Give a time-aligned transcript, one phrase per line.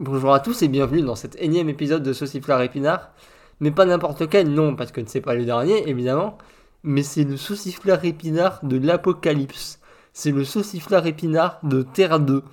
[0.00, 3.10] Bonjour à tous et bienvenue dans cet énième épisode de Sauciflard Épinard.
[3.58, 6.38] Mais pas n'importe lequel, non, parce que c'est pas le dernier, évidemment.
[6.84, 9.80] Mais c'est le Sauciflard Épinard de l'Apocalypse.
[10.12, 12.44] C'est le Sauciflard Épinard de Terre 2.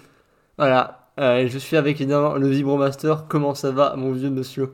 [0.57, 1.11] Voilà.
[1.19, 3.13] Euh, je suis avec évidemment le Vibromaster.
[3.29, 4.73] Comment ça va, mon vieux monsieur?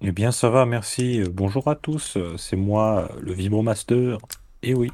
[0.00, 1.24] Eh bien, ça va, merci.
[1.28, 4.18] Bonjour à tous, c'est moi, le Vibromaster.
[4.62, 4.92] Et oui.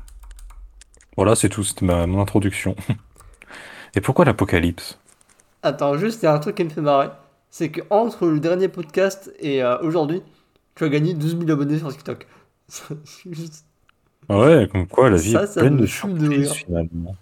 [1.19, 2.75] Voilà, c'est tout, c'était mon introduction.
[3.96, 4.99] Et pourquoi l'apocalypse?
[5.65, 7.09] Attends, juste, il y a un truc qui me fait marrer.
[7.49, 10.22] C'est que entre le dernier podcast et euh, aujourd'hui,
[10.75, 12.27] tu as gagné 12 000 abonnés sur TikTok.
[13.31, 13.64] Juste-
[14.29, 17.17] Ah Ouais, comme quoi la vie Ça, est pleine de surprises finalement.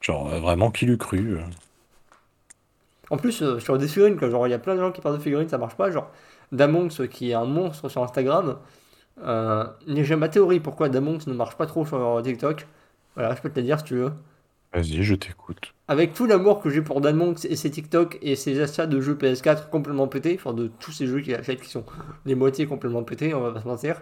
[0.00, 1.40] Genre, euh, vraiment, qui l'eût cru euh?
[3.10, 5.00] En plus, euh, sur des figurines, quoi, genre, il y a plein de gens qui
[5.00, 5.90] parlent de figurines, ça marche pas.
[5.90, 6.08] Genre,
[6.52, 8.58] Damonx, qui est un monstre sur Instagram.
[9.24, 12.68] Euh, j'ai ma théorie pourquoi Damonx ne marche pas trop sur TikTok.
[13.16, 14.12] Voilà, je peux te le dire si tu veux.
[14.72, 15.73] Vas-y, je t'écoute.
[15.86, 19.14] Avec tout l'amour que j'ai pour Damonx et ses TikTok et ses achats de jeux
[19.16, 21.84] PS4 complètement pétés, enfin de tous ces jeux qu'il achète qui sont
[22.24, 24.00] les moitiés complètement pétés, on va pas se mentir,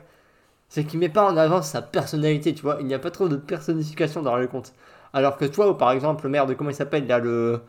[0.68, 2.78] c'est qu'il met pas en avant sa personnalité, tu vois.
[2.80, 4.74] Il n'y a pas trop de personnification dans le compte.
[5.12, 7.60] Alors que toi, ou par exemple, merde, comment il s'appelle là, le,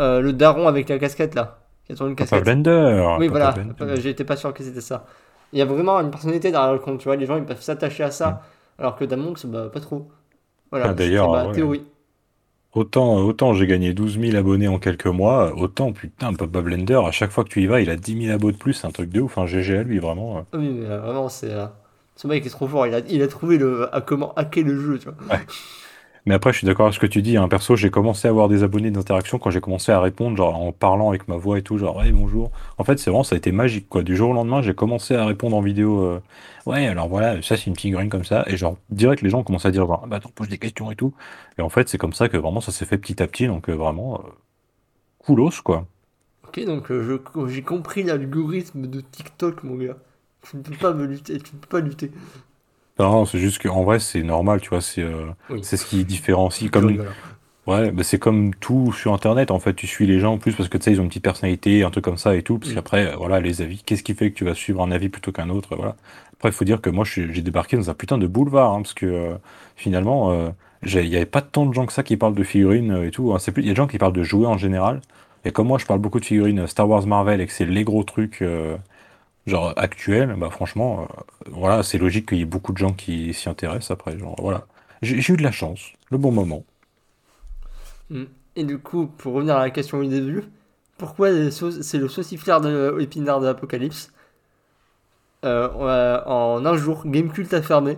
[0.00, 2.44] euh, le daron avec la casquette là, qui a son une Papa casquette.
[2.44, 5.06] Blender Oui, Papa voilà, j'étais pas sûr que c'était ça.
[5.52, 7.16] Il y a vraiment une personnalité derrière le compte, tu vois.
[7.16, 8.42] Les gens ils peuvent s'attacher à ça,
[8.78, 10.10] alors que Damonx, bah pas trop.
[10.70, 11.52] Voilà, Ah, d'ailleurs, ma ouais.
[11.52, 11.84] théorie.
[12.72, 17.10] Autant, autant j'ai gagné 12 000 abonnés en quelques mois, autant, putain, Papa Blender, à
[17.10, 18.92] chaque fois que tu y vas, il a 10 000 abos de plus, c'est un
[18.92, 20.38] truc de ouf, un GG à lui, vraiment.
[20.38, 20.42] euh.
[20.58, 21.50] Oui, mais euh, vraiment, c'est.
[21.52, 21.66] euh,
[22.14, 22.86] Ce mec est trop fort.
[22.86, 25.14] Il a, il a trouvé le, à comment hacker le jeu, tu vois.
[26.26, 27.36] Mais après, je suis d'accord avec ce que tu dis.
[27.36, 27.48] Hein.
[27.48, 30.72] Perso, j'ai commencé à avoir des abonnés d'interaction quand j'ai commencé à répondre, genre en
[30.72, 32.50] parlant avec ma voix et tout, genre ouais, bonjour.
[32.78, 34.02] En fait, c'est vraiment, ça a été magique, quoi.
[34.02, 36.02] Du jour au lendemain, j'ai commencé à répondre en vidéo.
[36.02, 36.22] euh,
[36.66, 38.44] ouais, alors voilà, ça c'est une figurine comme ça.
[38.48, 40.96] Et genre, direct, les gens commencent à dire, ah, bah attends, pose des questions et
[40.96, 41.14] tout.
[41.58, 43.46] Et en fait, c'est comme ça que vraiment, ça s'est fait petit à petit.
[43.46, 44.28] Donc, euh, vraiment, euh,
[45.18, 45.86] coolos, quoi.
[46.46, 46.92] Ok, donc
[47.48, 49.96] j'ai compris l'algorithme de TikTok, mon gars.
[50.42, 51.38] Tu ne peux pas me lutter.
[51.40, 52.10] Tu ne peux pas lutter.
[53.02, 54.80] Non, c'est juste qu'en vrai, c'est normal, tu vois.
[54.80, 55.60] C'est euh, Oui.
[55.62, 56.70] c'est ce qui différencie.
[56.70, 57.08] Comme, rigole.
[57.66, 60.54] Ouais, bah c'est comme tout sur Internet, en fait, tu suis les gens en plus
[60.54, 62.58] parce que tu sais, ils ont une petite personnalité, un truc comme ça et tout,
[62.58, 65.08] parce qu'après, euh, voilà, les avis, qu'est-ce qui fait que tu vas suivre un avis
[65.08, 65.94] plutôt qu'un autre, voilà.
[66.32, 68.94] Après, il faut dire que moi, j'ai débarqué dans un putain de boulevard, hein, parce
[68.94, 69.34] que euh,
[69.76, 70.48] finalement, euh,
[70.84, 73.32] il y avait pas tant de gens que ça qui parlent de figurines et tout,
[73.32, 73.38] hein.
[73.38, 75.00] C'est plus, il y a des gens qui parlent de jouets en général,
[75.44, 77.84] et comme moi, je parle beaucoup de figurines Star Wars Marvel et que c'est les
[77.84, 78.76] gros trucs, euh,
[79.46, 83.34] genre actuels, bah franchement, euh, voilà, c'est logique qu'il y ait beaucoup de gens qui
[83.34, 84.66] s'y intéressent après, genre, voilà.
[85.02, 86.64] J'ai eu de la chance, le bon moment.
[88.10, 88.24] Hmm.
[88.56, 90.42] Et du coup, pour revenir à la question du début,
[90.98, 94.12] pourquoi c'est le sauciflard de épinard de l'Apocalypse?
[95.44, 97.96] Euh, En un jour, Gamecult a fermé.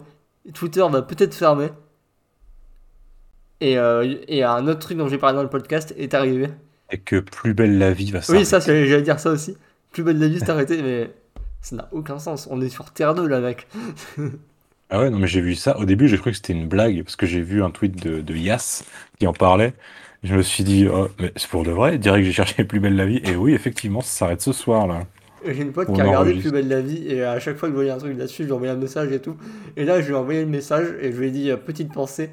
[0.54, 1.70] Twitter va peut-être fermer.
[3.60, 6.48] Et, euh, et un autre truc dont j'ai parlé dans le podcast est arrivé.
[6.90, 8.44] Et que plus belle la vie va Oui, s'arrêter.
[8.44, 9.56] ça, c'est- j'allais dire ça aussi.
[9.92, 11.10] Plus belle la vie, c'est arrêté, mais
[11.62, 12.48] ça n'a aucun sens.
[12.50, 13.66] On est sur Terre 2, là, mec.
[14.90, 15.78] Ah ouais, non, mais j'ai vu ça.
[15.78, 18.20] Au début, j'ai cru que c'était une blague parce que j'ai vu un tweet de,
[18.20, 18.84] de Yas
[19.18, 19.72] qui en parlait.
[20.22, 21.96] Je me suis dit, oh, mais c'est pour de vrai?
[21.96, 23.20] Direct, j'ai cherché plus belle la vie.
[23.24, 25.04] Et oui, effectivement, ça s'arrête ce soir, là.
[25.44, 26.34] J'ai une pote On qui a regardé.
[26.34, 28.48] Plus belle la vie, et à chaque fois que je voyais un truc là-dessus, je
[28.48, 29.36] lui envoyais un message et tout.
[29.76, 31.90] Et là, je lui ai envoyé le message, et je lui ai dit euh, petite
[31.92, 32.30] pensée.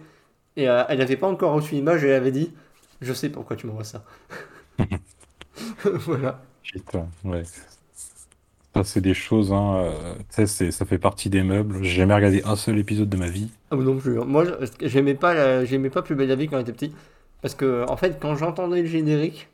[0.58, 2.52] Et euh, elle n'avait pas encore reçu l'image, et elle avait dit
[3.02, 4.04] Je sais pourquoi tu m'envoies ça.
[5.84, 6.42] voilà.
[6.64, 7.44] Putain, ouais.
[8.80, 9.76] Ça, c'est des choses, hein.
[9.78, 11.84] euh, tu sais, c'est- ça fait partie des meubles.
[11.84, 13.50] J'ai jamais regardé un seul épisode de ma vie.
[13.72, 14.20] Ah non plus.
[14.20, 14.26] hein.
[14.26, 16.94] Moi, je- j'aimais pas, la- j'aimais pas Plus belle la vie quand j'étais petit.
[17.42, 19.50] Parce que, en fait, quand j'entendais le générique,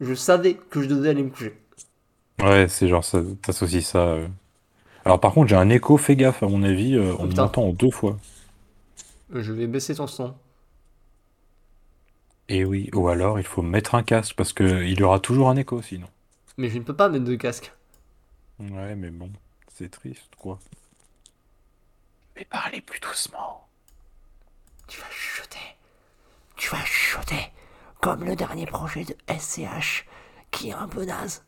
[0.00, 1.54] je savais que je devais aller me coucher.
[2.42, 3.98] Ouais, c'est genre, ça, t'associes ça.
[4.00, 4.28] euh.
[5.04, 7.42] Alors, par contre, j'ai un écho, fais gaffe, à mon avis, euh, on putain.
[7.44, 8.18] m'entend en deux fois.
[9.32, 10.34] Je vais baisser ton son.
[12.48, 15.48] Et oui, ou alors, il faut mettre un casque parce que il y aura toujours
[15.48, 16.06] un écho sinon.
[16.56, 17.72] Mais je ne peux pas mettre de casque.
[18.58, 19.30] Ouais, mais bon,
[19.68, 20.58] c'est triste, quoi.
[22.36, 23.66] Mais parlez plus doucement.
[24.88, 25.76] Tu vas chuchoter.
[26.56, 27.52] Tu vas chuchoter.
[28.00, 30.06] Comme le dernier projet de SCH,
[30.50, 31.44] qui est un peu naze.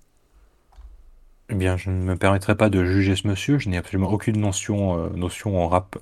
[1.49, 4.41] Eh bien, je ne me permettrai pas de juger ce monsieur, je n'ai absolument aucune
[4.41, 5.97] notion, euh, notion en rap.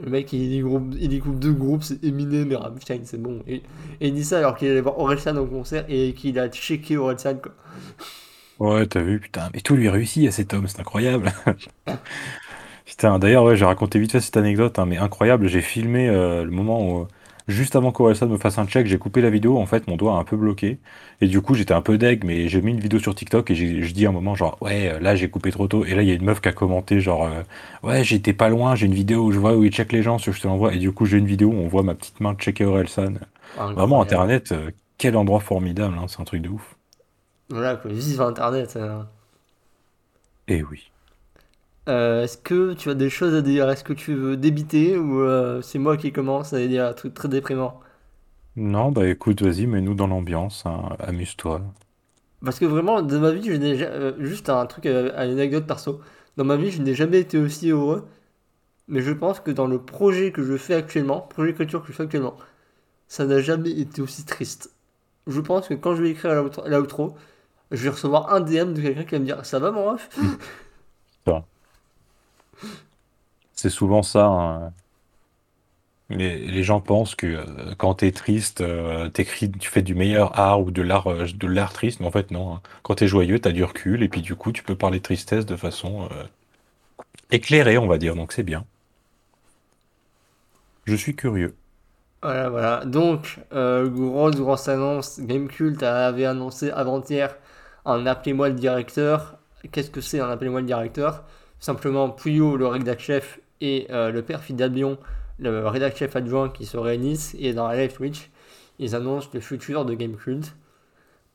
[0.00, 3.42] Le mec, il découpe, il découpe deux groupes, c'est Eminem et Rammstein, c'est bon.
[3.46, 3.56] Et,
[4.00, 6.96] et il dit ça alors qu'il allait voir Orelsan au concert et qu'il a checké
[6.96, 7.52] Orelsan, quoi.
[8.62, 11.32] Ouais, t'as vu, putain, mais tout lui réussit à cet homme, c'est incroyable.
[12.84, 16.44] Putain, d'ailleurs, ouais, j'ai raconté vite fait cette anecdote, hein, mais incroyable, j'ai filmé euh,
[16.44, 17.08] le moment où, euh,
[17.48, 20.16] juste avant qu'Orelsan me fasse un check, j'ai coupé la vidéo, en fait, mon doigt
[20.16, 20.78] a un peu bloqué,
[21.20, 23.54] et du coup, j'étais un peu deg, mais j'ai mis une vidéo sur TikTok, et
[23.54, 26.02] je dis à un moment, genre, ouais, euh, là, j'ai coupé trop tôt, et là,
[26.02, 27.28] il y a une meuf qui a commenté, genre,
[27.82, 30.18] ouais, j'étais pas loin, j'ai une vidéo où je vois où il check les gens,
[30.18, 32.20] si je te l'envoie, et du coup, j'ai une vidéo où on voit ma petite
[32.20, 33.14] main checker Orelsan.
[33.56, 34.02] Vraiment.
[34.02, 34.54] Internet,
[34.98, 36.76] quel endroit formidable, hein, c'est un truc de ouf.
[37.52, 38.76] Voilà, quoi, vive Internet.
[38.76, 39.08] hein.
[40.46, 40.92] Et oui.
[41.88, 43.68] Euh, est-ce que tu as des choses à dire?
[43.70, 47.14] Est-ce que tu veux débiter ou euh, c'est moi qui commence à dire un truc
[47.14, 47.80] très déprimant?
[48.56, 51.60] Non, bah écoute, vas-y, mets-nous dans l'ambiance, hein, amuse-toi.
[52.44, 56.00] Parce que vraiment, de ma vie, je n'ai euh, juste un truc, une anecdote perso.
[56.36, 58.06] Dans ma vie, je n'ai jamais été aussi heureux.
[58.88, 61.92] Mais je pense que dans le projet que je fais actuellement, projet d'écriture que je
[61.94, 62.36] fais actuellement,
[63.08, 64.72] ça n'a jamais été aussi triste.
[65.28, 67.16] Je pense que quand je vais écrire l'outro,
[67.72, 70.08] je vais recevoir un DM de quelqu'un qui va me dire Ça va mon ref?
[71.26, 71.46] Ça.
[73.54, 74.26] C'est souvent ça.
[74.26, 74.74] hein.
[76.10, 80.38] Les, les gens pensent que euh, quand t'es triste, euh, t'écris, tu fais du meilleur
[80.38, 82.54] art ou de l'art, euh, de l'art triste, mais en fait non.
[82.56, 82.62] hein.
[82.82, 85.46] Quand t'es joyeux, t'as du recul et puis du coup, tu peux parler de tristesse
[85.46, 86.24] de façon euh,
[87.32, 88.14] éclairée, on va dire.
[88.14, 88.64] Donc c'est bien.
[90.84, 91.56] Je suis curieux.
[92.22, 92.84] Voilà, voilà.
[92.84, 95.18] Donc, grosse, grosse annonce.
[95.20, 97.36] Gamecult avait annoncé avant-hier
[97.84, 99.38] un Appelez-moi le directeur.
[99.70, 101.24] Qu'est-ce que c'est un Appelez-moi le directeur?
[101.60, 104.98] Simplement Puyo, le rédac chef, et euh, le père Fidalbion,
[105.38, 107.36] le rédac chef adjoint, qui se réunissent.
[107.38, 108.30] Et dans la live Twitch,
[108.78, 110.54] ils annoncent le futur de Gamecult.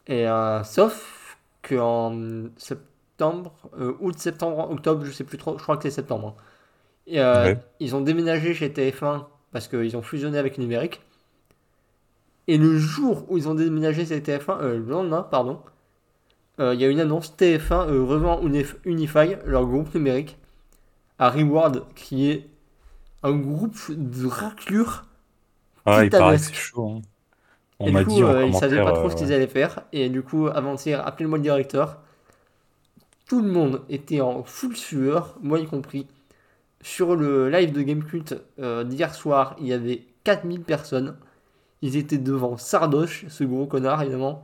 [0.07, 2.17] Et euh, sauf qu'en
[2.57, 6.35] septembre, euh, août, septembre, octobre, je sais plus trop, je crois que c'est septembre.
[6.37, 6.41] hein.
[7.07, 7.57] Et euh, Ouais.
[7.79, 11.01] ils ont déménagé chez TF1 parce qu'ils ont fusionné avec Numérique.
[12.49, 15.61] Et le jour où ils ont déménagé chez TF1, euh, le lendemain, pardon,
[16.59, 20.37] il y a une annonce TF1 euh, revend Unif- Unify, leur groupe numérique,
[21.19, 22.47] à Reward, qui est
[23.23, 25.05] un groupe de raclure
[25.85, 26.97] Ah, il paraît c'est chaud.
[26.97, 27.01] hein.
[27.79, 29.33] On Et du coup, euh, ils savaient pas trop euh, ce qu'ils ouais.
[29.33, 29.81] allaient faire.
[29.91, 32.03] Et du coup, avant-hier, appelez-moi le directeur.
[33.27, 36.07] Tout le monde était en full sueur, moi y compris.
[36.81, 41.17] Sur le live de Gamecult euh, d'hier soir, il y avait 4000 personnes.
[41.81, 44.43] Ils étaient devant Sardoche, ce gros connard évidemment.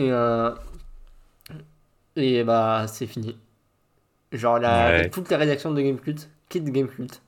[0.00, 0.50] Et, euh,
[2.16, 3.36] et bah, c'est fini.
[4.32, 5.10] Genre, la, Ouais.
[5.10, 7.22] toutes les rédactions de Gamecult quittent Gamecult.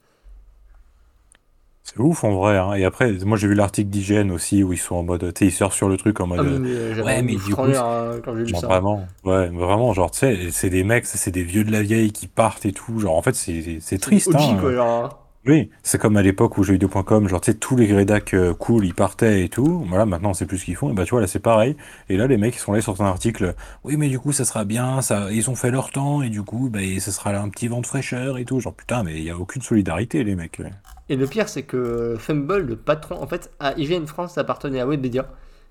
[1.84, 2.56] C'est ouf en vrai.
[2.58, 2.74] hein.
[2.74, 5.46] Et après, moi j'ai vu l'article d'IGN aussi où ils sont en mode, tu sais,
[5.46, 6.40] ils sortent sur le truc en mode.
[6.40, 8.66] Ah, mais, euh, Ouais, mais du coup, hein, quand j'ai lu Genre ça.
[8.68, 12.12] vraiment, ouais, vraiment, genre, tu sais, c'est des mecs, c'est des vieux de la vieille
[12.12, 12.98] qui partent et tout.
[13.00, 14.56] Genre, en fait, c'est triste, OG hein.
[14.60, 15.21] quoi, genre.
[15.44, 18.84] Oui, c'est comme à l'époque où jeuxvideo.com, genre, tu sais, tous les rédacs euh, cool,
[18.86, 19.84] ils partaient et tout.
[19.88, 20.90] Voilà, maintenant, on sait plus ce qu'ils font.
[20.90, 21.76] Et bah, tu vois, là, c'est pareil.
[22.08, 23.56] Et là, les mecs, ils sont là, ils sortent un article.
[23.82, 26.42] Oui, mais du coup, ça sera bien, ça, ils ont fait leur temps, et du
[26.44, 28.60] coup, bah, ça sera un petit vent de fraîcheur et tout.
[28.60, 30.60] Genre, putain, mais il y a aucune solidarité, les mecs.
[31.08, 34.80] Et le pire, c'est que Fumble, le patron, en fait, à IGN France, ça appartenait
[34.80, 35.28] à Webedia.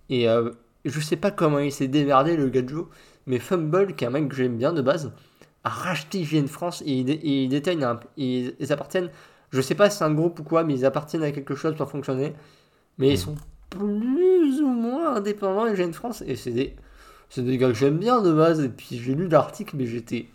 [0.09, 0.51] Et euh,
[0.85, 2.89] je sais pas comment il s'est démerdé, le gadjo,
[3.25, 5.13] mais Fumble, qui est un mec que j'aime bien de base,
[5.63, 9.09] a racheté IGN France et ils, un- ils appartiennent,
[9.51, 11.75] je sais pas si c'est un groupe ou quoi, mais ils appartiennent à quelque chose
[11.75, 12.33] pour fonctionner.
[13.00, 13.19] Mais ils Mhm.
[13.19, 13.36] sont
[13.69, 16.75] plus ou moins indépendants, IGN France, et c'est des,
[17.30, 18.62] c'est des gars que j'aime bien de base.
[18.63, 20.27] Et puis j'ai lu l'article, mais j'étais.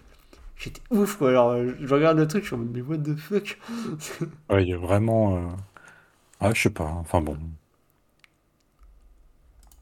[0.56, 3.16] J'étais ouf quoi, alors je regarde le truc, je suis en mode mais what the
[3.16, 3.58] fuck?
[4.50, 5.36] Ouais, il y a vraiment.
[5.36, 5.50] euh,
[6.40, 6.84] Ah, je sais pas.
[6.86, 7.38] Enfin bon.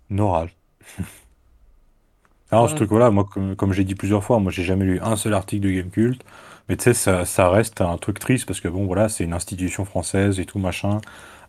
[0.09, 0.51] Noral.
[2.51, 2.77] Alors, ce Ouais.
[2.77, 5.67] truc-là, moi, comme, comme j'ai dit plusieurs fois, moi, j'ai jamais lu un seul article
[5.67, 6.23] de Gamecult.
[6.69, 9.85] Mais tu sais, ça, reste un truc triste parce que bon, voilà, c'est une institution
[9.85, 11.01] française et tout machin.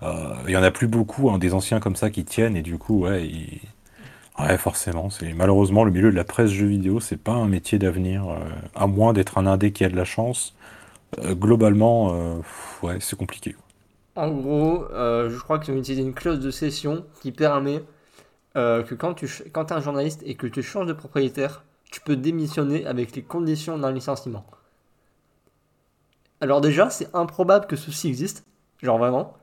[0.04, 2.62] Euh, Il y en a plus beaucoup, hein, des anciens comme ça qui tiennent et
[2.62, 3.30] du coup, ouais,
[4.40, 7.80] ouais, forcément, c'est malheureusement le milieu de la presse jeux vidéo, c'est pas un métier
[7.80, 8.40] d'avenir, euh,
[8.76, 10.56] à moins d'être un indé qui a de la chance.
[11.20, 12.42] Euh, globalement, euh,
[12.84, 13.56] ouais, c'est compliqué.
[14.16, 17.84] En gros, euh, je crois qu'ils ont utilisé une clause de cession qui permet
[18.58, 22.02] euh, que quand tu quand es un journaliste et que tu changes de propriétaire, tu
[22.02, 24.46] peux démissionner avec les conditions d'un licenciement.
[26.46, 28.46] Alors déjà, c'est improbable que ceci existe,
[28.84, 29.34] genre vraiment.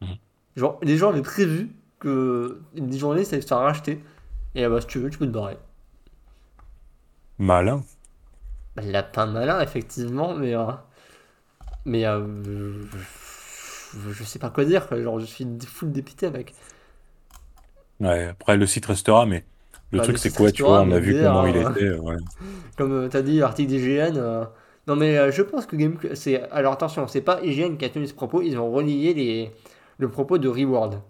[0.00, 0.16] Mhm.
[0.54, 4.04] Genre, les gens avaient prévu que les journalistes allaient se faire racheter,
[4.54, 5.58] et ah bah si tu veux, tu peux te barrer.
[7.38, 7.84] Malin.
[8.76, 10.54] Bah, pas malin, effectivement, mais...
[10.54, 10.72] euh,
[11.84, 12.04] mais...
[12.06, 12.82] euh,
[13.92, 14.86] je, je sais pas quoi dire.
[14.96, 16.54] Genre, je suis full dépité, mec.
[18.00, 19.44] Ouais, après le site restera, mais
[19.90, 21.70] le Bah, truc c'est quoi, tu vois, on a vu comment il hein.
[21.72, 22.16] était, euh, ouais.
[22.76, 24.46] Comme tu as dit, article d'IGN.
[24.86, 25.98] Non, mais euh, je pense que Game...
[26.14, 26.42] c'est.
[26.50, 29.50] Alors attention, c'est pas IGN qui a tenu ce propos, ils ont relié les...
[29.98, 31.00] le propos de Reward.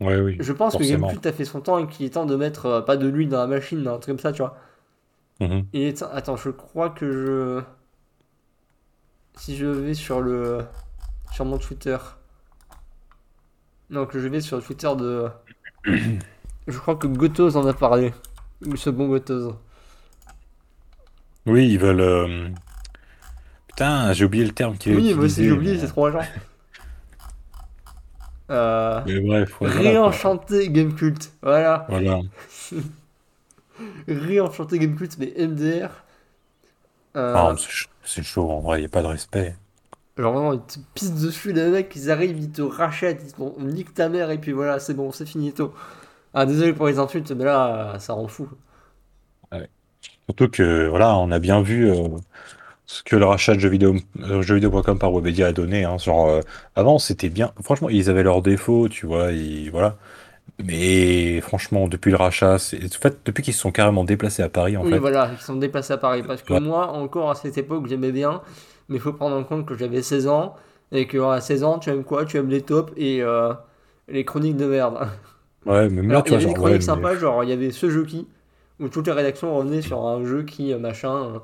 [0.00, 1.08] Ouais, oui, Je pense forcément.
[1.08, 3.08] que Gamecult a fait son temps et qu'il est temps de mettre euh, pas de
[3.08, 4.56] l'huile dans la machine, un truc comme ça, tu vois.
[5.40, 7.62] Il est temps- Attends, je crois que je.
[9.40, 10.60] Si je vais sur le.
[11.32, 11.96] sur mon Twitter.
[13.90, 15.28] Non, que je vais sur le Twitter de.
[16.68, 18.12] je crois que Gotos en a parlé.
[18.76, 19.54] Ce bon Gotos.
[21.46, 22.00] Oui, ils veulent.
[22.00, 22.48] euh,
[23.78, 26.20] Putain, j'ai oublié le terme qu'il Oui, moi aussi j'ai oublié, c'est trop agent.
[28.50, 30.20] Euh, Mais bref, voilà, quoi.
[30.22, 31.32] réenchanté Gamecult.
[31.42, 31.88] Voilà.
[31.88, 32.20] Voilà.
[34.08, 36.04] Réenchanté Gamecult, mais MDR.
[37.32, 39.56] Ah, Euh, c'est ch- c'est chaud, en vrai, il n'y a pas de respect.
[40.18, 43.36] genre vraiment, ils te pissent dessus, les mecs, ils arrivent, ils te rachètent, ils te
[43.36, 45.72] font nique ta mère, et puis voilà, c'est bon, c'est finito.
[46.34, 48.48] Ah, désolé pour les insultes, mais là, ça rend fou.
[49.52, 49.68] Ouais.
[50.28, 52.08] Surtout que, voilà, on a bien vu euh,
[52.90, 55.84] ce que le rachat de jeuxvideo, euh, jeuxvideo.com par Webedia a donné.
[55.84, 55.98] Hein.
[55.98, 56.40] Genre, euh,
[56.74, 57.52] avant, c'était bien.
[57.62, 59.96] Franchement, ils avaient leurs défauts, tu vois, ils- voilà.
[60.64, 64.76] Mais franchement, depuis le rachat, en fait, depuis qu'ils se sont carrément déplacés à Paris,
[64.78, 64.98] en Oui, fait.
[64.98, 66.22] voilà, ils sont déplacés à Paris.
[66.26, 66.60] Parce que Ouais.
[66.60, 68.40] moi, encore à cette époque, j'aimais bien,
[68.88, 70.56] mais il faut prendre en compte que j'avais 16 ans,
[70.90, 72.24] et que à 16 ans, tu aimes quoi?
[72.24, 73.52] Tu aimes les tops et euh,
[74.08, 75.06] les chroniques de merde.
[75.66, 77.52] Ouais, même là, Alors, il y avait des ouais, chroniques mais- sympas, genre il y
[77.52, 78.26] avait ce jeu qui,
[78.80, 81.42] où toutes les rédactions revenaient sur un jeu qui, euh, machin.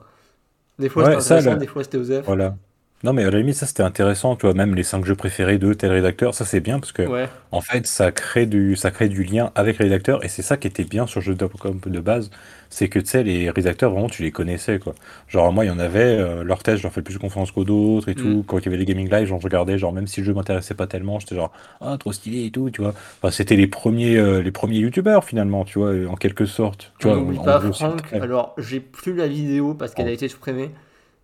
[0.79, 2.25] Des fois Ouais, c'était ça, intéressant, là- des fois c'était OSEF.
[2.27, 2.57] Voilà.
[3.03, 5.59] Non, mais à la limite, ça c'était intéressant, tu vois, même les cinq jeux préférés
[5.59, 8.91] de tel rédacteur, ça c'est bien parce que, Ouais, en fait, ça crée du, ça
[8.91, 12.01] crée du lien avec les rédacteurs et c'est ça qui était bien sur jeux.com de
[12.01, 12.31] base,
[12.75, 14.97] c'est que, tu sais, les rédacteurs, vraiment, tu les connaissais, quoi.
[15.29, 17.63] Genre, moi, il y en avait, euh, leurs tests, je leur fais plus confiance qu'aux
[17.65, 18.39] d'autres et tout.
[18.39, 18.45] Mm.
[18.45, 20.35] Quand il y avait les gaming live, genre, je regardais, genre, même si le jeu
[20.35, 22.93] m'intéressait pas tellement, j'étais genre, ah, trop stylé et tout, tu vois.
[23.23, 26.93] Enfin, c'était les premiers, euh, les premiers youtubeurs, finalement, tu vois, en quelque sorte.
[26.99, 30.15] Tu vois, n'oublie pas Franck, alors j'ai plus la vidéo parce qu'elle a Oh.
[30.15, 30.71] été supprimée,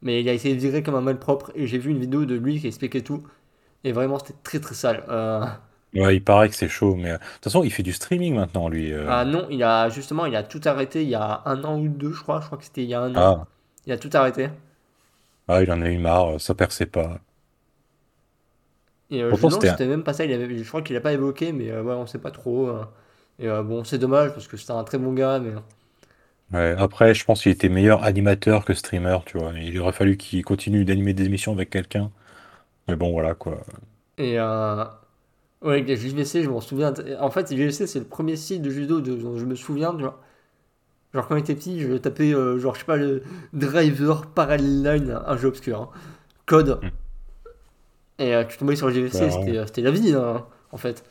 [0.02, 2.60] mais il a été viré comme un malpropre, et j'ai vu une vidéo de lui
[2.60, 3.22] qui expliquait tout,
[3.84, 5.04] et vraiment c'était très très sale.
[5.08, 5.44] Euh,
[5.94, 8.34] Ouais, il paraît que c'est chaud, mais euh, de toute façon, il fait du streaming
[8.34, 8.92] maintenant, lui.
[8.92, 9.14] euh.
[9.14, 11.88] Ah non, il a justement, il a tout arrêté il y a un an ou
[11.88, 12.40] deux, je crois.
[12.40, 13.26] Je crois que c'était il y a un an.
[13.26, 13.46] Ah,
[13.86, 14.48] Il a tout arrêté.
[15.48, 17.20] ah, il en a eu marre, ça perçait pas.
[19.10, 20.24] Et euh, je Pourtant, non, c'était un- c'était même pas ça.
[20.24, 22.68] Il avait, je crois qu'il a pas évoqué, mais euh, ouais, on sait pas trop.
[22.68, 22.84] euh.
[23.38, 25.52] Et euh, bon, c'est dommage parce que c'était un très bon gars, mais
[26.52, 29.52] Ouais, après, je pense qu'il était meilleur animateur que streamer, tu vois.
[29.58, 32.10] Il aurait fallu qu'il continue d'animer des émissions avec quelqu'un.
[32.88, 33.62] Mais bon, voilà, quoi.
[34.18, 34.84] et euh,
[35.62, 36.92] ouais, les JVC, je m'en souviens.
[37.20, 40.20] En fait, JVC, c'est le premier site de judo dont je me souviens, vois.
[41.14, 45.20] Genre quand j'étais petit, je tapais euh, genre je sais pas le driver parallel line,
[45.26, 45.90] un jeu obscur, hein.
[46.46, 46.80] code.
[46.82, 46.90] Hmm.
[48.18, 50.76] Et euh, tu tombais sur le JVC, Bah, c'était euh, c'était la vie, hein, en
[50.78, 51.04] fait.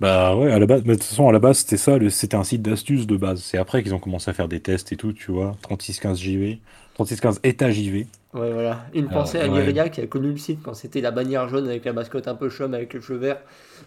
[0.00, 2.10] Bah ouais, à la base, mais de toute façon, à la base, c'était ça, le-
[2.10, 3.40] c'était un site d'astuces de base.
[3.42, 5.56] C'est après qu'ils ont commencé à faire des tests et tout, tu vois.
[5.62, 6.60] 3615 JV,
[6.94, 8.06] 3615 état JV.
[8.34, 8.86] Ouais, voilà.
[8.94, 9.64] Une Alors, pensée à ouais.
[9.64, 12.34] Lyria qui a connu le site quand c'était la bannière jaune avec la mascotte un
[12.34, 13.40] peu chum avec les cheveux verts.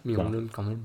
[0.06, 0.80] Mais on l'aime quand même.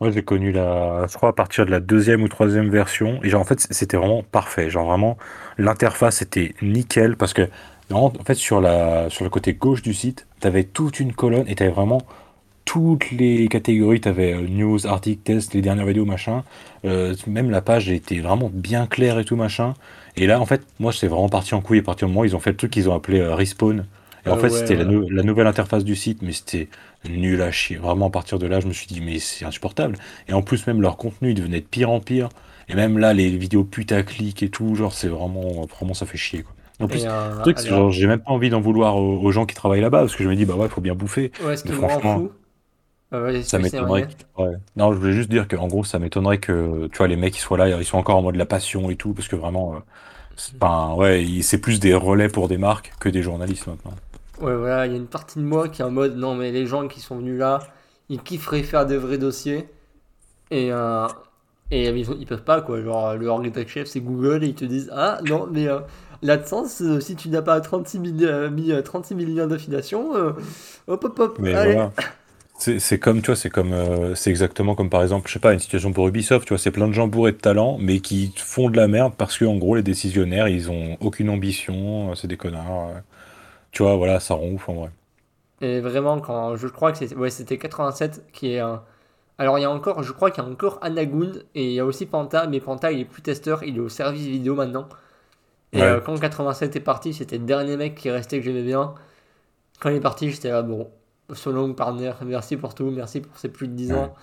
[0.00, 3.18] Moi, j'ai connu la, je crois, à partir de la deuxième ou troisième version.
[3.24, 4.70] Et genre, en fait, c'était vraiment parfait.
[4.70, 5.18] Genre, vraiment,
[5.58, 7.48] l'interface était nickel parce que,
[7.90, 11.56] en fait, sur la, sur le côté gauche du site, t'avais toute une colonne et
[11.56, 12.02] t'avais vraiment
[12.64, 14.00] toutes les catégories.
[14.00, 16.44] T'avais euh, news, articles, tests, les dernières vidéos, machin.
[16.84, 19.74] Euh, même la page était vraiment bien claire et tout, machin.
[20.18, 22.24] Et là, en fait, moi, c'est vraiment parti en couille à partir du moment où
[22.24, 23.86] ils ont fait le truc qu'ils ont appelé euh, Respawn.
[24.26, 24.86] Et en Ah fait, ouais, c'était la, voilà.
[24.86, 26.68] nou- la nouvelle interface du site, mais c'était
[27.08, 27.76] nul à chier.
[27.76, 29.96] Vraiment, à partir de là, je me suis dit, mais c'est insupportable.
[30.28, 32.28] Et en plus, même leur contenu, il devenait de pire en pire.
[32.68, 36.42] Et même là, les vidéos putaclic et tout, genre, c'est vraiment, vraiment, ça fait chier,
[36.42, 36.52] quoi.
[36.80, 37.08] En plus,
[37.70, 40.22] euh, j'ai même pas envie d'en vouloir aux, aux gens qui travaillent là-bas, parce que
[40.24, 41.32] je me dis, bah ouais, faut bien bouffer.
[41.38, 42.32] Ouais, Mais franchement, fou.
[43.12, 44.02] Euh, ouais, ça m'étonnerait.
[44.02, 44.08] vrai.
[44.36, 44.56] que- ouais.
[44.76, 47.40] Non, je voulais juste dire qu'en gros, ça m'étonnerait que, tu vois, les mecs, ils
[47.40, 49.78] soient là, ils sont encore en mode la passion et tout, parce que vraiment, euh,
[50.36, 53.94] c'est- enfin, ouais, c'est plus des relais pour des marques que des journalistes maintenant.
[54.40, 56.52] Ouais, voilà, il y a une partie de moi qui est en mode non, mais
[56.52, 57.60] les gens qui sont venus là,
[58.08, 59.68] ils kifferaient faire des vrais dossiers.
[60.50, 61.06] Et, euh,
[61.70, 62.80] et ils, ils peuvent pas, quoi.
[62.82, 65.80] Genre, le rédacteur chef, c'est Google, et ils te disent Ah non, mais euh,
[66.22, 70.14] l'AdSense, euh, si tu n'as pas 36 000, euh, mis, euh, 36 000 liens d'affiliation,
[70.16, 70.32] euh,
[70.86, 71.74] hop hop hop, Mais allez.
[71.74, 71.92] voilà.
[72.58, 75.52] C'est comme, tu vois, c'est comme, euh, c'est exactement comme par exemple, je sais pas,
[75.52, 78.32] une situation pour Ubisoft, tu vois, c'est plein de gens bourrés de talent, mais qui
[78.36, 82.14] font de la merde parce que, en gros, les décisionnaires, ils ont aucune ambition, euh,
[82.16, 82.88] c'est des connards.
[82.88, 83.00] euh.
[83.72, 84.90] Tu vois, voilà, ça rend ouf en vrai.
[85.60, 88.82] Et vraiment, quand je crois que c'était ouais, c'était 87 qui est un.
[89.38, 91.80] Alors, il y a encore, je crois qu'il y a encore Anagund et il y
[91.80, 94.88] a aussi Panta, mais Panta il est plus testeur, il est au service vidéo maintenant.
[95.72, 96.02] Et Ouais.
[96.04, 98.94] quand 87 est parti, c'était le dernier mec qui restait que j'aimais bien.
[99.80, 100.90] Quand il est parti, j'étais là, bon,
[101.34, 104.14] so long partner, merci pour tout, merci pour ces plus de 10 ans.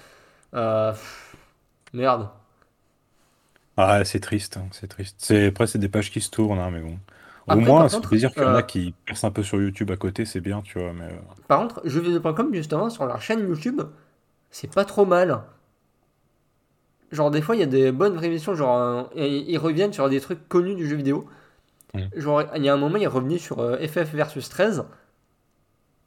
[0.53, 1.35] Euh, pff,
[1.93, 2.29] merde.
[3.77, 5.15] Ah, c'est triste, hein, c'est triste.
[5.19, 6.97] C'est, après, c'est des pages qui se tournent, hein, mais bon.
[7.47, 9.91] Au moins, contre, plaisir qu'il y en euh, a qui percent un peu sur YouTube
[9.91, 11.05] à côté, c'est bien, tu vois, mais...
[11.05, 13.81] euh, Par contre, jeuxvideo.com, justement, sur leur chaîne YouTube,
[14.49, 15.43] c'est pas trop mal.
[17.11, 20.19] Genre, des fois, il y a des bonnes émissions, genre, euh, ils reviennent sur des
[20.19, 21.27] trucs connus du jeu vidéo.
[21.93, 21.99] Mm.
[22.15, 24.85] Genre, il y a un moment, il est revenu sur euh, FF versus 13.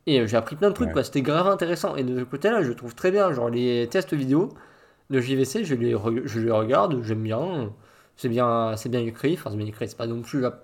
[0.09, 0.93] Et euh, j'ai appris plein de trucs, Ouais.
[0.93, 1.05] quoi.
[1.05, 1.97] C'était grave intéressant.
[1.97, 3.33] Et de ce côté-là, je trouve très bien.
[3.33, 4.51] Genre, les tests vidéo
[5.11, 7.73] de JVC, je les, re- je les regarde, j'aime bien.
[8.17, 9.35] C'est bien, c'est bien écrit.
[9.35, 10.61] Enfin, c'est bien écrit, c'est pas non plus la,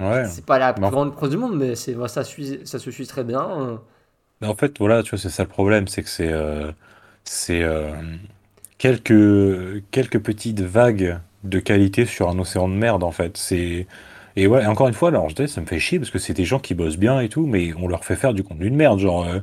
[0.00, 0.26] Ouais.
[0.26, 0.90] c'est pas la plus Non.
[0.90, 3.80] grande prose du monde, mais c'est, ça, suit, ça se suit très bien.
[4.40, 6.32] Mais en fait, voilà, tu vois, c'est ça le problème, c'est que c'est...
[6.32, 6.72] euh,
[7.24, 7.92] c'est euh,
[8.78, 13.36] quelques, quelques petites vagues de qualité sur un océan de merde, en fait.
[13.36, 13.86] C'est...
[14.36, 16.34] Et ouais, encore une fois, alors je dis, ça me fait chier parce que c'est
[16.34, 18.76] des gens qui bossent bien et tout, mais on leur fait faire du contenu de
[18.76, 18.98] merde.
[18.98, 19.40] Genre, euh,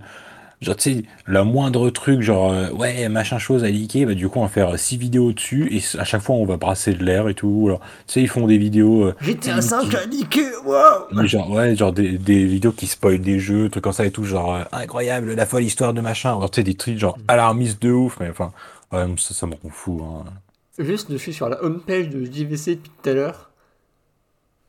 [0.61, 4.29] genre tu sais, la moindre truc, genre, euh, ouais, machin chose à liker, bah du
[4.29, 7.03] coup, on va faire six vidéos dessus et à chaque fois, on va brasser de
[7.03, 7.63] l'air et tout.
[7.67, 9.03] Alors, tu sais, ils font des vidéos.
[9.07, 12.71] euh, J'étais un qui- 5 à niquer, waouh mais genre, ouais, genre des, des vidéos
[12.71, 15.93] qui spoilent des jeux, trucs comme ça et tout, genre euh, incroyable, la folle histoire
[15.93, 16.29] de machin.
[16.29, 18.51] Alors, tu sais, des trucs genre alarmistes de ouf, mais enfin,
[18.93, 20.01] ouais, ça, ça me rend fou.
[20.03, 20.23] Hein.
[20.79, 23.46] Juste, je suis sur la homepage de JVC depuis tout à l'heure.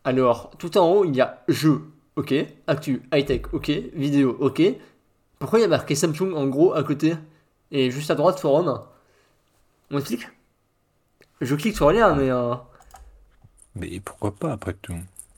[0.08, 1.82] Alors, tout en haut, il y a jeu,
[2.16, 2.32] ok.
[2.66, 3.68] Actu, high-tech, ok.
[3.92, 4.62] Vidéo, ok.
[5.38, 7.14] Pourquoi il y a marqué Samsung en gros à côté
[7.70, 8.80] Et juste à droite, forum?
[9.90, 10.26] On clique
[11.42, 12.30] Je clique sur le lien, mais.
[12.30, 12.54] euh,
[13.76, 14.96] Mais pourquoi pas après tout?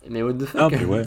[0.08, 0.60] Mais what the fuck?
[0.60, 1.02] Ah, mais ouais.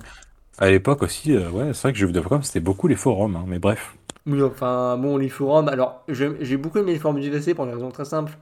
[0.57, 3.59] À l'époque aussi, euh, ouais, c'est vrai que jeuxvideo.com c'était beaucoup les forums, hein, mais
[3.59, 3.95] bref.
[4.27, 5.69] Oui, enfin, bon, les forums.
[5.69, 8.37] Alors, j'ai beaucoup aimé les forums du VC pour une raison très simple.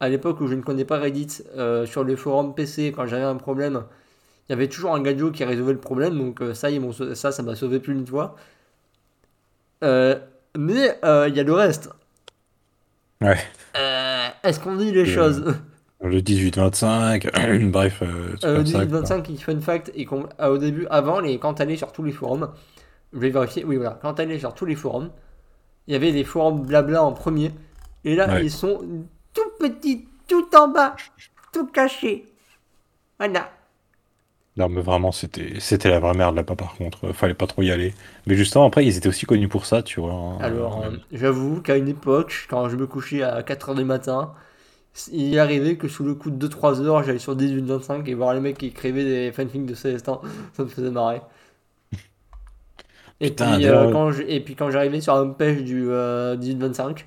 [0.00, 3.24] À l'époque où je ne connais pas Reddit, euh, sur les forums PC, quand j'avais
[3.24, 3.84] un problème,
[4.48, 6.16] il y avait toujours un gadget qui résolvait le problème.
[6.18, 6.68] Donc, euh, ça,
[7.14, 8.36] ça, ça m'a sauvé plus d'une fois.
[9.84, 10.18] Euh,
[10.56, 11.90] mais euh, il y a le reste.
[13.20, 13.38] Ouais.
[13.76, 15.54] Euh, Est-ce qu'on dit les choses?
[16.00, 18.02] Le 18-25, bref.
[18.40, 22.04] ça, 18-25 qui fun fact et qu'on- au début avant les quand t'allais sur tous
[22.04, 22.52] les forums
[23.12, 25.10] je vais vérifier oui voilà quand t'allais sur tous les forums
[25.88, 27.50] il y avait les forums blabla en premier
[28.04, 28.44] et là Ouais.
[28.44, 28.80] ils sont
[29.34, 30.94] tout petits tout en bas
[31.52, 32.26] tout cachés
[33.18, 33.50] voilà
[34.58, 37.12] Non, mais vraiment, c'était c'était la vraie merde là-bas par contre.
[37.12, 37.94] Fallait pas trop y aller.
[38.26, 40.12] Mais justement, après, ils étaient aussi connus pour ça, tu vois.
[40.12, 40.38] hein.
[40.38, 44.34] alors Euh, euh, j'avoue qu'à une époque quand je me couchais à 4h du matin
[45.12, 48.40] il arrivé que sous le coup de 2-3 heures j'allais sur 18-25 et voir les
[48.40, 50.20] mecs qui écrivaient des fanfics de Célestin
[50.54, 51.22] ça me faisait marrer
[53.20, 55.86] Et Putain, puis, d'ailleurs, euh, quand je- et puis quand j'arrivais sur la homepage du
[55.90, 57.06] euh, 18-25,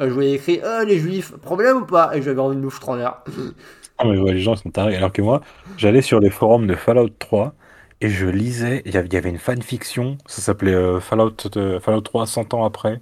[0.00, 2.16] euh, je voyais écrit Ah, les juifs, problème ou pas?
[2.16, 3.22] Et j'avais envie de me foutre en l'air.
[3.98, 4.96] Ah, mais ouais, les gens sont tarés.
[4.96, 5.42] Alors que moi,
[5.76, 7.54] j'allais sur les forums de Fallout 3
[8.00, 8.82] et je lisais.
[8.84, 13.00] Il y avait une fanfiction, ça s'appelait euh, Fallout, euh, Fallout 3 100 ans après.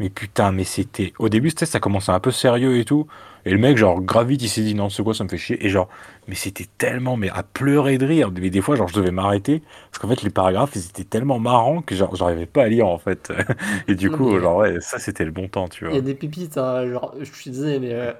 [0.00, 1.12] Mais putain, mais c'était.
[1.18, 3.06] Au début, c'était ça commençait un peu sérieux et tout.
[3.46, 5.64] Et le mec, genre, gravite, il s'est dit non, c'est quoi, ça me fait chier.
[5.64, 5.88] Et genre,
[6.28, 8.30] mais c'était tellement, mais à pleurer de rire.
[8.32, 9.62] Mais des fois, genre, je devais m'arrêter.
[9.90, 12.88] Parce qu'en fait, les paragraphes, ils étaient tellement marrants que genre, j'arrivais pas à lire,
[12.88, 13.32] en fait.
[13.88, 15.98] Et du Non, coup, genre, ouais, ça, c'était le bon temps, tu Il y vois.
[15.98, 17.92] a des pépites, hein, genre, je suis désolé, mais.
[17.94, 18.12] Euh,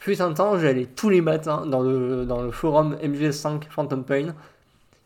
[0.00, 4.34] fut un temps, j'allais tous les matins dans le, dans le forum MGS5 Phantom Pain.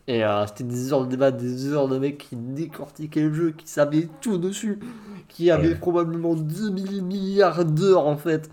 [0.08, 3.52] Et euh, c'était des heures de débat, des heures de mecs qui décortiquaient le jeu,
[3.52, 4.80] qui savaient tout dessus,
[5.28, 5.76] qui avaient Ouais.
[5.76, 8.50] probablement 2000 milliards d'heures en fait.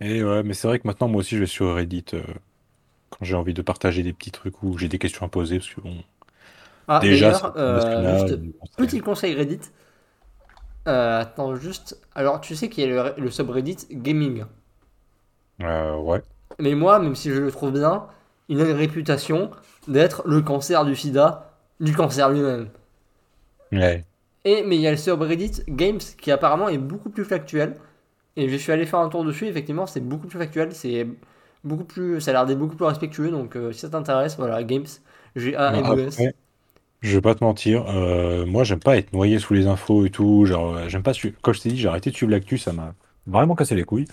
[0.00, 2.22] Et ouais, mais c'est vrai que maintenant, moi aussi, je vais sur Reddit euh,
[3.10, 5.58] quand j'ai envie de partager des petits trucs ou j'ai des questions à poser.
[5.58, 6.04] Parce que bon,
[6.88, 8.34] Ah, déjà, euh, juste
[8.76, 9.60] Petit conseil Reddit.
[10.88, 11.98] Euh, attends, juste.
[12.14, 14.44] Alors, tu sais qu'il y a le, le subreddit gaming.
[15.62, 16.22] Euh, ouais.
[16.58, 18.06] Mais moi, même si je le trouve bien,
[18.48, 19.50] il a une réputation
[19.88, 22.68] d'être le cancer du sida, du cancer lui-même.
[23.72, 24.04] Ouais.
[24.44, 27.76] Et, mais il y a le subreddit Games qui apparemment est beaucoup plus factuel.
[28.36, 30.72] Et je suis allé faire un tour dessus, effectivement, c'est beaucoup plus factuel.
[30.74, 31.06] C'est
[31.64, 32.20] beaucoup plus.
[32.20, 33.30] Ça a l'air d'être beaucoup plus respectueux.
[33.30, 34.86] Donc, euh, si ça t'intéresse, voilà, Games.
[35.36, 36.28] G-A-M-E-S.
[37.02, 40.10] Je vais pas te mentir, euh, moi, j'aime pas être noyé sous les infos et
[40.10, 40.46] tout.
[40.46, 41.36] Genre, euh, j'aime pas suivre.
[41.42, 42.94] Comme je t'ai dit, j'ai arrêté de suivre l'actu, ça m'a
[43.26, 44.06] vraiment cassé les couilles.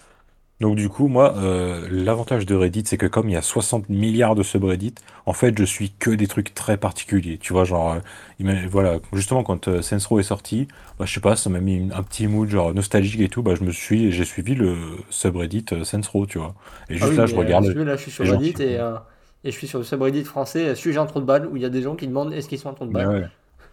[0.62, 3.89] Donc, du coup, moi, euh, l'avantage de Reddit, c'est que comme il y a 60
[3.89, 7.38] milliards de subreddits, en fait, je suis que des trucs très particuliers.
[7.39, 7.93] Tu vois, genre,
[8.41, 10.67] euh, voilà, justement, quand euh, Row est sorti,
[10.99, 13.43] bah, je sais pas, ça m'a mis une- un petit mood, genre, nostalgique et tout.
[13.43, 14.75] Bah, je me suis, j'ai suivi le
[15.10, 15.65] subreddit
[16.13, 16.56] Row, tu vois.
[16.89, 17.65] Et Ah juste oui, là, je regarde.
[17.86, 18.80] là, je suis sur gens Reddit et,
[19.43, 20.69] et je suis sur le subreddit français.
[20.69, 22.49] euh, Suis-je un trou de balle où il y a des gens qui demandent est-ce
[22.49, 23.06] qu'ils sont un trou de Mais balle.
[23.06, 23.25] ouais.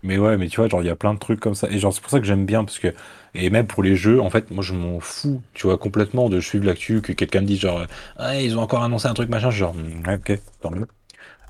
[0.02, 1.68] Mais ouais, mais tu vois, genre, il y a plein de trucs comme ça.
[1.70, 2.94] Et genre, c'est pour ça que j'aime bien, parce que,
[3.34, 6.38] et même pour les jeux, en fait, moi, je m'en fous, tu vois, complètement de
[6.40, 9.50] suivre l'actu, que quelqu'un me dise, genre, ah, ils ont encore annoncé un truc, machin,
[9.50, 9.74] genre,
[10.08, 10.86] ok, tant mieux.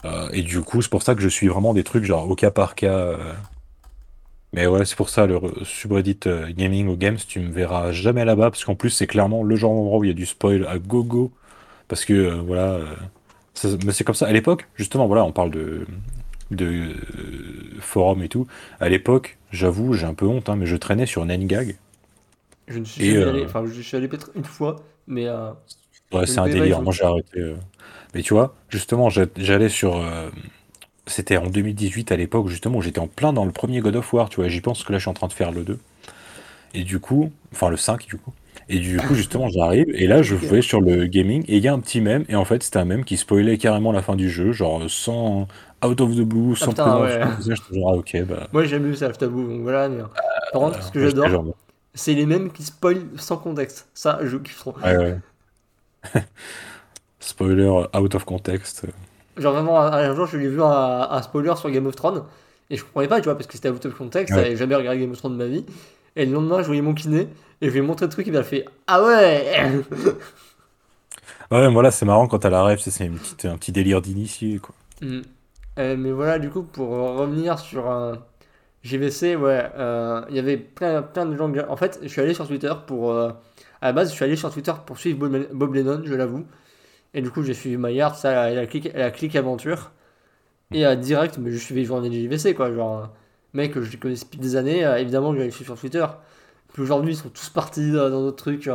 [0.07, 2.37] Euh, et du coup, c'est pour ça que je suis vraiment des trucs, genre, au
[2.37, 2.89] cas par cas.
[2.97, 3.35] euh.
[4.53, 6.21] Mais ouais, c'est pour ça, le re- subreddit
[6.57, 9.75] gaming ou games, tu me verras jamais là-bas, parce qu'en plus, c'est clairement le genre
[9.75, 11.33] d'endroit où il y a du spoil à gogo.
[11.89, 12.81] Parce que, voilà,
[13.57, 14.27] ça- mais c'est comme ça.
[14.29, 15.87] À l'époque, justement, voilà, on parle de,
[16.53, 16.95] de euh,
[17.81, 18.47] forums et tout.
[18.81, 21.77] À l'époque, j'avoue, j'ai un peu honte, hein, mais je traînais sur Nengag.
[22.69, 25.53] Je ne suis jamais euh, allé, enfin, je suis allé peut-être une fois, mais euh,
[26.13, 26.83] Ouais, c'est un délire.
[26.83, 27.55] Moi, j'ai arrêté.
[28.15, 29.97] Mais tu vois, justement, j'a- j'allais sur.
[31.07, 34.13] C'était en 2018 à l'époque, justement, où j'étais en plein dans le premier God of
[34.13, 34.49] War, tu vois.
[34.49, 35.79] J'y pense que là, je suis en train de faire le 2.
[36.75, 38.33] Et du coup, enfin le 5, du coup.
[38.69, 41.69] Et du coup, justement, j'arrive, et là, je vais sur le gaming, et il y
[41.69, 44.17] a un petit mème, et en fait, c'était un mème qui spoilait carrément la fin
[44.17, 45.47] du jeu, genre sans
[45.85, 47.29] out of the blue, sans putain, présentation.
[47.49, 47.57] ouais.
[47.57, 48.49] J'étais genre, ah, ok, bah.
[48.53, 49.47] moi j'aime mieux ça, je t'avoue.
[49.49, 50.07] Donc voilà, mais, euh,
[50.53, 51.45] Par contre, ce que je j'adore,
[51.95, 53.89] c'est les mêmes qui spoilent sans contexte.
[53.95, 54.75] Ça, je kiffe trop.
[54.83, 55.19] Ouais, ouais.
[57.21, 58.87] Spoiler out of context.
[59.37, 62.25] Genre vraiment, un, un jour, je l'ai vu un, un spoiler sur Game of Thrones,
[62.71, 64.43] et je comprenais pas, tu vois, parce que c'était out of context, Ouais.
[64.43, 65.65] j'avais jamais regardé Game of Thrones de ma vie.
[66.17, 67.29] Et le lendemain, je voyais mon kiné,
[67.61, 69.71] et je lui ai montré le truc, il m'a fait Ah ouais
[71.51, 74.03] Ouais, moi là, c'est marrant quand à la rêve, c'est une petite- un petit délire
[74.03, 74.75] d'initié, quoi.
[75.01, 75.21] Mm.
[75.79, 78.19] Euh, mais voilà, du coup, pour revenir sur un
[78.83, 81.53] GVC, ouais, euh, il y avait plein, plein de gens.
[81.69, 83.13] En fait, je suis allé sur Twitter pour.
[83.13, 83.31] euh,
[83.81, 86.47] à la base, je suis allé sur Twitter pour suivre Bob, Bob Lennon, je l'avoue.
[87.15, 89.93] Et du coup, j'ai suivi Maillard, ça, la clique, la clique aventure.
[90.73, 92.73] Et à direct, mais je suivais les journées de JVC, quoi.
[92.73, 93.07] Genre, euh,
[93.55, 96.07] mec, je connais depuis des années, euh, évidemment que j'allais suivre sur Twitter.
[96.77, 98.69] Puis aujourd'hui, ils sont tous partis euh, dans d'autres trucs.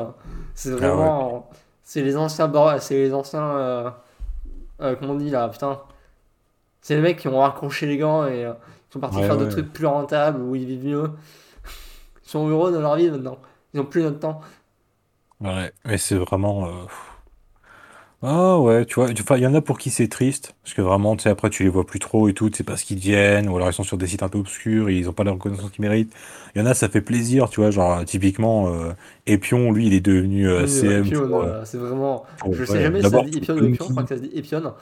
[0.55, 1.47] C'est Ah vraiment.
[1.83, 2.51] C'est les anciens.
[2.79, 3.43] C'est les anciens.
[3.43, 3.91] euh,
[4.81, 5.79] euh, comment on dit là, putain.
[6.81, 8.53] C'est les mecs qui ont raccroché les gants et euh,
[8.89, 9.37] ils sont partis Ouais, faire ouais.
[9.37, 11.11] d'autres trucs plus rentables où ils vivent mieux.
[12.25, 13.37] Ils sont heureux dans leur vie maintenant.
[13.75, 14.41] Ils ont plus notre temps.
[15.39, 16.67] Ouais, mais c'est vraiment.
[18.23, 20.81] Ah ouais, tu vois, enfin, il y en a pour qui c'est triste, parce que
[20.84, 23.49] vraiment, tu sais, après, tu les vois plus trop et tout, c'est parce qu'ils viennent,
[23.49, 25.31] ou alors ils sont sur des sites un peu obscurs et ils ont pas la
[25.31, 26.13] reconnaissance qu'ils méritent.
[26.53, 28.93] Il y en a, ça fait plaisir, tu vois, genre, typiquement, euh,
[29.25, 32.25] Epion, lui, il est devenu euh, Oui, CM Epion, euh, euh, c'est vraiment.
[32.38, 34.17] pour- Je ouais, sais jamais si ça dit Epion ou Epion, je crois que ça
[34.17, 34.73] se dit Epion.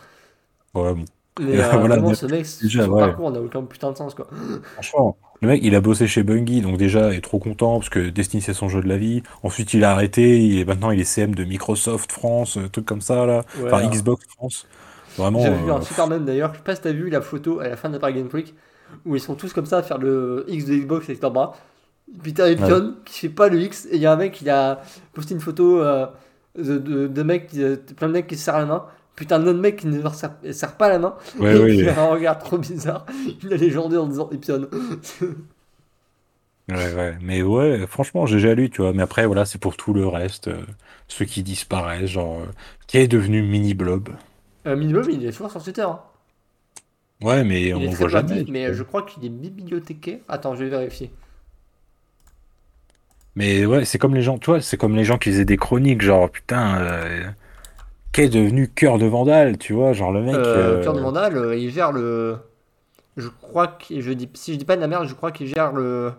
[0.73, 1.05] Ouais, bon,
[1.39, 3.15] Mais voilà, vraiment, ce mec, déjà, son ouais.
[3.15, 4.27] parcours n'a aucun putain de sens quoi.
[4.75, 7.89] Franchement, le mec, il a bossé chez Bungie, donc déjà, il est trop content, parce
[7.89, 9.23] que Destiny, c'est son jeu de la vie.
[9.43, 12.85] Ensuite, il a arrêté, il est, maintenant, il est CM de Microsoft France, euh, truc
[12.85, 13.45] comme ça, là.
[13.53, 14.67] Ouais, Enfin, euh, Xbox France.
[15.17, 17.21] Vraiment, J'avais vu euh, un super même d'ailleurs, je sais pas si t'as vu la
[17.21, 18.55] photo à la fin de la Game Freak
[19.05, 21.55] où ils sont tous comme ça à faire le X de Xbox avec leurs bras.
[22.23, 24.49] Puis t'as Epion qui fait pas le X et il y a un mec qui
[24.49, 24.81] a
[25.13, 26.07] posté une photo euh,
[26.57, 28.85] de, de, de de plein de mecs qui se serrent la main.
[29.19, 31.15] Putain, un autre mec qui ne leur serre, serre pas la main.
[31.39, 33.05] ouais, et ouais, qui a un regard trop bizarre.
[33.43, 34.67] Il a légendé en disant Epion.
[36.69, 37.17] ouais, ouais.
[37.21, 38.93] Mais ouais, franchement, GG à lui, tu vois.
[38.93, 40.65] Mais après, voilà, c'est pour tout le reste, euh,
[41.07, 42.45] ceux qui disparaissent, genre, euh,
[42.87, 44.09] qui est devenu Mini Blob.
[44.67, 45.81] Euh, Minimum, il est toujours sur Twitter.
[45.81, 45.99] hein.
[47.21, 48.45] Ouais, mais Il on très voit jamais.
[48.49, 50.19] mais je crois qu'il est bibliothécaire.
[50.27, 51.11] Attends, je vais vérifier.
[53.35, 55.57] Mais ouais, c'est comme les gens, tu vois, c'est comme les gens qui faisaient des
[55.57, 57.29] chroniques, genre, putain, euh,
[58.11, 60.35] qui est devenu cœur de vandale, tu vois, genre le mec.
[60.35, 62.37] Euh, euh, Cœur de Vandal, euh, il gère le.
[63.17, 63.99] Je crois que.
[64.01, 64.29] Je dis...
[64.33, 66.11] Si je dis pas de la merde, je crois qu'il gère le.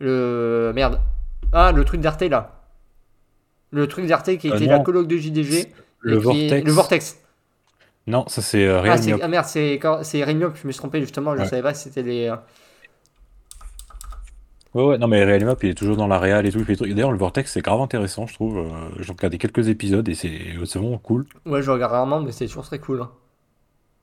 [0.00, 0.72] Le.
[0.74, 1.00] Merde.
[1.52, 2.60] Ah, le truc d'Arte là.
[3.70, 5.72] Le truc d'Arte qui était la colloque de JDG.
[6.00, 6.64] le est- Vortex.
[6.66, 7.18] Le Vortex.
[8.06, 11.40] Non, ça c'est euh, Ah, ah, merde, c'est Rémiop, je me suis trompé justement, je
[11.40, 11.46] Ouais.
[11.48, 12.32] savais pas si c'était les.
[14.74, 16.58] Ouais, ouais, non, mais Real Myop, il est toujours dans la réal et tout.
[16.58, 16.90] il fait des trucs.
[16.94, 18.58] D'ailleurs, le Vortex, c'est grave intéressant, je trouve.
[18.58, 20.32] Euh, J'ai regardé quelques épisodes et c'est
[20.66, 21.26] c'est vraiment cool.
[21.46, 23.00] Ouais, je regarde rarement, mais c'est toujours très cool.
[23.00, 23.10] hein.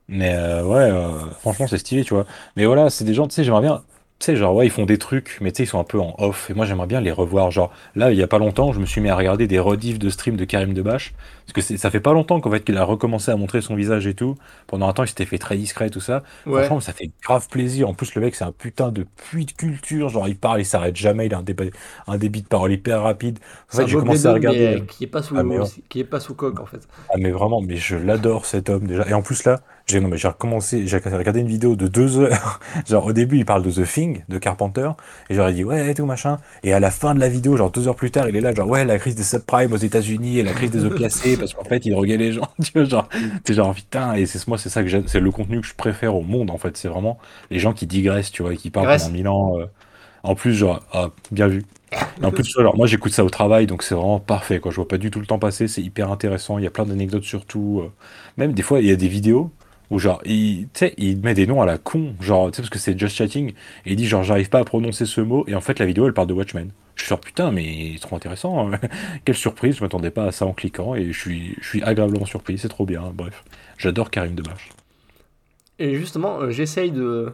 [0.07, 2.25] Mais euh, ouais, euh, franchement, c'est stylé, tu vois.
[2.55, 3.83] Mais voilà, c'est des gens, tu sais, j'aimerais bien.
[4.21, 5.99] Tu sais, genre, ouais, ils font des trucs, mais tu sais, ils sont un peu
[5.99, 6.51] en off.
[6.51, 7.49] Et moi, j'aimerais bien les revoir.
[7.49, 9.97] Genre, là, il y a pas longtemps, je me suis mis à regarder des rediffs
[9.97, 11.15] de stream de Karim Debache.
[11.51, 14.05] Parce que ça fait pas longtemps qu'en fait, qu'il a recommencé à montrer son visage
[14.05, 14.35] et tout.
[14.67, 16.21] Pendant un temps, il s'était fait très discret, tout ça.
[16.45, 16.65] Ouais.
[16.65, 17.89] Franchement, ça fait grave plaisir.
[17.89, 20.09] En plus, le mec, c'est un putain de puits de culture.
[20.09, 21.25] Genre, il parle, il s'arrête jamais.
[21.25, 21.71] Il a un, débat-
[22.05, 23.39] un débit de parole hyper rapide.
[23.73, 24.59] En fait, j'ai commencé à regarder.
[24.59, 25.57] mais, euh, qui est pas sous Ah, mais
[25.89, 26.87] qui est pas sous coque en fait.
[27.09, 29.07] Ah mais vraiment, mais je l'adore cet homme déjà.
[29.07, 32.19] Et en plus là, j'ai non mais j'ai recommencé, j'ai regardé une vidéo de deux
[32.19, 32.59] heures.
[32.87, 34.89] Genre au début il parle de The Thing de Carpenter
[35.29, 36.39] et j'aurais dit ouais et tout machin.
[36.63, 38.53] Et à la fin de la vidéo, genre deux heures plus tard, il est là
[38.53, 41.63] genre ouais la crise des subprimes aux États-Unis et la crise des opiacés parce qu'en
[41.65, 42.47] fait il droguait les gens.
[42.63, 43.09] Tu vois genre
[43.43, 46.15] t'es genre putain et c'est moi c'est ça que c'est le contenu que je préfère
[46.15, 46.77] au monde en fait.
[46.77, 47.17] C'est vraiment
[47.49, 49.59] les gens qui digressent, tu vois, et qui parlent pendant mille ans.
[49.59, 49.65] euh.
[50.23, 51.63] En plus genre ah, bien vu.
[52.21, 54.71] Et en plus, alors moi j'écoute ça au travail, donc c'est vraiment parfait, quoi.
[54.71, 56.85] Je vois pas du tout le temps passer, c'est hyper intéressant, il y a plein
[56.85, 57.81] d'anecdotes surtout.
[57.83, 57.91] euh.
[58.37, 59.51] Même des fois, il y a des vidéos
[59.91, 62.79] où genre, il, il met des noms à la con, genre, tu sais, parce que
[62.79, 63.51] c'est just chatting,
[63.85, 66.07] et il dit genre, j'arrive pas à prononcer ce mot, et en fait, la vidéo,
[66.07, 66.71] elle parle de Watchmen.
[66.95, 68.79] Je suis genre, putain, mais c'est trop intéressant, hein.
[69.25, 72.25] quelle surprise, je m'attendais pas à ça en cliquant, et je suis, je suis agréablement
[72.25, 73.43] surpris, c'est trop bien, bref.
[73.77, 74.69] J'adore Karim Debache.
[75.79, 77.33] Et justement, euh, j'essaye de,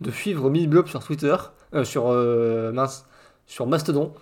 [0.00, 1.34] de suivre Midblob sur Twitter,
[1.74, 3.06] euh, sur euh, mince,
[3.46, 4.12] sur Mastodon.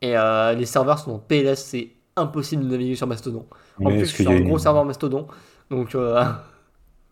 [0.00, 0.14] Et
[0.56, 3.46] les serveurs sont en PLS, c'est impossible de naviguer sur Mastodon.
[3.84, 5.28] En Mais plus, je suis sur un gros serveur Mastodon.
[5.70, 5.96] Donc,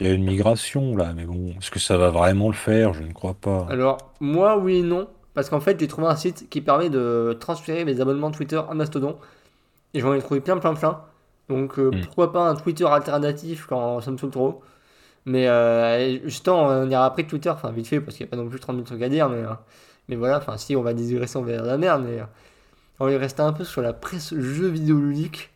[0.00, 2.94] Il y a une migration là, mais bon, est-ce que ça va vraiment le faire?
[2.94, 3.66] Je ne crois pas.
[3.70, 5.08] alors, moi, oui et non.
[5.34, 8.74] Parce qu'en fait, j'ai trouvé un site qui permet de transférer mes abonnements Twitter à
[8.74, 9.16] Mastodon.
[9.94, 11.02] Et j'en ai trouvé plein, plein, plein.
[11.48, 12.00] Donc, euh, Hmm.
[12.02, 14.62] pourquoi pas un Twitter alternatif quand ça me saoule trop.
[15.26, 18.36] Mais euh, justement, on ira après Twitter, enfin vite fait, parce qu'il n'y a pas
[18.42, 19.28] non plus 30 000 trucs à dire.
[19.28, 19.48] Mais, euh,
[20.08, 22.04] mais voilà, enfin, si on va digresser, on vers la merde.
[22.06, 22.24] Mais euh,
[23.00, 25.50] on va rester un peu sur la presse jeux vidéo ludique.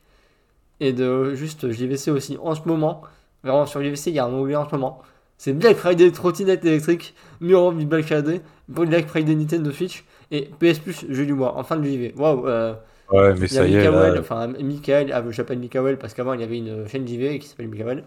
[0.81, 3.03] Et de juste JVC aussi en ce moment.
[3.45, 5.01] Vraiment, sur JVC, il y a un onglet en ce moment.
[5.37, 10.05] C'est Black Friday trottinette électrique, Mirror Black Friday, Black Friday Nintendo Switch.
[10.31, 12.15] Et PS Plus, jeu du mois, en fin de JV.
[12.17, 12.47] Waouh!
[12.49, 12.75] euh,
[13.13, 14.15] Ouais, mais il y ça y est, là.
[14.19, 17.69] enfin Mikael, ah, j'appelle Mikael parce qu'avant il y avait une chaîne JV qui s'appelle
[17.69, 18.03] Mikael.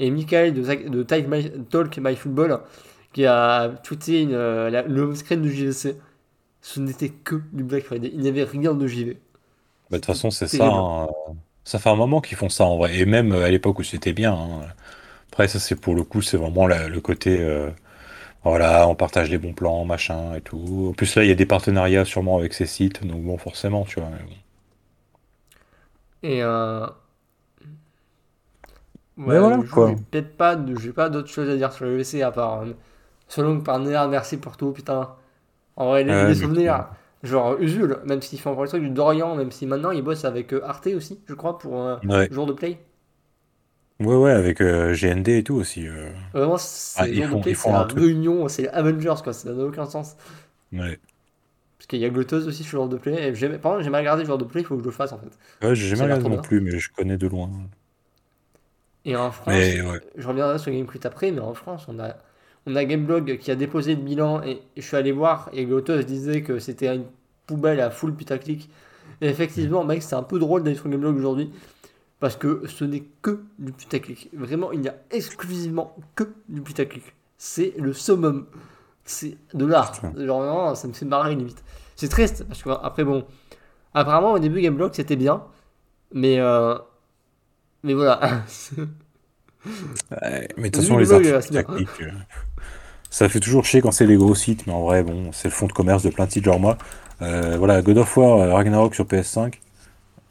[0.00, 2.58] Et Mikael de, de Talk My, Talk My Football
[3.12, 5.96] qui a tweeté une, euh, la- le home screen de JVC.
[6.62, 8.10] Ce n'était que du Black Friday.
[8.12, 9.12] Il n'y avait rien de JV.
[9.14, 9.18] Bah,
[9.92, 10.66] de toute façon, c'est ça.
[10.66, 11.06] Hein.
[11.70, 12.98] Ça fait un moment qu'ils font ça en vrai.
[12.98, 14.32] Et même euh, à l'époque où c'était bien.
[14.34, 14.62] hein.
[15.32, 17.40] Après, ça, c'est pour le coup, c'est vraiment la- le côté.
[17.40, 17.70] euh,
[18.44, 20.88] voilà, on partage les bons plans, machin et tout.
[20.90, 23.04] En plus, là, il y a des partenariats sûrement avec ces sites.
[23.06, 24.10] Donc, bon, forcément, tu vois.
[24.10, 24.36] mais bon.
[26.22, 26.86] Et euh...
[29.16, 29.94] Mais voilà, quoi.
[29.94, 32.62] j'ai peut-être pas, de- j'ai pas d'autres choses à dire sur le VC à part.
[32.62, 32.72] Euh,
[33.28, 35.16] selon Partenaire, merci pour tout, putain.
[35.76, 36.88] En vrai, les, Ouais, souvenirs.
[37.22, 40.24] Genre Usul, même s'il fait encore le truc du Dorian, même si maintenant il bosse
[40.26, 42.78] avec euh, Arte aussi, je crois, pour un Ouais, jour de play.
[44.00, 45.86] ouais, ouais, avec euh, GND et tout aussi.
[45.86, 46.10] euh.
[46.32, 47.06] Vraiment, c'est Ah,
[47.64, 50.16] la réunion, c'est Avengers, quoi, ça n'a aucun sens.
[50.72, 51.00] Ouais.
[51.78, 53.28] Parce qu'il y a Glotteuse aussi sur le jour de play.
[53.30, 54.86] Et j'ai- par contre, j'ai mal regardé le jour de play, il faut que je
[54.86, 55.36] le fasse en fait.
[55.62, 57.50] Ouais, j'ai jamais regardé non plus, mais je connais de loin.
[59.04, 60.00] Et en France, Mais ouais.
[60.16, 62.16] je reviendrai sur Gamecult après, mais en France, on a,
[62.66, 66.06] on a Gameblog qui a déposé le bilan et je suis allé voir et Glotteuse
[66.06, 67.04] disait que c'était une
[67.46, 68.70] poubelle à full putaclic.
[69.20, 71.50] Et effectivement, mec, c'est un peu drôle d'aller sur Gameblog aujourd'hui
[72.20, 74.28] parce que ce n'est que du putaclic.
[74.34, 77.02] Vraiment, il n'y a exclusivement que du putaclic.
[77.38, 78.46] C'est le summum.
[79.04, 79.94] C'est de l'art.
[80.16, 81.64] Genre, vraiment, ça me fait marrer limite.
[81.96, 83.24] C'est triste parce que, après, bon,
[83.94, 85.42] apparemment, au début, Gameblog c'était bien,
[86.12, 86.76] mais, euh,
[87.82, 88.44] mais voilà.
[89.66, 92.10] Ouais, mais de toute façon, les articles techniques, euh,
[93.10, 95.54] ça fait toujours chier quand c'est les gros sites, mais en vrai, bon, c'est le
[95.54, 96.78] fond de commerce de plein de sites, genre moi.
[97.22, 99.54] Euh, voilà, God of War, euh, Ragnarok sur PS5,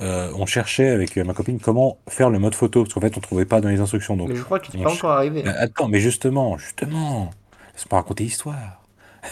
[0.02, 3.20] euh, on cherchait avec ma copine comment faire le mode photo, parce qu'en fait, on
[3.20, 4.16] trouvait pas dans les instructions.
[4.16, 5.46] Donc, Mais je crois qu'il n'est on pas encore arrivé.
[5.46, 7.32] Euh, attends, mais justement, justement,
[7.76, 8.82] laisse-moi raconter l'histoire.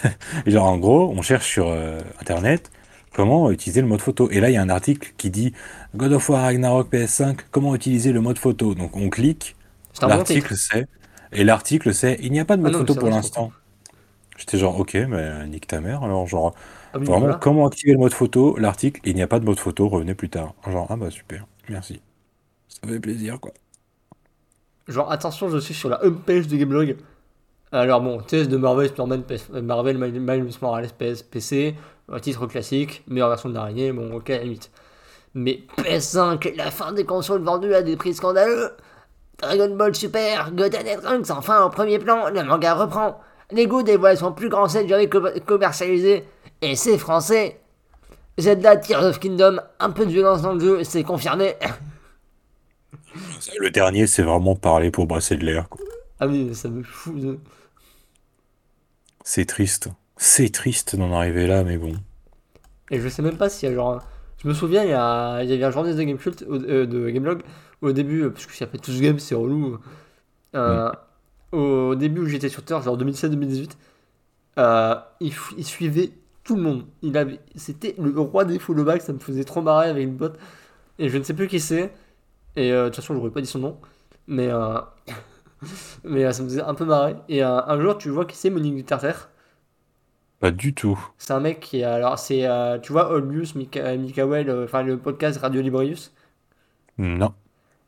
[0.45, 1.73] Genre, en gros, on cherche sur
[2.19, 2.69] Internet
[3.13, 4.29] comment utiliser le mode photo.
[4.29, 5.53] Et là, il y a un article qui dit
[5.95, 8.75] God of War Ragnarok PS5, comment utiliser le mode photo?
[8.75, 9.56] Donc, on clique.
[10.05, 10.87] L'article c'est,
[11.31, 13.53] et l'article c'est, il n'y a pas de mode Ah non, photo pour l'instant.
[14.37, 16.03] J'étais genre, ok, mais nique ta mère.
[16.03, 16.53] Alors, genre,
[16.93, 17.39] Ah oui, vraiment, voilà.
[17.39, 18.57] comment activer le mode photo?
[18.57, 20.55] L'article, il n'y a pas de mode photo, revenez plus tard.
[20.67, 22.01] Genre, ah bah super, merci.
[22.69, 23.53] Ça fait plaisir, quoi.
[24.87, 26.97] Genre, attention, je suis sur la homepage de Gameblog.
[27.71, 31.75] Alors, bon, test de Marvel Spider-Man, euh, Marvel Miles Miles Morales PS, PC,
[32.09, 34.71] un titre classique, meilleure version de l'araignée, bon, ok, à la limite.
[35.35, 38.71] Mais PS5, la fin des consoles vendues à des prix scandaleux.
[39.39, 43.19] Dragon Ball Super, Goten et Trunks, enfin au premier plan, le manga reprend.
[43.51, 46.25] Lego dévoile son plus grand set jamais co- commercialisé,
[46.61, 47.59] et c'est français.
[48.39, 51.55] Zelda Tears of Kingdom, un peu de violence dans le jeu, c'est confirmé.
[53.59, 55.81] Le dernier, c'est vraiment parler pour brasser de l'air, quoi.
[56.19, 57.15] Ah oui, ça me fout.
[57.19, 57.39] de-
[59.23, 59.89] C'est triste.
[60.17, 61.93] C'est triste d'en arriver là, mais bon.
[62.91, 64.01] Et je sais même pas s'il y a genre.
[64.41, 65.41] Je me souviens, il y, a...
[65.43, 67.41] il y avait un journaliste de Gamecult, euh, de Gamelog,
[67.81, 69.79] au début, parce que s'appelle tous game, c'est relou.
[70.55, 70.91] euh,
[71.51, 73.71] Au début où j'étais sur Terre, genre 2017-2018,
[74.59, 76.11] euh, il, suivait
[76.43, 76.85] tout le monde.
[77.01, 77.39] Il avait...
[77.55, 80.39] C'était le roi des followbacks, ça me faisait trop marrer avec une pote.
[80.99, 81.93] Et je ne sais plus qui c'est.
[82.55, 83.79] Et euh, de toute façon, je n'aurais pas dit son nom.
[84.27, 84.49] Mais,
[86.03, 87.15] mais ça me faisait un peu marrer.
[87.29, 89.13] Et un jour, tu vois qui c'est Monique Duterter
[90.39, 90.99] Pas du tout.
[91.19, 91.83] c'est un mec qui est.
[91.83, 92.47] Alors, c'est.
[92.81, 96.11] tu vois, Olbius, Mika, Mikael, enfin, le podcast Radio Librius.
[96.97, 97.33] Non.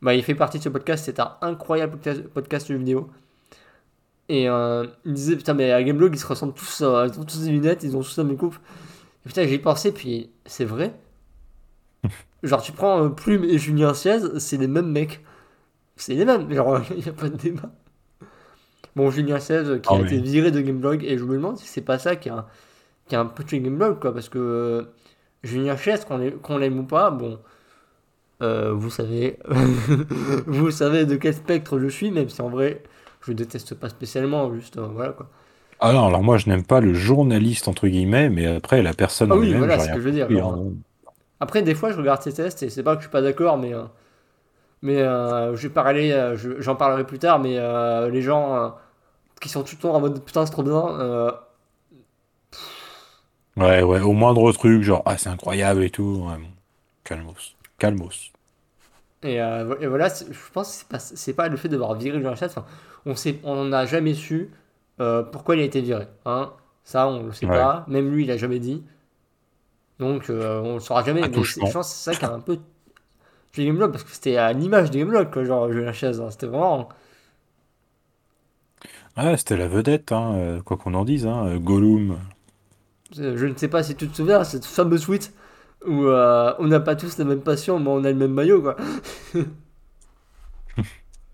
[0.02, 1.04] Bah, il fait partie de ce podcast.
[1.06, 1.98] C'est un incroyable
[2.34, 3.10] podcast, de vidéo.
[4.30, 6.82] Et euh, il disait, putain, mais à Gameblog, ils se ressemblent tous.
[6.82, 8.56] euh, ils ont tous des lunettes, ils ont tous la même coupe.
[9.26, 10.94] Et putain, j'y ai pensé, puis c'est vrai.
[12.44, 15.22] Genre, tu prends euh, Plume et Julien Chiez, c'est les mêmes mecs.
[15.98, 17.72] C'est les mêmes, genre, il n'y a pas de débat.
[18.96, 20.06] Bon, Julien Chiez euh, qui Ah a oui.
[20.06, 22.48] été viré de Gameblog, et je me demande si c'est pas ça qui a,
[23.08, 24.84] qui a un peu tué Gameblog, quoi, parce que euh,
[25.44, 25.76] Julien
[26.18, 27.40] l'ait- qu'on l'aime ou pas, bon,
[28.42, 29.40] euh, vous savez,
[30.48, 32.84] vous savez de quel spectre je suis, même si en vrai,
[33.22, 35.30] je déteste pas spécialement, juste, euh, voilà, quoi.
[35.82, 39.30] Ah non, alors moi, je n'aime pas le journaliste, entre guillemets, mais après, la personne
[39.30, 40.32] Ah en oui, voilà ce que je veux dire.
[40.36, 40.60] hein.
[41.40, 43.58] Après, des fois, je regarde ces tests et c'est pas que je suis pas d'accord,
[43.58, 43.84] mais, euh,
[44.82, 47.58] mais je vais parler, je- j'en parlerai plus tard, mais
[48.12, 48.76] les gens
[49.42, 51.36] qui sont tout le temps en mode putain, c'est trop bien,
[53.58, 56.26] Ouais, ouais, au moindre truc, genre, ah, c'est incroyable et tout.
[56.28, 56.50] Ouais, bon.
[57.04, 57.56] Calmos.
[57.80, 58.32] Calmos.
[59.24, 62.66] et, euh, et voilà, je pense que c'est pas, le fait d'avoir viré Chasse, enfin,
[63.06, 64.52] on sait, on n'a jamais su
[65.02, 66.54] euh, pourquoi il a été viré, hein.
[66.84, 67.56] Ça, on le sait Ouais.
[67.56, 68.84] pas, même lui, il a jamais dit.
[70.00, 72.40] Donc, euh, on le saura jamais, mais je pense que c'est ça qui a un
[72.40, 72.60] peu.
[73.52, 76.48] tué Gameblog parce que c'était à l'image des Gameblog, quoi, genre Julien Chaise, hein, c'était
[76.48, 76.90] vraiment.
[79.18, 82.20] Ouais, c'était la vedette, hein, euh, quoi qu'on en dise, hein, Gollum.
[83.12, 85.34] Je ne sais pas si tu te souviens, cette fameuse tweet
[85.88, 88.62] où euh, on n'a pas tous la même passion, mais on a le même maillot,
[88.62, 88.76] quoi.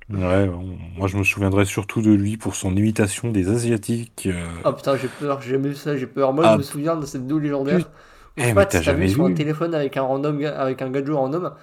[0.08, 4.28] Ouais, bon, moi je me souviendrai surtout de lui pour son imitation des Asiatiques.
[4.32, 4.46] euh.
[4.64, 6.32] Oh putain, j'ai peur, j'ai jamais vu ça, j'ai peur.
[6.32, 6.52] Moi, Ah.
[6.54, 7.80] je me souviens de cette vidéo légendaire.
[7.80, 8.54] Où, Eh,
[8.84, 11.54] jamais vu sur un téléphone avec un random, avec un gadget random.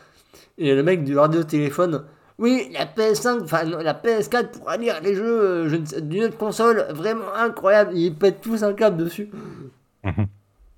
[0.59, 2.03] Et le mec du radio téléphone.
[2.38, 7.33] Oui, la PS5, enfin la PS4 pourra lire les jeux euh, d'une autre console, vraiment
[7.38, 7.92] incroyable.
[7.95, 9.31] Ils pètent tous un câble dessus.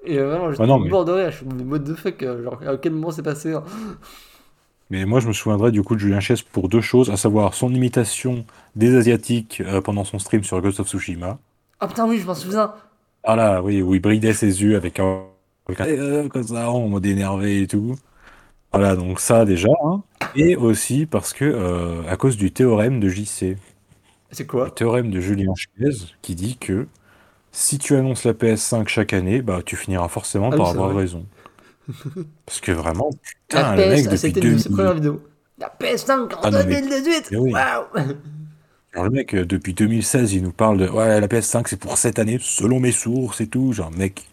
[0.05, 1.31] Et euh, vraiment, Ah non, au mais- bord de rire.
[1.31, 2.23] Je suis mode de fuck.
[2.23, 3.63] euh, Genre, à quel moment c'est passé hein.
[4.91, 7.55] Mais moi je me souviendrai du coup de Julien Chess pour deux choses, à savoir
[7.55, 8.45] son imitation
[8.77, 11.39] des Asiatiques euh, pendant son stream sur Ghost of Tsushima.
[11.81, 12.75] Ah putain, oui, je m'en souviens.
[13.23, 15.23] Ah là, oui, où il bridait ses yeux avec un,
[15.69, 17.97] avec un- euh, comme ça, en mode énervé et tout.
[18.73, 19.69] Voilà, donc ça déjà.
[19.85, 20.03] hein.
[20.37, 23.57] Et aussi parce que, euh, à cause du théorème de JC,
[24.31, 25.91] C'est le quoi théorème de Julien Chiez,
[26.23, 26.87] qui dit que
[27.55, 31.03] si tu annonces la PS5 chaque année, bah tu finiras forcément Ah par avoir vrai.
[31.03, 31.27] raison.
[32.47, 33.11] Parce que vraiment,
[33.49, 34.77] putain, le mec depuis c'était une de ses 2000...
[34.77, 35.23] premières vidéos.
[35.59, 37.53] La PS5 en Ah non, mais- 2018 mais oui.
[37.53, 37.85] Waouh
[38.95, 41.99] Genre, le mec, euh, depuis 2016, il nous parle de ouais, la PS5 c'est pour
[41.99, 43.73] cette année, selon mes sources et tout.
[43.73, 44.25] Genre, mec,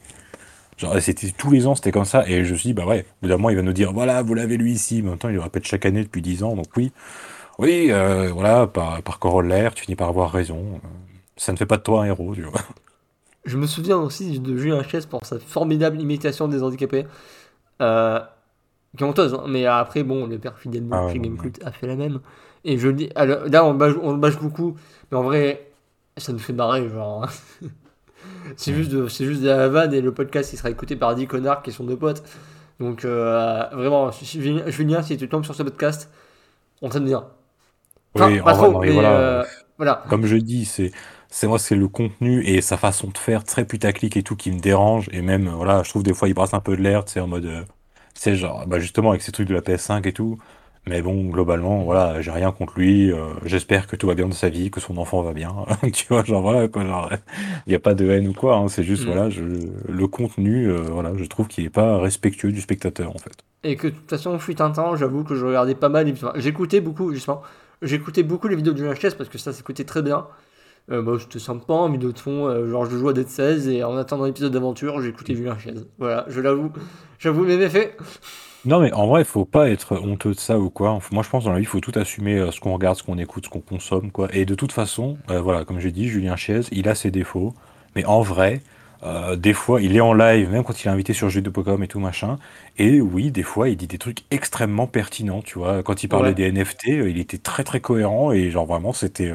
[0.77, 2.27] genre, c'était tous les ans, c'était comme ça.
[2.29, 3.93] Et je me suis dit, bah ouais, au bout d'un moment, il va nous dire
[3.93, 5.01] voilà, vous l'avez lui ici.
[5.01, 6.55] Mais en même temps, il le répète chaque année depuis 10 ans.
[6.55, 6.91] Donc, oui,
[7.59, 10.59] oui, euh, voilà, par, par corollaire, tu finis par avoir raison.
[10.75, 10.87] Euh,
[11.37, 12.61] Ça ne fait pas de toi un héros, tu vois.
[13.45, 17.05] Je me souviens aussi de Julien Chess pour sa formidable imitation des handicapés.
[17.81, 18.19] Euh,
[18.97, 21.87] qui est honteuse, hein, mais après, bon, le père fidèle Ah chez Gamecult a fait
[21.87, 22.19] la même.
[22.65, 24.75] Et je le dis, alors, là, on bâche, on bâche beaucoup,
[25.11, 25.71] mais en vrai,
[26.17, 27.27] ça nous fait marrer, genre.
[28.55, 31.15] c'est juste, de- c'est juste de la vanne et le podcast il sera écouté par
[31.15, 32.21] 10 connards qui sont deux potes.
[32.79, 36.11] Donc, euh, vraiment, Julien, si tu tombes sur ce podcast,
[36.81, 37.25] on t'aime bien.
[38.15, 39.11] Enfin, Oui, pas en trop, mais voilà.
[39.17, 39.43] euh,
[39.77, 40.03] voilà.
[40.09, 40.91] Comme je dis, c'est
[41.31, 44.51] c'est moi, c'est le contenu et sa façon de faire très putaclic et tout qui
[44.51, 45.09] me dérange.
[45.13, 47.13] Et même, euh, voilà, je trouve des fois, il brasse un peu de l'air, tu
[47.13, 47.45] sais, en mode.
[47.45, 47.63] euh,
[48.15, 50.37] tu sais, genre, bah justement, avec ces trucs de la PS5 et tout.
[50.87, 53.11] Mais bon, globalement, voilà, j'ai rien contre lui.
[53.11, 55.55] euh, J'espère que tout va bien dans sa vie, que son enfant va bien.
[55.93, 57.09] tu vois, genre, voilà, quoi, genre,
[57.67, 58.57] il n'y a pas de haine ou quoi.
[58.57, 59.05] hein, c'est juste, Mm.
[59.05, 63.19] voilà, je, le contenu, euh, voilà, je trouve qu'il n'est pas respectueux du spectateur, en
[63.19, 63.43] fait.
[63.63, 66.11] Et que de toute façon, fut un temps, j'avoue que je regardais pas mal.
[66.35, 67.43] J'écoutais beaucoup, justement.
[67.81, 70.27] J'écoutais beaucoup les vidéos Julien Chess parce que ça s'écoutait très bien.
[70.89, 72.47] Euh, bah, C'était sympa vidéo de fond.
[72.47, 75.85] euh, genre, je joue à Dead 16 et en attendant l'épisode d'aventure, j'écoutais Julien Chess.
[75.99, 76.71] Voilà, je l'avoue.
[77.19, 77.95] J'avoue mes méfaits.
[78.65, 80.99] Non, mais en vrai, il faut pas être honteux de ça ou quoi.
[81.11, 83.03] Moi, je pense dans la vie, il faut tout assumer euh, ce qu'on regarde, ce
[83.03, 84.27] qu'on écoute, ce qu'on consomme, quoi.
[84.33, 87.53] Et de toute façon, euh, voilà, comme j'ai dit, Julien Chiez, il a ses défauts.
[87.95, 88.61] Mais en vrai,
[89.35, 91.99] des fois, il est en live, même quand il est invité sur jeux.com et tout
[91.99, 92.37] machin.
[92.77, 95.81] Et oui, des fois, il dit des trucs extrêmement pertinents, tu vois.
[95.81, 96.35] Quand il parlait Ouais.
[96.35, 99.33] des NFT, il était très très cohérent et genre vraiment, c'était.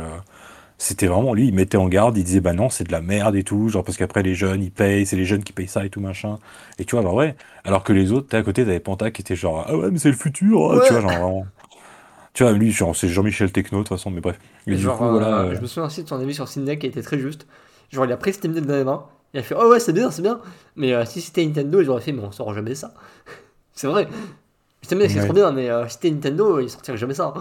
[0.78, 3.34] C'était vraiment lui, il mettait en garde, il disait bah non, c'est de la merde
[3.36, 5.84] et tout, genre parce qu'après les jeunes ils payent, c'est les jeunes qui payent ça
[5.86, 6.38] et tout machin.
[6.78, 7.34] Et tu vois, genre ouais,
[7.64, 9.98] alors que les autres, t'es à côté, t'avais Panta qui était genre ah ouais, mais
[9.98, 10.80] c'est le futur, ah, Ouais.
[10.80, 11.46] tu vois, genre vraiment.
[12.34, 14.38] Tu vois, lui, genre, c'est Jean-Michel Techno de toute façon, mais bref.
[14.66, 15.40] Et Et du genre, coup, voilà.
[15.40, 17.46] euh, euh, je me souviens aussi de son avis sur Sidney qui était très juste.
[17.90, 19.04] Genre, il a pris Deck dans les mains.
[19.32, 20.40] Il a fait Oh ouais, c'est bien, c'est bien.
[20.76, 22.94] Mais euh, si c'était Nintendo, ils auraient fait Mais on sort jamais ça.
[23.74, 24.08] c'est vrai.
[24.82, 25.20] C'est Ouais.
[25.20, 27.34] trop bien, mais si c'était Nintendo, ils sortiraient jamais ça.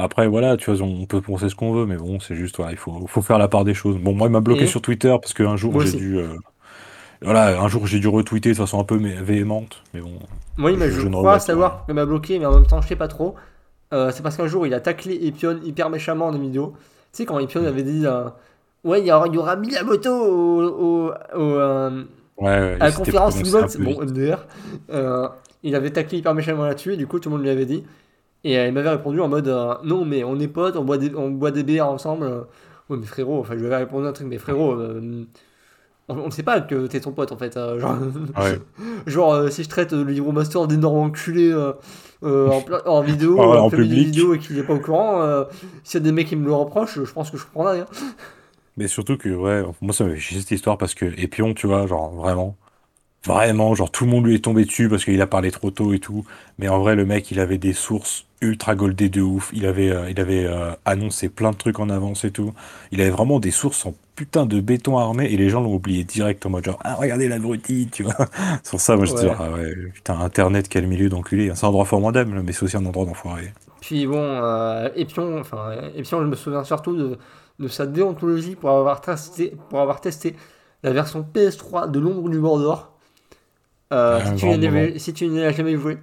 [0.00, 2.72] Après, voilà, tu vois, on peut penser ce qu'on veut, mais bon, c'est juste, voilà,
[2.72, 3.96] il faut, faut faire la part des choses.
[3.98, 6.18] Bon, moi, il m'a bloqué Et- sur Twitter parce qu'un jour, j'ai dû.
[6.18, 6.28] euh,
[7.22, 10.12] Voilà, un jour, j'ai dû retweeter de façon un peu véhémente, mais bon.
[10.56, 11.00] Moi, il m'a- Je-
[11.38, 11.82] savoir pas.
[11.84, 13.34] qu'il m'a bloqué, mais en même temps, je sais pas trop.
[13.92, 16.72] Euh, c'est parce qu'un jour, il a taclé Epion hyper méchamment une vidéo.
[17.12, 18.24] Tu sais, quand Epion avait dit euh,
[18.84, 22.04] Ouais, il y aura, il y aura Miyamoto au, au, au, euh,
[22.38, 24.00] Ouais, ouais, à la conférence Xbox, bon.
[24.00, 24.46] MDR.
[25.62, 27.84] il avait taclé hyper méchamment là-dessus, et du coup, tout le monde lui avait dit.
[28.44, 31.14] Et il m'avait répondu en mode euh, Non, mais on est potes, on boit des,
[31.14, 32.26] on boit des bières ensemble.
[32.88, 34.72] Ouais, mais frérot, enfin, je lui avais répondu un truc, mais frérot.
[34.72, 35.24] euh,
[36.08, 37.56] on, on sait pas que t'es ton pote en fait.
[37.56, 37.96] euh, genre,
[38.38, 38.58] Ouais.
[39.06, 41.54] Genre, euh, si je traite le Hero Master d'énorme enculé
[42.22, 44.06] en, vidéo, Ah ouais, en, public.
[44.06, 45.44] vidéo et qu'il n'est pas au courant,
[45.84, 47.80] s'il y a des mecs qui me le reprochent, je pense que je comprendrai.
[47.80, 47.86] hein.
[48.76, 51.66] Mais surtout que, ouais, moi ça m'a fait chier cette histoire parce que Epion, tu
[51.66, 52.56] vois, genre vraiment,
[53.26, 55.92] vraiment, genre tout le monde lui est tombé dessus parce qu'il a parlé trop tôt
[55.92, 56.24] et tout.
[56.58, 59.50] Mais en vrai, le mec, il avait des sources ultra goldées de ouf.
[59.52, 62.52] Il avait, euh, il avait euh, annoncé plein de trucs en avance et tout.
[62.92, 66.04] Il avait vraiment des sources en putain de béton armé et les gens l'ont oublié
[66.04, 68.14] direct en mode genre, ah, regardez l'abruti, tu vois.
[68.64, 69.14] Sur ça, moi je Ouais.
[69.14, 71.50] dis, ah ouais, putain, Internet, quel milieu d'enculé.
[71.54, 73.52] C'est un endroit formidable, mais c'est aussi un endroit d'enfoiré.
[73.80, 77.18] Puis bon, euh, Epion, enfin, Epion, je me souviens surtout de,
[77.58, 80.36] de sa déontologie pour avoir, testé, pour avoir testé
[80.82, 82.89] la version PS3 de l'ombre du Mordor.
[83.92, 84.88] Euh, si, tu moment.
[84.96, 85.98] si tu as jamais joué,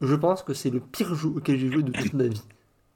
[0.00, 2.42] je pense que c'est le pire jeu auquel j'ai joué de toute ma vie.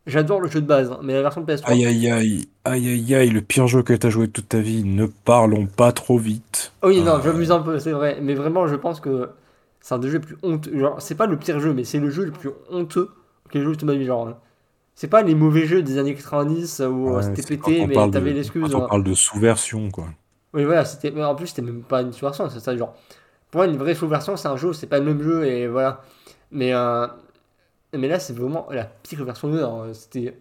[0.07, 1.71] J'adore le jeu de base, hein, mais la version PS3.
[1.71, 4.83] Aïe aïe aïe, aïe aïe aïe, le pire jeu que t'as joué toute ta vie,
[4.83, 6.73] ne parlons pas trop vite.
[6.83, 8.19] Oui, non, Euh, j'abuse un peu, c'est vrai.
[8.21, 9.31] Mais vraiment, je pense que
[9.81, 10.77] c'est un des jeux les plus honteux.
[10.77, 13.11] Genre, c'est pas le pire jeu, mais c'est le jeu le plus honteux
[13.49, 14.05] que j'ai joué toute ma vie.
[14.05, 14.39] Genre, hein.
[14.97, 18.33] c'est pas les mauvais jeux des années 90 où euh, ouais, c'était pété, mais t'avais
[18.33, 18.65] de, l'excuse.
[18.65, 18.89] on genre.
[18.89, 20.07] parle de sous-version, quoi.
[20.53, 21.13] Oui, voilà, c'était.
[21.23, 22.97] En plus, c'était même pas une sous-version, c'est ça, genre.
[23.53, 26.01] Pour moi, une vraie sous-version, c'est un jeu, c'est pas le même jeu, et voilà.
[26.51, 27.07] Mais, euh,
[27.97, 29.91] mais là, c'est vraiment la pire version de hein.
[29.93, 30.37] C'était.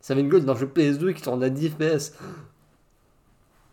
[0.00, 2.12] Ça avait une gueule d'un jeu PS2 qui tourne à 10 FPS.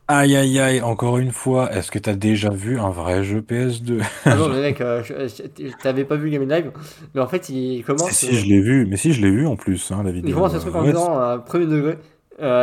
[0.08, 4.04] Aïe aïe aïe, encore une fois, est-ce que t'as déjà vu un vrai jeu PS2?
[4.26, 5.02] Ah non, mais mec, euh,
[5.82, 6.72] t'avais pas vu Game Live,
[7.16, 8.12] mais en fait, il commence.
[8.12, 10.18] si, euh, je l'ai vu, mais si, je l'ai vu en plus, hein, la Il
[10.18, 10.36] vidéo.
[10.36, 11.98] commence un truc euh, en disant euh, premier degré.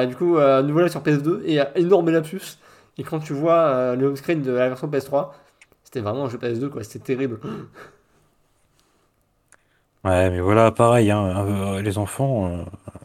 [0.07, 2.59] Du coup, nous voilà sur PS2 et énorme lapsus.
[2.99, 5.31] Et quand tu vois le home screen de la version PS3,
[5.93, 7.39] c'était vraiment un jeu PS2 quoi, c'était terrible.
[10.05, 12.65] Ouais, mais voilà, pareil, hein, euh, les enfants, euh,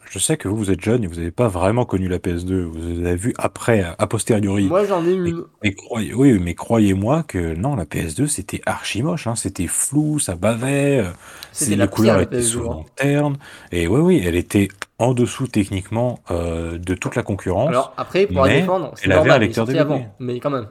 [0.10, 2.64] je sais que vous, vous êtes jeunes et vous n'avez pas vraiment connu la PS2,
[2.64, 4.64] vous avez vu après, a posteriori.
[4.68, 5.44] Moi j'en ai une.
[5.62, 5.76] mais
[6.16, 11.00] oui, mais croyez-moi que non, la PS2, c'était archi moche, hein, c'était flou, ça bavait,
[11.02, 11.10] euh,
[11.52, 12.40] C'était les la couleurs étaient PS2.
[12.40, 12.42] hein.
[12.50, 13.38] souvent ternes,
[13.72, 18.26] et oui, oui, elle était en dessous techniquement euh, de toute la concurrence, Alors après,
[18.26, 19.80] pour la défendre, c'est un normal, lecteur DVD.
[19.82, 20.68] avant, mais quand même.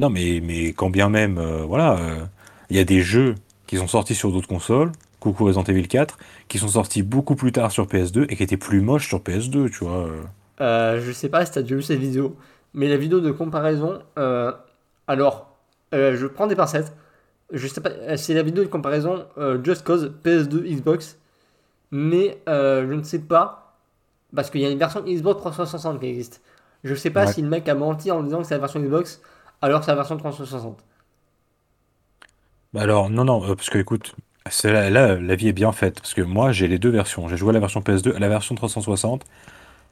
[0.00, 2.24] Non, mais, mais quand bien même, euh, voilà, euh,
[2.70, 3.34] il y a des jeux
[3.66, 4.90] qui sont sortis sur d'autres consoles,
[5.20, 6.16] coucou Resident Evil 4,
[6.48, 9.70] qui sont sortis beaucoup plus tard sur PS2 et qui étaient plus moches sur PS2,
[9.70, 10.08] tu vois.
[10.60, 11.00] euh.
[11.04, 12.34] Je sais pas si t'as déjà vu cette vidéo,
[12.72, 14.00] mais la vidéo de comparaison,
[15.06, 15.54] alors,
[15.92, 16.92] je prends des pincettes.
[17.52, 19.26] Je sais pas, c'est la vidéo de comparaison
[19.62, 21.18] Just Cause PS2 Xbox,
[21.90, 23.76] mais je ne sais pas,
[24.34, 26.40] parce qu'il y a une version Xbox 360 qui existe.
[26.84, 27.32] Je sais pas Ouais.
[27.32, 29.20] si le mec a menti en disant que c'est la version Xbox,
[29.62, 30.78] alors que c'est la version 360.
[32.72, 34.14] Bah alors, non, non, euh, parce que écoute,
[34.64, 37.28] là, là, la vie est bien faite, parce que moi, j'ai les deux versions.
[37.28, 39.24] J'ai joué à la version PS2 et à la version 360.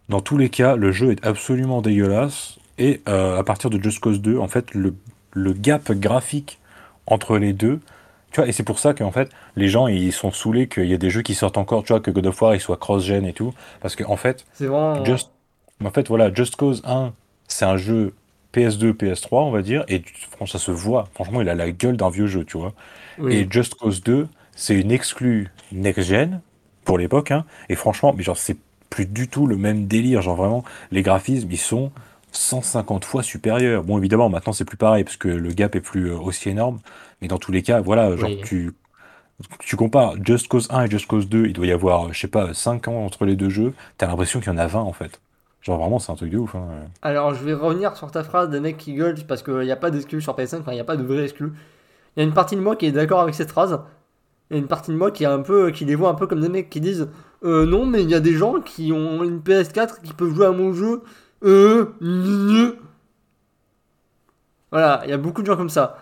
[0.08, 4.00] Dans tous les cas, le jeu est absolument dégueulasse, et euh, à partir de Just
[4.00, 4.94] Cause 2, en fait, le,
[5.32, 6.58] le gap graphique
[7.06, 7.80] entre les deux,
[8.30, 10.94] tu vois, et c'est pour ça qu'en fait, les gens, ils sont saoulés qu'il y
[10.94, 13.24] a des jeux qui sortent encore, tu vois, que God of War, il soit cross-gen
[13.26, 15.04] et tout, parce que en fait, C'est vraiment.
[15.04, 15.30] Just,
[15.84, 17.12] en fait, voilà, Just Cause 1,
[17.48, 18.14] c'est un jeu
[18.58, 21.08] PS2, PS3, on va dire, et franchement, ça se voit.
[21.14, 22.74] Franchement, il a la gueule d'un vieux jeu, tu vois.
[23.18, 23.34] Oui.
[23.34, 26.40] Et Just Cause 2, c'est une exclue next-gen,
[26.84, 28.56] pour l'époque, hein, et franchement, mais genre, c'est
[28.90, 30.22] plus du tout le même délire.
[30.22, 31.92] Genre, vraiment, les graphismes, ils sont
[32.32, 33.84] 150 fois supérieurs.
[33.84, 36.80] Bon, évidemment, maintenant, c'est plus pareil, parce que le gap est plus euh, aussi énorme,
[37.20, 38.40] mais dans tous les cas, voilà, genre, Oui.
[38.44, 38.72] tu.
[39.60, 42.26] Tu compares Just Cause 1 et Just Cause 2, il doit y avoir, je sais
[42.28, 44.92] pas, 5 ans entre les deux jeux, t'as l'impression qu'il y en a 20 en
[44.92, 45.20] fait.
[45.62, 46.54] Genre vraiment, c'est un truc de ouf.
[46.54, 46.68] Hein.
[47.02, 49.76] Alors, je vais revenir sur ta phrase des mecs qui gueulent parce qu'il n'y a
[49.76, 51.52] pas d'exclus sur PS5, enfin, il n'y a pas de vrai exclus.
[52.16, 53.80] Il y a une partie de moi qui est d'accord avec cette phrase,
[54.50, 56.40] et une partie de moi qui est un peu, qui les voit un peu comme
[56.40, 57.08] des mecs qui disent
[57.44, 60.46] euh, non, mais il y a des gens qui ont une PS4 qui peuvent jouer
[60.46, 61.02] à mon jeu.
[61.44, 61.92] Euh.
[64.72, 65.98] Voilà, il y a beaucoup de gens comme ça.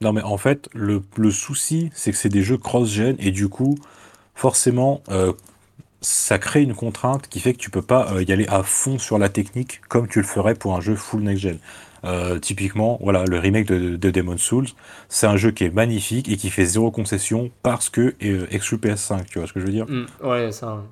[0.00, 3.48] Non, mais en fait, le, le souci, c'est que c'est des jeux cross-gen et du
[3.48, 3.76] coup,
[4.34, 5.32] forcément, euh,
[6.00, 8.98] ça crée une contrainte qui fait que tu peux pas euh, y aller à fond
[8.98, 11.58] sur la technique comme tu le ferais pour un jeu full next-gen.
[12.04, 14.68] Euh, typiquement, voilà, le remake de, de Demon's Souls,
[15.08, 18.76] c'est un jeu qui est magnifique et qui fait zéro concession parce que euh, exclu
[18.76, 19.86] PS5, tu vois ce que je veux dire?
[19.88, 20.84] Hmm, ouais, ça.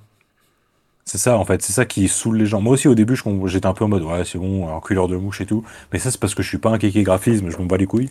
[1.05, 2.61] C'est ça en fait, c'est ça qui saoule les gens.
[2.61, 5.17] Moi aussi au début, j'étais un peu en mode ouais, c'est bon, un couleur de
[5.17, 5.65] mouche et tout.
[5.93, 7.87] Mais ça, c'est parce que je suis pas un kéké graphisme, je m'en bats les
[7.87, 8.11] couilles.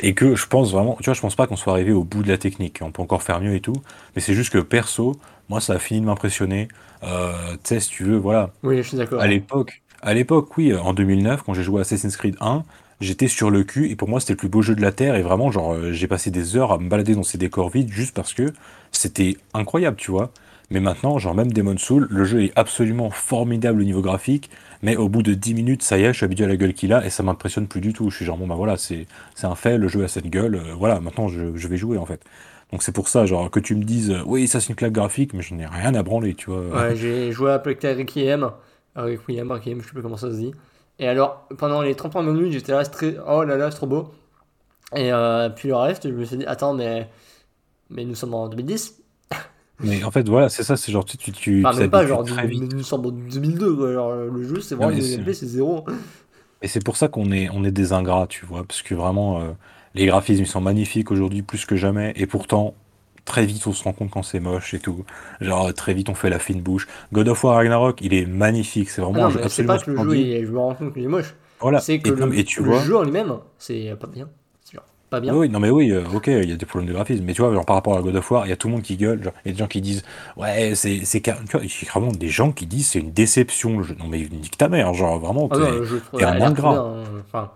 [0.00, 2.22] Et que je pense vraiment, tu vois, je pense pas qu'on soit arrivé au bout
[2.22, 2.80] de la technique.
[2.82, 3.74] On peut encore faire mieux et tout.
[4.14, 5.16] Mais c'est juste que perso,
[5.48, 6.68] moi, ça a fini de m'impressionner.
[7.02, 8.50] Euh, tu sais, si tu veux, voilà.
[8.62, 9.20] Oui, je suis d'accord.
[9.20, 12.64] À l'époque, à l'époque, oui, en 2009, quand j'ai joué à Assassin's Creed 1,
[13.00, 15.16] j'étais sur le cul et pour moi, c'était le plus beau jeu de la Terre.
[15.16, 17.90] Et vraiment, genre, euh, j'ai passé des heures à me balader dans ces décors vides
[17.90, 18.52] juste parce que
[18.92, 20.32] c'était incroyable, tu vois.
[20.70, 24.50] Mais maintenant, genre, même Demon's Souls, le jeu est absolument formidable au niveau graphique.
[24.82, 26.74] Mais au bout de 10 minutes, ça y est, je suis habitué à la gueule
[26.74, 28.10] qu'il a et ça m'impressionne plus du tout.
[28.10, 30.56] Je suis genre, bon, bah voilà, c'est c'est un fait, le jeu a cette gueule.
[30.56, 32.22] euh, voilà, maintenant, je, je vais jouer en fait.
[32.72, 34.92] Donc c'est pour ça, genre, que tu me dises, euh, oui, ça c'est une claque
[34.92, 36.60] graphique, mais je n'ai rien à branler, tu vois.
[36.60, 38.50] Ouais, j'ai joué à Plague Requiem.
[38.96, 40.52] Requiem, Requiem, je sais plus comment ça se dit.
[40.98, 43.16] Et alors, pendant les 30 premières minutes, j'étais là, très...
[43.28, 44.10] oh là là, c'est trop beau.
[44.94, 47.08] Et euh, puis le reste, je me suis dit, attends, mais,
[47.90, 49.02] mais nous sommes en 2010.
[49.80, 52.24] Mais en fait, voilà, c'est ça, c'est genre, tu, tu, tu Enfin, même pas, genre,
[52.24, 52.72] très vite.
[52.72, 53.92] nous sommes en 2002, quoi.
[53.92, 55.84] Genre, le jeu, c'est vraiment, le gameplay, c'est zéro.
[56.62, 59.40] Et c'est pour ça qu'on est, on est des ingrats, tu vois, parce que vraiment,
[59.40, 59.50] euh,
[59.96, 62.74] les graphismes, ils sont magnifiques aujourd'hui plus que jamais, et pourtant,
[63.24, 65.04] très vite, on se rend compte quand c'est moche et tout.
[65.40, 66.86] Genre, très vite, on fait la fine bouche.
[67.12, 69.84] God of War Ragnarok, il est magnifique, c'est Ah vraiment non, mais c'est absolument pas
[69.84, 70.46] que le jeu, est...
[70.46, 71.34] je me rends compte qu'il est moche.
[71.60, 73.96] Voilà, C'est que et, non, le, mais- et tu le vois, jeu en lui-même, c'est
[73.98, 74.28] pas bien.
[74.72, 75.34] Genre, pas bien.
[75.34, 77.42] Oui, non mais oui, euh, ok, il y a des problèmes de graphisme, mais tu
[77.42, 78.96] vois, genre par rapport à God of War, il y a tout le monde qui
[78.96, 80.04] gueule, genre, il y a des gens qui disent,
[80.36, 83.10] ouais, c'est, c'est, tu vois, il y a vraiment des gens qui disent c'est une
[83.12, 83.78] déception.
[83.78, 83.96] le jeu.
[83.98, 86.74] non mais nique ta mère, genre vraiment, Ah non, t'es- le jeu, a un ingrat.
[86.76, 87.04] hein.
[87.26, 87.50] Enfin,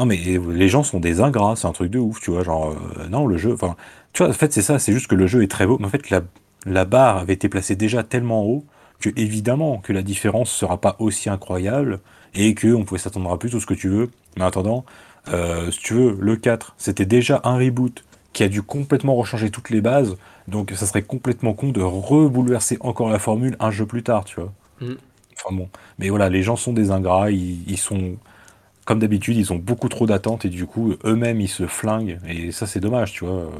[0.00, 2.70] Non mais les gens sont des ingrats, c'est un truc de ouf, tu vois, genre,
[2.70, 3.76] euh, non, le jeu, enfin,
[4.14, 5.84] tu vois, en fait c'est ça, c'est juste que le jeu est très beau, mais
[5.84, 6.22] en fait la,
[6.64, 8.64] la barre avait été placée déjà tellement haut
[8.98, 12.00] que évidemment que la différence sera pas aussi incroyable
[12.32, 14.86] et que on pouvait s'attendre à plus tout ce que tu veux, mais en attendant,
[15.34, 19.50] euh, si tu veux, le 4, c'était déjà un reboot qui a dû complètement rechanger
[19.50, 20.16] toutes les bases,
[20.48, 24.40] donc ça serait complètement con de rebouleverser encore la formule un jeu plus tard, tu
[24.40, 24.50] vois.
[24.80, 24.94] Mm.
[25.36, 28.16] Enfin bon, mais voilà, les gens sont des ingrats, ils, ils sont
[28.90, 32.20] comme d'habitude, ils ont beaucoup trop d'attentes et du coup, eux-mêmes, ils se flinguent.
[32.28, 33.50] Et ça, c'est dommage, tu vois.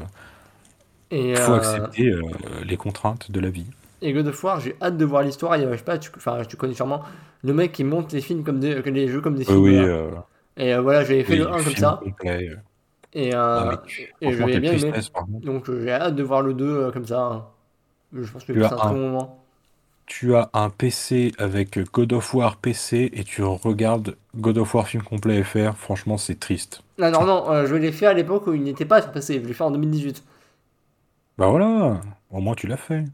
[1.33, 2.21] Il faut euh, accepter euh,
[2.63, 3.65] les contraintes de la vie.
[4.01, 5.55] et God of War, j'ai hâte de voir l'histoire.
[5.57, 6.11] Il y a, je sais pas, tu,
[6.49, 7.03] tu connais sûrement
[7.43, 9.63] le mec qui monte les films comme des, les jeux comme des films.
[9.63, 9.87] oui, voilà.
[9.87, 10.11] euh,
[10.57, 12.13] Et voilà, j'avais fait oui, le 1 comme ça.
[12.13, 12.55] complet.
[13.13, 13.79] Et, Ah, euh, mais
[14.21, 14.99] et je bien aimé.
[15.41, 17.21] Donc j'ai hâte de voir le 2 euh, comme ça.
[17.25, 17.47] hein.
[18.13, 19.40] Je pense que c'est un- bon moment.
[20.11, 24.85] Tu as un PC avec God of War PC et tu regardes God of War
[24.85, 25.73] film complet FR.
[25.77, 26.83] Franchement, c'est triste.
[26.97, 29.39] Non, non, non, euh, je l'ai fait à l'époque où il n'était pas sur PC.
[29.41, 30.21] Je l'ai fait en 2018.
[31.37, 33.05] Bah voilà, au moins tu l'as fait.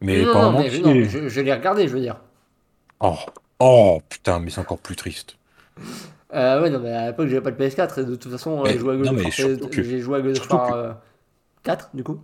[0.00, 2.16] Mais non, pas non, en mais, non, mais je, je l'ai regardé, je veux dire.
[2.98, 3.14] Oh,
[3.60, 5.36] oh, putain, mais c'est encore plus triste.
[6.34, 8.00] Euh, ouais, non, mais à l'époque, j'avais pas de PS4.
[8.00, 10.50] Et de toute façon, euh, j'ai joué à God of j'ai joué à God of
[10.50, 10.92] War que- euh,
[11.62, 12.18] 4, du coup.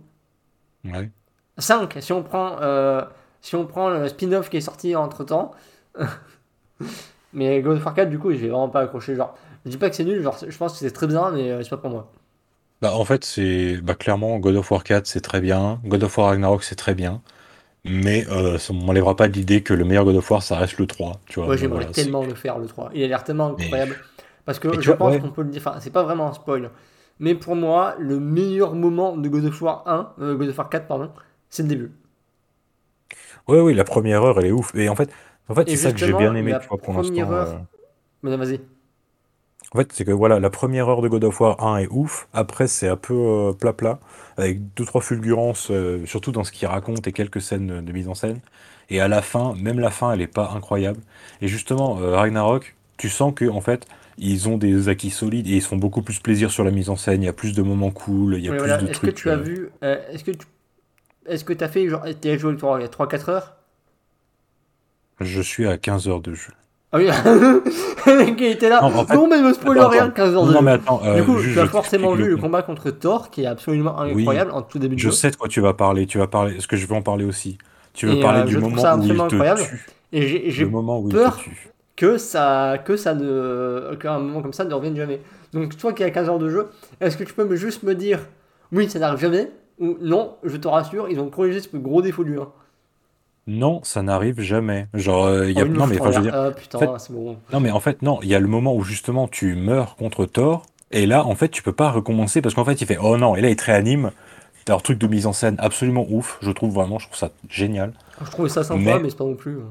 [0.83, 1.09] Ouais.
[1.57, 3.01] 5, si on prend, euh,
[3.45, 5.51] si on prend le spin-off qui est sorti entre temps.
[7.33, 9.15] mais God of War 4, du coup, j'ai vraiment pas accroché.
[9.15, 9.35] Genre,
[9.65, 11.61] je dis pas que c'est nul, genre, je pense que c'est très bien, mais euh,
[11.61, 12.11] c'est pas pour moi.
[12.81, 15.79] Bah, en fait, c'est bah, clairement God of War 4, c'est très bien.
[15.85, 17.21] God of War Ragnarok, c'est très bien.
[17.83, 20.79] Mais euh, ça m'enlèvera pas de l'idée que le meilleur God of War, ça reste
[20.79, 21.19] le 3.
[21.27, 22.89] Tu vois, Moi, donc j'aimerais voilà, tellement le faire, le 3.
[22.95, 23.97] Il a l'air tellement Mais- incroyable.
[24.45, 25.19] Parce que Mais je vois, pense ouais.
[25.19, 26.71] qu'on peut le dire, enfin, c'est pas vraiment un spoil.
[27.19, 30.69] Mais pour moi, le meilleur moment de God of War 1, euh, God of War
[30.69, 31.11] 4, pardon,
[31.49, 31.91] c'est le début.
[33.47, 34.73] Ouais, oui, la première heure, elle est ouf.
[34.75, 35.09] Et en fait,
[35.49, 37.31] en fait c'est ça que j'ai bien aimé, tu vois, pour l'instant.
[37.31, 37.31] heure-
[38.23, 38.37] euh.
[38.37, 38.61] Vas-y.
[39.73, 42.27] En fait, c'est que voilà, la première heure de God of War 1 est ouf.
[42.33, 43.99] Après, c'est un peu euh, plat-plat,
[44.37, 48.07] avec deux, trois fulgurances, euh, surtout dans ce qu'il raconte et quelques scènes de, mise
[48.07, 48.39] en scène.
[48.89, 50.99] Et à la fin, même la fin, elle est pas incroyable.
[51.41, 53.85] Et justement, euh, Ragnarok, tu sens que en fait,
[54.17, 56.89] ils ont des acquis solides et ils se font beaucoup plus plaisir sur la mise
[56.89, 57.21] en scène.
[57.23, 58.77] Il y a plus de moments cool, il y a Oui, plus voilà.
[58.77, 59.15] de Est-ce que trucs.
[59.15, 59.69] tu as euh, vu.
[59.83, 60.45] euh, Est-ce que tu.
[61.27, 62.03] Est-ce que t'as fait genre.
[62.21, 63.55] T'as joué il y a 3-4 heures?
[65.21, 66.51] Je suis à 15 heures de jeu.
[66.91, 67.07] Ah oui,
[68.37, 68.81] qui était là.
[68.81, 70.11] Non, Non, en fait- mais ne me spoil rien, attends.
[70.13, 70.65] 15 heures Non, de non, jeu.
[70.65, 73.29] mais attends, euh, Du coup, tu as je forcément vu le le- combat contre Thor,
[73.31, 75.11] qui est absolument incroyable en tout début de Je jeu.
[75.11, 76.05] sais de quoi tu vas parler.
[76.05, 76.55] Tu vas parler.
[76.55, 77.57] Est-ce que je vais en parler aussi
[77.93, 79.61] Tu veux Et, parler euh, du je moment où il absolument te incroyable.
[79.61, 79.85] tue.
[80.13, 80.69] Et j'ai- il
[81.09, 81.69] peur te tue.
[81.97, 85.21] que ça, que ça ne, qu'un moment comme ça ne revienne jamais.
[85.53, 86.67] Donc toi qui as 15 heures de jeu,
[87.01, 88.19] est-ce que tu peux me juste me dire,
[88.71, 89.49] oui, ça n'arrive jamais,
[89.79, 92.47] non, je te rassure, ils ont corrigé ce gros défaut du 1.
[93.47, 94.87] Non, ça n'arrive jamais.
[94.93, 95.65] Genre, euh, y a...
[95.65, 96.31] Oh, non, mais font enfin, je veux rien.
[96.31, 97.37] dire, Ah, putain, en fait- c'est bon.
[97.53, 100.25] non, mais en fait, non, il y a le moment où justement tu meurs contre
[100.25, 103.17] Thor, et là, en fait, tu peux pas recommencer parce qu'en fait, il fait, oh
[103.17, 104.11] non, et là, il te réanime.
[104.65, 107.29] T'as un truc de mise en scène absolument ouf, je trouve vraiment, je trouve ça
[107.49, 107.93] génial.
[108.23, 109.57] Je trouvais ça sympa, Mais- mais, c'est pas non plus.
[109.57, 109.63] euh.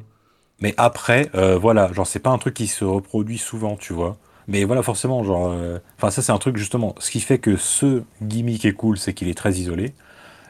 [0.60, 4.16] Mais après, euh, voilà, genre, c'est pas un truc qui se reproduit souvent, tu vois.
[4.48, 6.94] Mais voilà, forcément, genre, euh, enfin, ça, c'est un truc justement.
[6.98, 9.94] Ce qui fait que ce gimmick est cool, c'est qu'il est très isolé.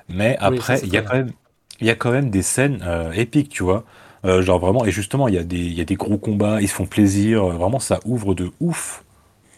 [0.09, 1.32] Mais après, il y a quand même,
[1.80, 3.84] y a quand même des scènes euh, épiques, tu vois.
[4.26, 6.68] Euh, genre vraiment, et justement, il y a des, y a des gros combats, ils
[6.68, 7.47] se font plaisir.
[7.47, 9.05] Vraiment, ça ouvre de ouf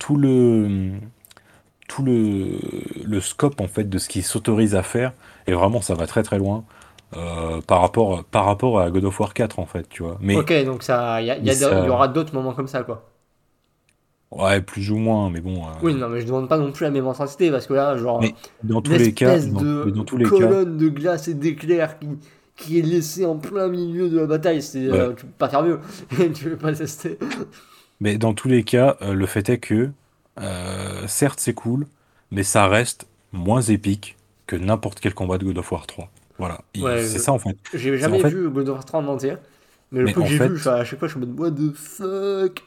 [0.00, 0.92] tout le,
[1.88, 2.58] tout le,
[3.04, 5.12] le scope en fait de ce qui s'autorise à faire.
[5.46, 6.64] Et vraiment, ça va très très loin
[7.16, 10.18] euh, par rapport, par rapport à God of War 4 en fait, tu vois.
[10.20, 13.15] Mais Ok, donc ça, y, y, il y aura d'autres moments comme ça, quoi.
[14.42, 15.64] Ouais, plus ou moins, mais bon.
[15.64, 17.96] euh, Oui, non, mais je demande pas non plus la même intensité, parce que là,
[17.96, 20.88] genre, Mais dans tous les cas, dans, de mais dans tous les cas, colonne de
[20.88, 22.08] glace et d'éclairs qui,
[22.56, 25.62] qui est laissée en plein milieu de la bataille, c'est, euh, tu peux pas faire
[25.62, 25.80] mieux,
[26.34, 27.18] tu peux pas tester.
[28.00, 29.90] mais dans tous les cas, euh, le fait est que
[30.40, 31.86] euh, certes c'est cool,
[32.30, 34.16] mais ça reste moins épique
[34.46, 36.10] que n'importe quel combat de God of War 3.
[36.38, 37.56] Voilà, Il- Ouais, c'est je- ça en fait.
[37.74, 39.34] J'ai jamais en fait- vu God of War 3 en entier,
[39.96, 41.40] mais le Mais peu que j'ai fait- vu, à chaque fois, je suis en mode
[41.40, 42.64] what the fuck?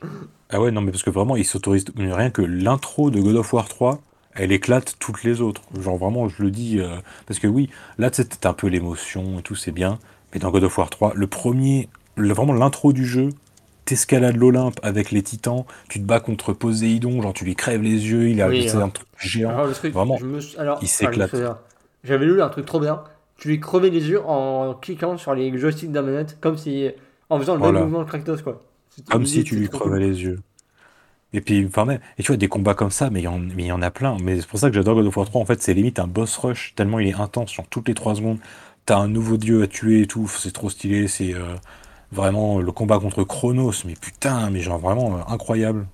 [0.49, 3.35] Ah ouais, non, mais parce que vraiment, il s'autorise mais rien que l'intro de God
[3.35, 4.01] of War 3,
[4.33, 5.61] elle éclate toutes les autres.
[5.79, 8.67] Genre vraiment, je le dis, euh, parce que oui, là, tu sais, t'as un peu
[8.67, 9.99] l'émotion et tout, c'est bien.
[10.33, 13.29] Mais dans God of War 3, le premier, le- vraiment l'intro du jeu,
[13.85, 18.09] t'escalades l'Olympe avec les titans, tu te bats contre Poséidon, genre tu lui crèves les
[18.09, 18.81] yeux, il a Oui, c'est hein.
[18.83, 19.49] un truc géant.
[19.49, 21.31] Alors, le truc, Vraiment, me alors, il s'éclate.
[22.03, 23.03] J'avais lu un truc trop bien.
[23.37, 26.89] Tu lui crevais les yeux en cliquant sur les joysticks la manette, comme si.
[27.29, 27.79] En faisant le Voilà.
[27.81, 28.61] même mouvement que Kratos, quoi.
[29.09, 30.39] Comme si tu lui crevais les yeux.
[31.33, 33.49] Et puis, enfin, même, et tu vois, des combats comme ça, mais il y, en-
[33.81, 34.17] y a plein.
[34.23, 35.41] Mais c'est pour ça que j'adore God of War 3.
[35.41, 37.51] En fait, c'est limite un boss rush, tellement il est intense.
[37.51, 38.39] Sur toutes les 3 secondes,
[38.85, 40.27] t'as un nouveau dieu à tuer et tout.
[40.27, 41.07] C'est trop stylé.
[41.07, 41.55] C'est euh,
[42.11, 43.73] vraiment le combat contre Chronos.
[43.85, 45.87] Mais putain, mais genre vraiment euh, incroyable.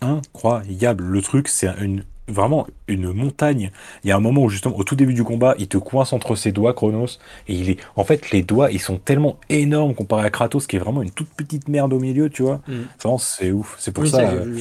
[0.00, 1.04] Incroyable.
[1.04, 3.70] Le truc, c'est une, vraiment une montagne.
[4.04, 6.12] Il y a un moment où, justement, au tout début du combat, il te coince
[6.12, 7.18] entre ses doigts, Chronos.
[7.48, 7.78] Et il est.
[7.96, 11.10] En fait, les doigts, ils sont tellement énormes comparé à Kratos, qui est vraiment une
[11.10, 12.60] toute petite merde au milieu, tu vois.
[12.68, 13.18] Mm.
[13.18, 13.76] C'est ouf.
[13.78, 14.30] C'est pour Oui, ça.
[14.30, 14.60] euh,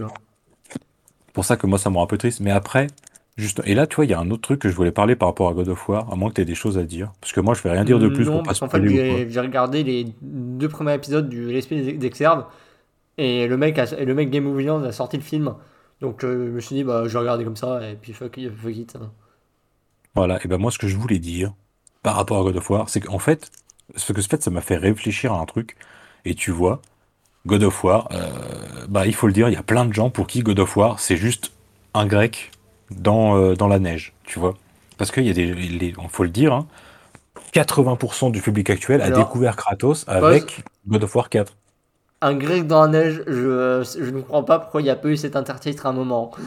[1.34, 2.40] pour ça que moi ça me rend un peu triste.
[2.40, 2.88] Mais après,
[3.38, 3.62] juste.
[3.66, 5.28] Et là, tu vois, il y a un autre truc que je voulais parler par
[5.30, 7.12] rapport à God of War, à moins que tu aies des choses à dire.
[7.22, 8.82] Parce que moi, je vais rien dire de plus Non, pour pas parce qu'en fait,
[8.88, 12.46] j'ai regardé les deux premiers épisodes du L'Esprit d'Exerve
[13.18, 15.54] et le mec, a, et le mec Game of Thrones a sorti le film.
[16.02, 18.40] Donc euh, je me suis dit, bah, je vais regarder comme ça et puis fuck,
[18.56, 18.98] fuck it.
[20.16, 21.54] Voilà, et ben moi, ce que je voulais dire
[22.04, 23.52] par rapport à God of War, c'est qu'en fait,
[23.96, 25.76] ce que ce fait, ça m'a fait réfléchir à un truc.
[26.26, 26.82] Et tu vois,
[27.46, 30.10] God of War, euh, bah, il faut le dire, il y a plein de gens
[30.10, 31.52] pour qui God of War, c'est juste
[31.94, 32.52] un grec
[32.92, 34.56] dans, euh, dans la neige, tu vois.
[34.98, 35.94] Parce qu'il y a des.
[36.10, 36.68] Faut le dire, hein,
[37.54, 41.57] 80% du public actuel a découvert Kratos avec God of War 4.
[42.22, 45.10] Un grec dans la neige, je, je ne comprends pas pourquoi il n'y a pas
[45.10, 46.32] eu cet intertitre à un moment.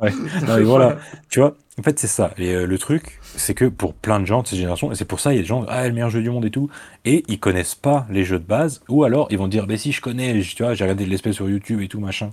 [0.00, 0.12] Ouais.
[0.46, 0.98] Non, mais voilà,
[1.30, 2.30] tu vois, en fait, c'est ça.
[2.36, 5.06] Et euh, le truc, c'est que pour plein de gens de ces générations, et c'est
[5.06, 6.68] pour ça, il y a des gens, ah, le meilleur jeu du monde et tout,
[7.06, 9.92] et ils connaissent pas les jeux de base, ou alors ils vont dire, bah si,
[9.92, 12.30] je connais, tu vois, j'ai regardé de l'espèce sur YouTube et tout, machin.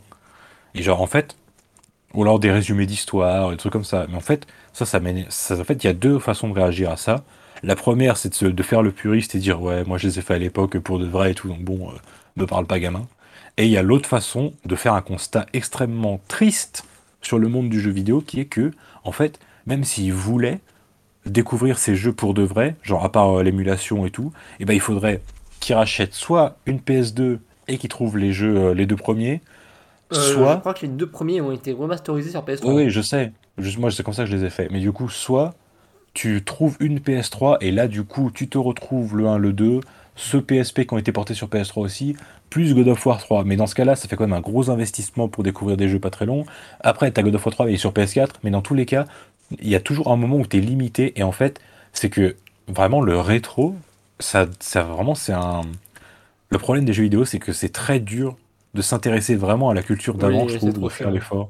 [0.76, 1.36] Et genre, en fait,
[2.14, 4.06] ou alors des résumés d'histoire, des trucs comme ça.
[4.10, 6.92] Mais en fait, ça, ça ça, en fait, il y a deux façons de réagir
[6.92, 7.24] à ça.
[7.64, 10.36] La première, c'est de faire le puriste et dire, ouais, moi, je les ai fait
[10.36, 11.94] à l'époque pour de vrai et tout, donc bon, euh,
[12.36, 13.08] me parle pas gamin.
[13.58, 16.86] Et il y a l'autre façon de faire un constat extrêmement triste
[17.22, 18.72] sur le monde du jeu vidéo, qui est que,
[19.04, 20.60] en fait, même s'ils voulaient
[21.26, 24.74] découvrir ces jeux pour de vrai, genre à part euh, l'émulation et tout, et ben
[24.74, 25.22] il faudrait
[25.60, 29.42] qu'ils rachètent soit une PS2 et qu'ils trouvent les jeux, euh, les deux premiers,
[30.12, 32.74] Euh, Je soit crois que les deux premiers ont été remasterisés sur PS3.
[32.74, 33.32] oui, oui, je sais.
[33.58, 34.72] Juste, moi, c'est comme ça que je les ai faits.
[34.72, 35.56] Mais du coup, soit
[36.14, 39.82] tu trouves une PS3 et là, du coup, tu te retrouves le 1, le 2,
[40.16, 42.16] ce PSP qui ont été portés sur PS3 aussi,
[42.50, 43.44] plus God of War 3.
[43.46, 46.00] Mais dans ce cas-là, ça fait quand même un gros investissement pour découvrir des jeux
[46.00, 46.46] pas très longs.
[46.82, 48.76] Après, tu as God of War 3 mais il est sur PS4, mais dans tous
[48.76, 49.06] les cas,
[49.60, 51.20] il y a toujours un moment où tu es limité.
[51.20, 51.60] Et en fait,
[51.94, 52.36] c'est que
[52.68, 53.76] vraiment, le rétro,
[54.20, 55.62] ça, ça vraiment, c'est un.
[56.50, 58.38] Le problème des jeux vidéo, c'est que c'est très dur
[58.76, 61.50] de s'intéresser vraiment à la culture d'avant, Oui, je trouve, de faire l'effort.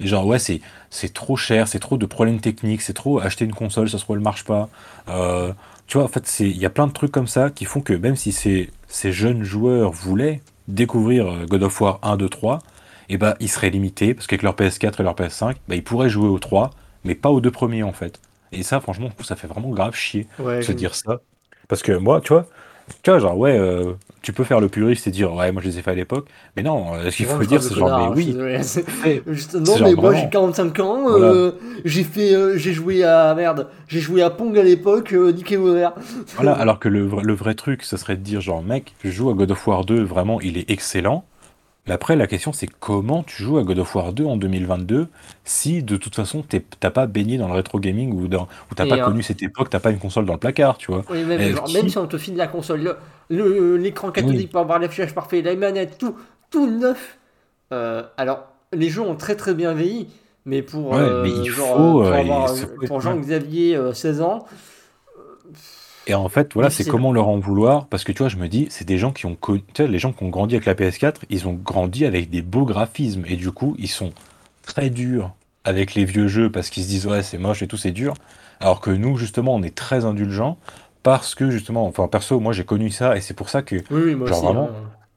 [0.00, 3.44] Et genre, ouais, c'est, c'est trop cher, c'est trop de problèmes techniques, c'est trop acheter
[3.44, 4.68] une console, ça se trouve, elle marche pas.
[5.08, 5.52] Euh,
[5.88, 7.80] tu vois, en fait, c'est, il y a plein de trucs comme ça qui font
[7.80, 12.28] que même si ces, ces jeunes joueurs voulaient découvrir euh, God of War 1, 2,
[12.28, 12.58] 3,
[13.08, 16.10] et ben, ils seraient limités, parce qu'avec leur PS4 et leur PS5, bah, ils pourraient
[16.10, 16.70] jouer aux 3,
[17.04, 18.20] mais pas aux deux premiers, en fait.
[18.52, 21.20] Et ça, franchement, ça fait vraiment grave chier Ouais, de se dire ça.
[21.68, 22.48] Parce que moi, tu vois,
[23.02, 25.68] tu vois, genre, ouais, euh, tu peux faire le puriste et dire, ouais, moi, je
[25.68, 26.26] les ai fait à l'époque,
[26.56, 28.36] mais non, euh, ce qu'il faut dire, c'est genre, mais oui,
[29.26, 31.26] Juste- non, genre mais moi j'ai 45 ans, Voilà.
[31.26, 31.52] euh,
[31.84, 35.92] j'ai fait, j'ai joué à merde, j'ai joué à Pong à l'époque, niquez vos mères.
[36.36, 39.10] Voilà, alors que le, vrai- le vrai truc, ce serait de dire genre, mec, je
[39.10, 41.24] joue à God of War 2, vraiment, il est excellent.
[41.90, 45.08] Après, la question, c'est comment tu joues à God of War 2 en 2022
[45.44, 46.44] si de toute façon,
[46.80, 49.42] t'as pas baigné dans le rétro gaming ou, dans, ou t'as pas euh, connu cette
[49.42, 51.04] époque, t'as pas une console dans le placard, tu vois.
[51.10, 52.96] Oui, même, genre, qui- même si on te file la console, le-
[53.30, 56.14] le- l'écran cathodique pour avoir l'affichage parfait, la manette, tout,
[56.50, 57.18] tout neuf.
[57.72, 60.08] Euh, alors, les jeux ont très très bien vieilli,
[60.44, 64.20] mais pour, Ouais, euh, mais il genre, faut, euh, pour, euh, avoir- Jean-Xavier, euh, 16
[64.20, 64.46] ans,
[66.08, 68.48] Et en fait, voilà, c'est comment leur en vouloir, parce que tu vois, je me
[68.48, 70.64] dis, c'est des gens qui ont connu, tu sais, les gens qui ont grandi avec
[70.64, 74.12] la PS4, ils ont grandi avec des beaux graphismes, et du coup, ils sont
[74.62, 75.34] très durs
[75.64, 78.14] avec les vieux jeux, parce qu'ils se disent, ouais, c'est moche et tout, c'est dur,
[78.58, 80.56] alors que nous, justement, on est très indulgents,
[81.02, 84.02] parce que, justement, enfin, perso, moi, j'ai connu ça, et c'est pour ça que, oui,
[84.06, 84.46] oui, moi Genre aussi.
[84.46, 84.70] vraiment,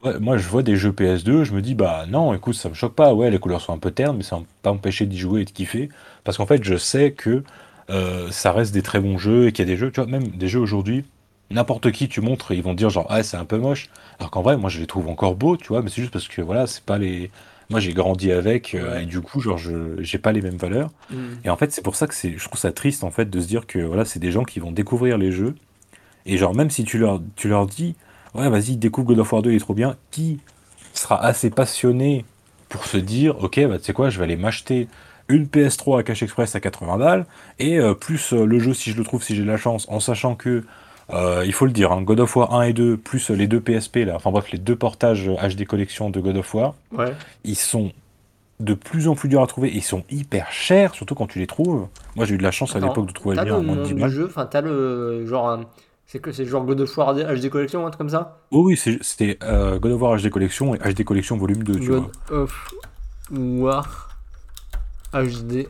[0.04, 0.10] hein.
[0.10, 2.74] ouais, moi, je vois des jeux PS2, je me dis, bah non, écoute, ça me
[2.74, 5.18] choque pas, ouais, les couleurs sont un peu ternes, mais ça va pas empêcher d'y
[5.18, 5.88] jouer et de kiffer,
[6.26, 7.44] parce qu'en fait, je sais que
[7.92, 10.10] euh, ça reste des très bons jeux, et qu'il y a des jeux, tu vois,
[10.10, 11.06] même des jeux aujourd'hui,
[11.50, 13.90] n'importe qui tu montres, ils vont dire genre, ah, c'est un peu moche.
[14.20, 16.28] Alors qu'en vrai, moi, je les trouve encore beaux, tu vois, mais c'est juste parce
[16.28, 17.30] que, voilà, c'est pas les.
[17.70, 20.90] Moi, j'ai grandi avec, euh, et du coup, genre, je j'ai pas les mêmes valeurs.
[21.10, 21.16] Mm.
[21.46, 23.40] Et en fait, c'est pour ça que c'est, je trouve ça triste, en fait, de
[23.40, 25.56] se dire que, voilà, c'est des gens qui vont découvrir les jeux,
[26.26, 27.96] et genre, même si tu leur, tu leur dis,
[28.36, 30.40] ouais, vas-y, découvre God of War 2, il est trop bien, qui
[30.94, 32.26] sera assez passionné
[32.70, 34.88] pour se dire, ok, bah, tu sais quoi, je vais aller m'acheter
[35.32, 37.26] une PS3 à Cash Express à 80 balles,
[37.60, 39.88] et euh, plus euh, le jeu si je le trouve, si j'ai de la chance,
[39.90, 40.64] en sachant que,
[41.14, 43.60] euh, il faut le dire, hein, God of War 1 et 2, plus les deux
[43.62, 47.14] PSP, là, enfin bref, les deux portages HD collection de God of War, Ouais.
[47.44, 47.92] ils sont
[48.60, 51.40] de plus en plus durs à trouver, et ils sont hyper chers, surtout quand tu
[51.40, 51.88] les trouves.
[52.16, 53.76] Moi j'ai eu de la chance à l'époque de trouver le le mien à moins
[53.76, 54.10] de nom 10 du balles.
[54.12, 55.26] jeu, enfin, t'as le.
[55.26, 55.62] Genre.
[56.06, 58.40] C'est que c'est genre God of War HD Collection, un truc comme ça?
[58.52, 62.04] Oh oui, c'était God of War HD Collection et HD Collection volume 2, tu God
[62.30, 62.38] vois.
[62.44, 62.70] of
[63.32, 64.10] War
[65.14, 65.68] HD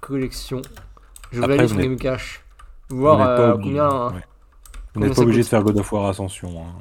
[0.00, 0.62] Collection.
[1.32, 2.42] Je vais Après, aller n'êtes- Game Cash.
[2.88, 4.06] Voir euh, obligé, combien.
[4.14, 4.20] ouais.
[4.94, 6.48] Vous n'êtes pas obligé de faire God of War Ascension.
[6.60, 6.72] hein.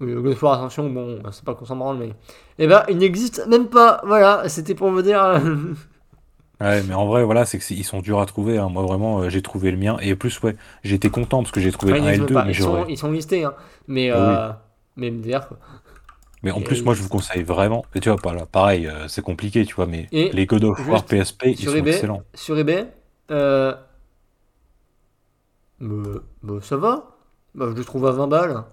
[0.00, 2.12] Oui, le God of War Ascension, bon, c'est pas qu'on s'en branle, mais.
[2.58, 4.00] Eh ben, il n'existe même pas.
[4.04, 5.40] Voilà, c'était pour vous dire.
[6.60, 8.58] Ouais, mais en vrai, voilà, c'est qu'ils sont durs à trouver.
[8.58, 8.68] hein.
[8.68, 9.96] Moi, vraiment, euh, j'ai trouvé le mien.
[10.00, 10.54] Et plus, ouais,
[10.84, 12.44] été content parce que j'ai trouvé Enfin, un ils, n'existent L2, pas.
[12.44, 13.54] mais Ils sont, ils sont listés, hein.
[13.88, 14.10] Mais.
[14.10, 14.52] Ah Euh...
[14.96, 15.58] Mais MDR, quoi.
[16.44, 17.84] Mais en Et- plus, moi, je vous conseille vraiment.
[17.94, 20.62] Et tu vois, pas là, pareil, euh, c'est compliqué, tu vois, mais Et les God
[20.64, 22.22] of War PSP, ils sur sont eBay, excellents.
[22.34, 22.86] Sur eBay,
[23.30, 23.74] euh...
[25.80, 27.16] bah, bah, ça va.
[27.54, 28.64] Bah, je le trouve à 20 balles.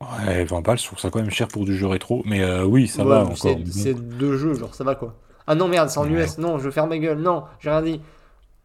[0.00, 2.22] Ouais, 20 balles, je trouve ça quand même cher pour du jeu rétro.
[2.26, 3.36] Mais euh, oui, ça Ouais, va encore.
[3.36, 5.14] c'est deux jeux, genre ça va quoi.
[5.46, 6.24] Ah non, merde, c'est en Ouais.
[6.24, 6.38] US.
[6.38, 7.18] Non, je faire ma gueule.
[7.18, 8.00] Non, j'ai rien dit.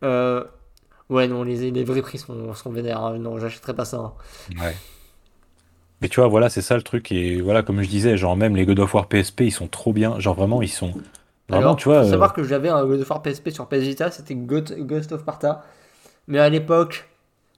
[0.04, 0.44] Euh...
[1.10, 3.02] Ouais, non, les, les vrais prix sont, sont vénères.
[3.02, 3.18] hein.
[3.18, 3.98] Non, j'achèterai pas ça.
[3.98, 4.14] hein.
[4.60, 4.76] Ouais.
[6.02, 7.12] Mais tu vois, voilà, c'est ça le truc.
[7.12, 9.94] Et voilà, comme je disais, genre, même les God of War PSP, ils sont trop
[9.94, 10.20] bien.
[10.20, 10.94] Genre, vraiment, ils sont.
[11.50, 12.02] Vraiment, Alors, tu vois.
[12.02, 15.12] faut euh, savoir que j'avais un God of War PSP sur PS Vita, c'était Ghost
[15.12, 15.64] of Sparta.
[16.28, 17.10] Mais à l'époque,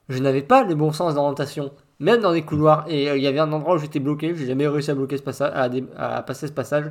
[0.08, 2.84] je n'avais pas le bon sens d'orientation, même dans les couloirs.
[2.88, 5.18] Et euh, il y avait un endroit où j'étais bloqué, j'ai jamais réussi à bloquer
[5.18, 6.86] ce passage, à, dé- à passer ce passage.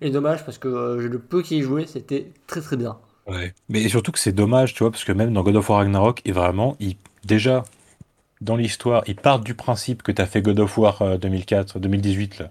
[0.00, 2.98] Et dommage parce que euh, le peu qui y joué, c'était très très bien.
[3.26, 3.54] Ouais.
[3.68, 6.20] Mais surtout que c'est dommage, tu vois, parce que même dans God of War Ragnarok,
[6.24, 7.64] et vraiment, il, déjà,
[8.40, 11.78] dans l'histoire, ils partent du principe que tu as fait God of War euh, 2004,
[11.78, 12.48] 2018, là.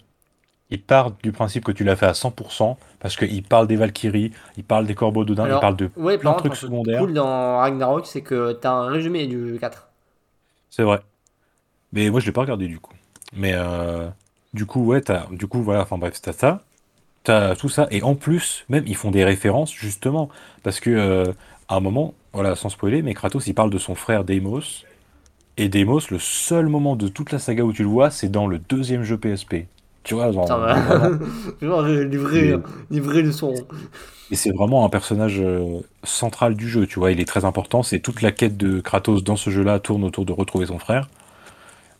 [0.71, 4.31] Ils partent du principe que tu l'as fait à 100%, parce qu'ils parlent des Valkyries,
[4.57, 7.01] ils parlent des corbeaux d'Odin, ils parlent de Ouais, plein de trucs secondaires.
[7.01, 9.89] cool dans Ragnarok, c'est que t'as un résumé du 4.
[10.69, 10.99] C'est vrai.
[11.93, 12.93] Mais moi, je l'ai pas regardé, du coup.
[13.33, 14.07] Mais, euh,
[14.53, 16.63] du coup, ouais, t'as, du coup, voilà, enfin bref, t'as ça.
[17.23, 17.87] T'as tout ça.
[17.91, 20.29] Et en plus, même, ils font des références, justement.
[20.63, 21.33] Parce que, euh,
[21.69, 24.85] à un moment, voilà, sans spoiler, mais Kratos, il parle de son frère Deimos.
[25.59, 28.47] Et Deimos, le seul moment de toute la saga où tu le vois, c'est dans
[28.47, 29.65] le deuxième jeu PSP.
[30.03, 31.19] Tu vois, genre, vraiment.
[31.61, 33.53] genre, euh, livré, euh, livré le son.
[34.31, 37.83] Et c'est vraiment un personnage euh, central du jeu, tu vois, il est très important.
[37.83, 41.09] C'est toute la quête de Kratos dans ce jeu-là tourne autour de retrouver son frère.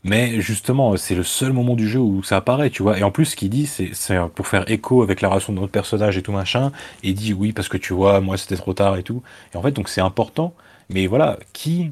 [0.06, 2.98] Mais justement, c'est le seul moment du jeu où ça apparaît, tu vois.
[2.98, 5.60] Et en plus, ce qu'il dit, c'est c'est pour faire écho avec la relation de
[5.60, 6.72] notre personnage et tout machin.
[7.04, 9.22] Et il dit oui, parce que tu vois, moi c'était trop tard et tout.
[9.54, 10.54] Et en fait, donc c'est important.
[10.90, 11.92] Mais voilà, qui,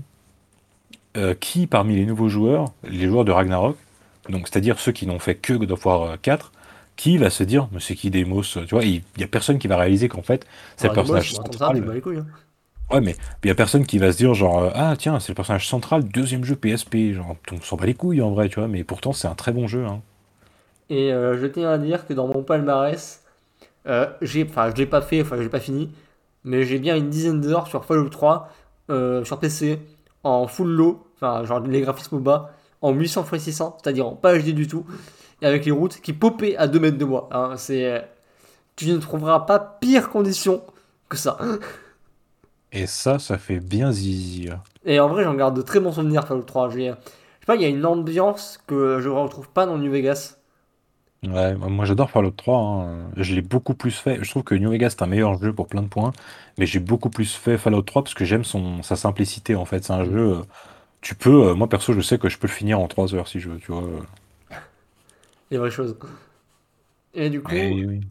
[1.18, 3.78] euh, qui parmi les nouveaux joueurs, les joueurs de Ragnarok,
[4.30, 6.52] donc c'est-à-dire ceux qui n'ont fait que God of War euh, 4,
[6.96, 9.68] qui va se dire, mais c'est qui Deimos Tu vois, il y a personne qui
[9.68, 10.46] va réaliser qu'en fait,
[10.78, 12.02] c'est Ah, le personnage moi, m'entends ça, central.
[12.02, 12.28] couilles, hein.
[12.92, 15.30] Ouais, mais il y a personne qui va se dire genre euh, ah tiens c'est
[15.30, 18.60] le personnage central deuxième jeu PSP genre on s'en bat les couilles en vrai tu
[18.60, 20.02] vois mais pourtant c'est un très bon jeu hein.
[20.90, 23.24] Et euh, je tiens à dire que dans mon palmarès,
[23.88, 25.92] euh, j'ai, enfin, je l'ai pas fait, enfin, je l'ai pas fini,
[26.46, 28.50] mais j'ai bien une dizaine d'heures sur Fallout 3
[28.92, 29.80] euh, sur PC
[30.24, 32.52] en full low, enfin, genre les graphismes bas,
[32.82, 34.86] en 800 x 600, c'est-à-dire en pas HD du tout,
[35.42, 37.30] et avec les routes qui popaient à 2 mètres de moi.
[37.32, 37.56] hein.
[37.58, 38.02] c'est, euh,
[38.76, 40.64] tu ne trouveras pas pire condition
[41.10, 41.38] que ça.
[42.72, 44.46] Et ça ça fait bien zizi.
[44.46, 44.64] là.
[44.86, 46.70] Et en vrai, j'en garde de très bons souvenirs Fallout 3.
[46.70, 49.92] J'ai, je sais pas, il y a une ambiance que je retrouve pas dans New
[49.92, 50.38] Vegas.
[51.24, 53.10] Ouais moi j'adore Fallout 3 hein.
[53.18, 55.68] je l'ai beaucoup plus fait je trouve que New Vegas c'est un meilleur jeu pour
[55.68, 56.12] plein de points
[56.60, 59.84] mais j'ai beaucoup plus fait Fallout 3 parce que j'aime son sa simplicité en fait
[59.84, 60.42] c'est un jeu euh,
[61.02, 63.28] tu peux euh, moi perso je sais que je peux le finir en 3 heures
[63.28, 63.84] si je veux tu vois
[65.52, 65.98] Les vraies choses.
[67.14, 68.02] Et du coup, Mais oui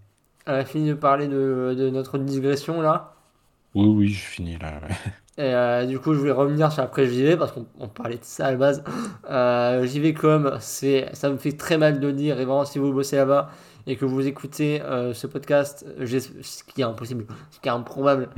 [0.47, 3.15] elle a fini de parler de, de notre digression là.
[3.75, 4.95] oui oui je finis là ouais.
[5.39, 8.25] Et euh, du coup, je voulais revenir sur après JV parce qu'on on parlait de
[8.25, 8.83] ça à la base.
[9.29, 12.41] Euh, JV.com, c'est, ça me fait très mal de le dire.
[12.41, 13.51] Et vraiment, si vous bossez là-bas
[13.87, 17.71] et que vous écoutez euh, ce podcast, j'ai- ce qui est impossible, ce qui est
[17.71, 18.31] improbable,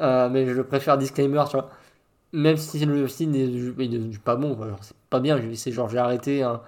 [0.00, 1.68] euh, mais je préfère disclaimer, tu vois.
[2.32, 5.40] Même si le site n'est pas bon, c'est pas bien.
[5.54, 6.42] C'est genre, j'ai arrêté.
[6.42, 6.60] hein.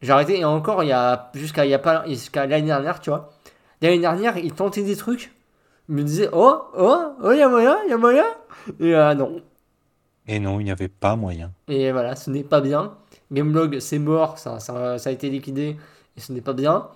[0.00, 3.00] J'ai arrêté et encore, il y a, jusqu'à, il y a pas, jusqu'à l'année dernière,
[3.00, 3.30] tu vois.
[3.82, 5.32] L'année dernière, il tentait des trucs.
[5.88, 8.24] Il me disait, oh, oh, oh, il y a moyen, il y a moyen.
[8.78, 9.40] Et euh, non.
[10.26, 12.94] et non il n'y avait pas moyen Et voilà, ce n'est pas bien.
[13.32, 15.76] Gameblog, c'est mort, ça, ça, ça a été liquidé
[16.16, 16.88] et ce n'est pas bien.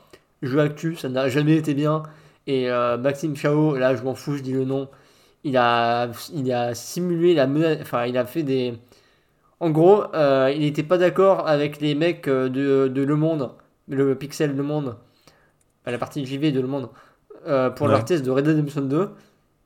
[0.42, 2.02] Jeu Actu, ça n'a jamais été bien.
[2.46, 4.88] Et euh, Maxime Chao, là, je m'en fous, je dis le nom.
[5.44, 7.78] Il a, il a simulé la menace.
[7.82, 8.74] Enfin, il a fait des.
[9.60, 13.52] En gros, euh, il n'était pas d'accord avec les mecs euh, de, de Le Monde,
[13.88, 14.96] le Pixel Le Monde,
[15.86, 16.90] la partie JV de Le Monde,
[17.46, 17.92] euh, pour Ouais.
[17.92, 19.10] leur test de Red Dead Redemption 2.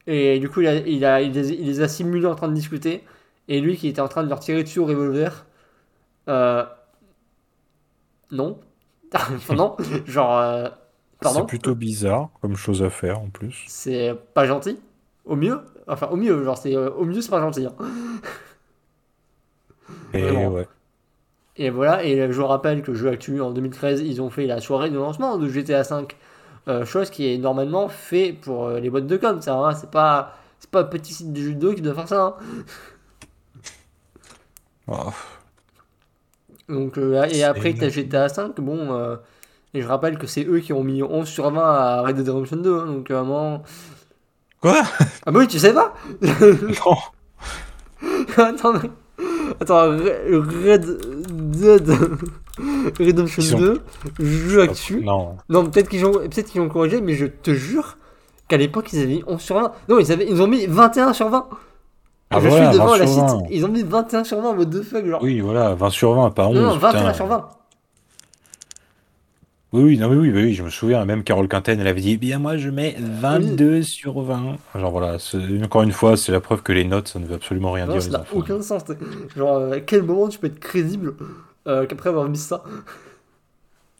[0.09, 2.49] Et du coup, il, a, il, a, il, les, il les a simulés en train
[2.49, 3.05] de discuter.
[3.49, 5.47] Et lui qui était en train de leur tirer dessus au revolver.
[6.29, 6.64] Euh...
[8.31, 8.59] Non.
[9.14, 9.77] Enfin, non.
[10.07, 10.39] Genre.
[10.39, 10.68] euh,
[11.20, 11.41] Pardon.
[11.41, 14.79] c'est plutôt bizarre comme chose à faire en plus C'est pas gentil.
[15.27, 15.61] Au mieux.
[15.89, 16.45] Enfin, au mieux.
[16.45, 17.66] Genre, c'est euh, au mieux, c'est pas gentil.
[17.66, 17.74] hein.
[20.12, 20.68] et ouais
[21.57, 24.91] Et voilà, et je rappelle que Jeux Actu en 2013, ils ont fait la soirée
[24.91, 26.07] de lancement de GTA V.
[26.68, 29.72] Euh, chose qui est normalement fait pour euh, les boîtes de com, ça, hein.
[29.74, 32.39] c'est pas, c'est pas un petit site de judo qui doit faire ça.
[32.41, 32.64] hein.
[34.89, 35.12] Oh.
[36.68, 37.89] Donc, euh, et après, t'as.
[37.89, 39.16] GTA V, bon, euh,
[39.74, 42.29] et je rappelle que c'est eux qui ont mis 11 sur 20 à Red Dead
[42.29, 43.62] Redemption 2, hein, donc vraiment.
[44.61, 44.82] Quoi?
[45.26, 46.96] Ah bah oui, tu sais pas Non.
[48.36, 48.74] Attends,
[49.61, 50.98] Attends, Re- Red
[51.30, 51.90] Dead
[52.98, 53.82] Redemption Ils ont- 2,
[54.20, 55.00] jeu actu.
[55.04, 55.36] Non.
[55.48, 57.96] Non, peut-être qu'ils ont, peut-être qu'ils ont corrigé, mais je te jure
[58.48, 59.72] qu'à l'époque, ils avaient mis 11 sur 20.
[59.88, 61.46] Non, ils, avaient, ils ont mis 21 sur 20.
[62.30, 63.38] Ah je voilà, suis devant 20 la site, 20.
[63.50, 65.22] ils ont mis 21 sur 20, what the fuck, genre.
[65.22, 66.54] Oui, voilà, 20 sur 20, pas 11.
[66.57, 67.14] non, non, 21 putain.
[67.14, 67.48] sur 20.
[69.77, 72.01] Oui, oui, non, mais oui, oui, oui, je me souviens, même Carole Quinten, elle avait
[72.01, 74.57] dit, eh bien moi je mets 22 sur 20.
[74.74, 75.18] Genre voilà,
[75.64, 77.93] encore une fois, c'est la preuve que les notes, ça ne veut absolument rien Non,
[77.93, 78.03] dire.
[78.03, 78.83] ça n'a aucun sens.
[79.37, 81.14] Genre, euh, à quel moment tu peux être crédible
[81.68, 82.64] euh, qu'après avoir mis ça?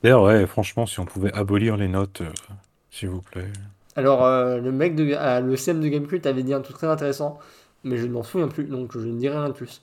[0.03, 2.31] D'ailleurs, ouais, franchement, si on pouvait abolir les notes, euh,
[2.91, 3.51] s'il vous plaît.
[3.97, 6.87] Alors, euh, le mec de euh, le CM de Gamecult avait dit un truc très
[6.87, 7.39] intéressant,
[7.85, 9.83] mais je ne m'en souviens plus, donc je ne dirai rien de plus.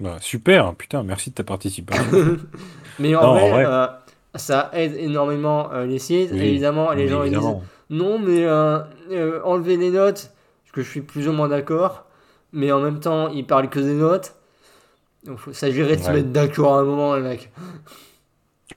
[0.00, 2.22] Bah, super, putain, merci de ta participation.
[2.98, 3.64] Mais en Non, en vrai, vrai.
[3.66, 3.86] euh,
[4.34, 6.30] ça aide énormément euh, les sites.
[6.32, 7.62] Oui, évidemment, les gens ils disent évidemment.
[7.90, 8.78] non, mais euh,
[9.10, 10.30] euh, enlever les notes,
[10.64, 12.04] parce que je suis plus ou moins d'accord,
[12.52, 14.34] mais en même temps, ils parlent que des notes.
[15.24, 17.50] Donc, faut s'agirait de se mettre d'accord à un moment, les mecs.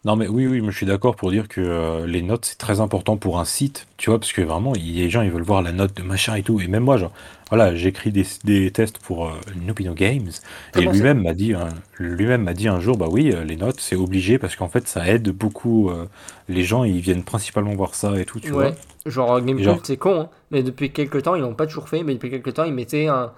[0.05, 2.79] Non, mais oui, oui, mais je suis d'accord pour dire que les notes, c'est très
[2.79, 5.61] important pour un site, tu vois, parce que vraiment, il- les gens, ils veulent voir
[5.61, 6.59] la note de machin et tout.
[6.59, 7.11] Et même moi, genre,
[7.51, 10.31] voilà, j'écris des, des tests pour euh, Nupino Games,
[10.75, 13.79] et lui-même m'a dit, un- lui-même m'a dit un jour, bah oui, euh, les notes,
[13.81, 15.91] c'est obligé, parce qu'en fait, ça aide beaucoup.
[15.91, 16.07] euh,
[16.49, 18.75] les gens, ils viennent principalement voir ça et tout, tu Ouais, vois.
[19.05, 22.03] genre Gamecult Genre- c'est con, hein, mais depuis quelques temps, ils l'ont pas toujours fait,
[22.03, 23.33] mais depuis quelques temps, ils mettaient un.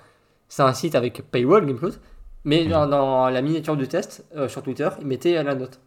[0.49, 1.99] C'est un site avec paywall Gamecult,
[2.45, 2.69] mais Mhm.
[2.69, 5.79] dans, dans la miniature du test euh, sur Twitter, ils mettaient euh, la note.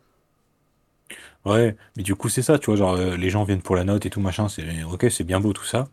[1.44, 3.84] Ouais, mais du coup, c'est ça, tu vois, genre, euh, les gens viennent pour la
[3.84, 5.88] note et tout, machin, c'est ok, c'est bien beau tout ça.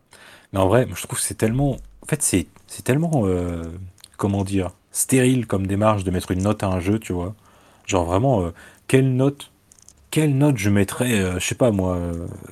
[0.53, 1.77] Mais en vrai, moi, je trouve que c'est tellement.
[2.03, 3.23] En fait, c'est c'est tellement.
[3.25, 3.63] euh,
[4.17, 7.33] comment dire Stérile comme démarche de mettre une note à un jeu, tu vois.
[7.85, 8.51] Genre, vraiment, euh,
[8.87, 9.51] quelle note.
[10.11, 11.97] Quelle note je mettrais, euh, je sais pas moi.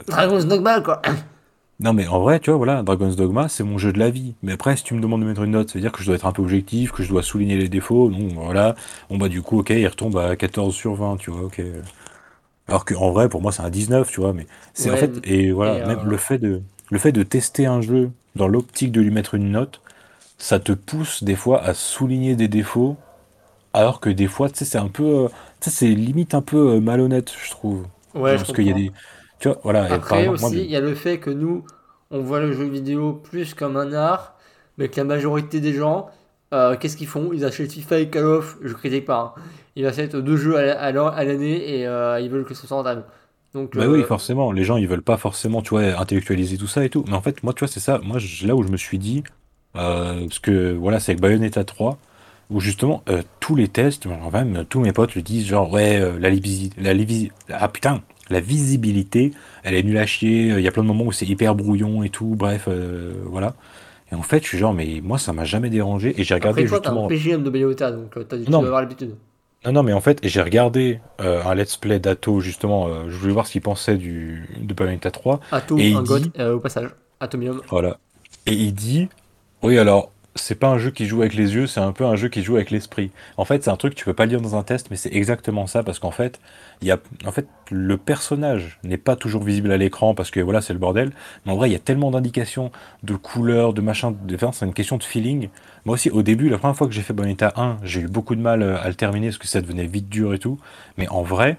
[0.08, 1.02] Dragon's Dogma, quoi.
[1.80, 4.36] Non, mais en vrai, tu vois, voilà, Dragon's Dogma, c'est mon jeu de la vie.
[4.44, 6.06] Mais après, si tu me demandes de mettre une note, ça veut dire que je
[6.06, 8.10] dois être un peu objectif, que je dois souligner les défauts.
[8.10, 8.76] Non, voilà.
[9.10, 11.62] Bon, bah, du coup, ok, il retombe à 14 sur 20, tu vois, ok.
[12.68, 15.52] Alors qu'en vrai, pour moi, c'est un 19, tu vois, mais c'est en fait, et
[15.52, 16.62] voilà, et, même le fait de,
[16.92, 19.82] le fait de tester un jeu dans l'optique de lui mettre une note,
[20.38, 22.98] ça te pousse des fois à souligner des défauts,
[23.74, 25.30] alors que des fois, tu sais, c'est un peu, euh,
[25.62, 27.88] tu sais, c'est limite un peu euh, malhonnête, je trouve.
[28.14, 28.94] Ouais, Parce qu'il y a des,
[29.40, 31.66] tu vois, voilà, et par Après exemple, aussi, il y a le fait que nous,
[32.12, 34.38] on voit le jeu vidéo plus comme un art,
[34.78, 36.10] mais que la majorité des gens,
[36.54, 37.32] euh, qu'est-ce qu'ils font?
[37.34, 39.36] Ils achètent FIFA et Call of, je critique pas.
[39.38, 39.42] hein.
[39.76, 42.54] Ils achètent deux jeux à la- à l'an- à l'année et euh, ils veulent que
[42.54, 43.04] ce soit rentable.
[43.54, 46.68] Donc, Bah euh, oui, forcément, les gens ils veulent pas forcément, tu vois, intellectualiser tout
[46.68, 47.04] ça et tout.
[47.08, 48.00] Mais en fait, moi, tu vois, c'est ça.
[48.04, 49.24] Moi, je- là où je me suis dit,
[49.76, 51.98] euh, parce que voilà, c'est avec Bayonetta 3,
[52.50, 56.00] où justement, euh, tous les tests, genre, même tous mes potes le disent, genre, ouais,
[56.00, 56.30] euh, la,
[56.94, 59.32] la ah putain, la visibilité,
[59.64, 60.48] elle est nulle à chier.
[60.48, 62.36] Il y a plein de moments où c'est hyper brouillon et tout.
[62.38, 63.56] Bref, euh, voilà.
[64.12, 66.20] Et en fait, je suis genre, mais moi, ça m'a jamais dérangé.
[66.20, 67.08] Et j'ai regardé Après, toi, t'as un justement.
[67.08, 68.60] PGM de Bayonetta, donc euh, t'as tu Non.
[68.60, 69.16] dois avoir l'habitude.
[69.66, 72.88] Non, non, mais en fait, j'ai regardé euh, un let's play d'Ato, justement.
[72.88, 75.40] euh, je voulais voir ce qu'il pensait du, de Bayonetta 3.
[75.52, 76.90] Atom, Et un dit- euh, au passage.
[77.20, 77.62] Atomium.
[77.70, 77.98] Voilà.
[78.48, 79.08] Et il dit,
[79.62, 82.16] oui, alors, c'est pas un jeu qui joue avec les yeux, c'est un peu un
[82.16, 83.12] jeu qui joue avec l'esprit.
[83.38, 85.14] En fait, c'est un truc que tu peux pas lire dans un test, mais c'est
[85.14, 86.40] exactement ça, parce qu'en fait,
[86.82, 90.40] il y a, en fait, le personnage n'est pas toujours visible à l'écran, parce que
[90.40, 91.12] voilà, c'est le bordel.
[91.46, 92.72] Mais en vrai, il y a tellement d'indications,
[93.04, 95.50] de couleurs, de machin, de, enfin, c'est une question de feeling.
[95.86, 98.36] Moi aussi, au début, la première fois que j'ai fait Bayonetta 1, j'ai eu beaucoup
[98.36, 100.60] de mal euh, à le terminer, parce que ça devenait vite dur et tout.
[100.98, 101.58] Mais en vrai,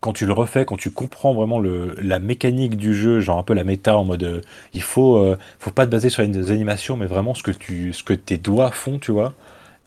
[0.00, 3.42] quand tu le refais, quand tu comprends vraiment le, la mécanique du jeu, genre un
[3.42, 4.40] peu la méta en mode euh,
[4.72, 7.92] il faut, euh, faut pas te baser sur les animations, mais vraiment ce que, tu,
[7.92, 9.34] ce que tes doigts font, tu vois.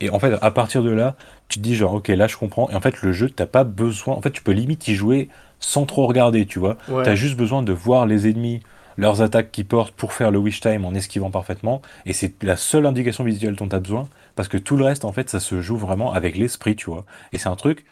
[0.00, 1.16] Et en fait, à partir de là,
[1.48, 2.68] tu te dis genre ok, là je comprends.
[2.70, 4.14] Et en fait, le jeu, t'as pas besoin.
[4.14, 5.28] En fait, tu peux limite y jouer
[5.60, 6.76] sans trop regarder, tu vois.
[6.88, 7.04] Ouais.
[7.04, 8.60] T'as juste besoin de voir les ennemis,
[8.98, 11.80] leurs attaques qui portent pour faire le wish time en esquivant parfaitement.
[12.04, 14.08] Et c'est la seule indication visuelle dont tu as besoin.
[14.34, 17.04] Parce que tout le reste, en fait, ça se joue vraiment avec l'esprit, tu vois.
[17.32, 17.84] Et c'est un truc,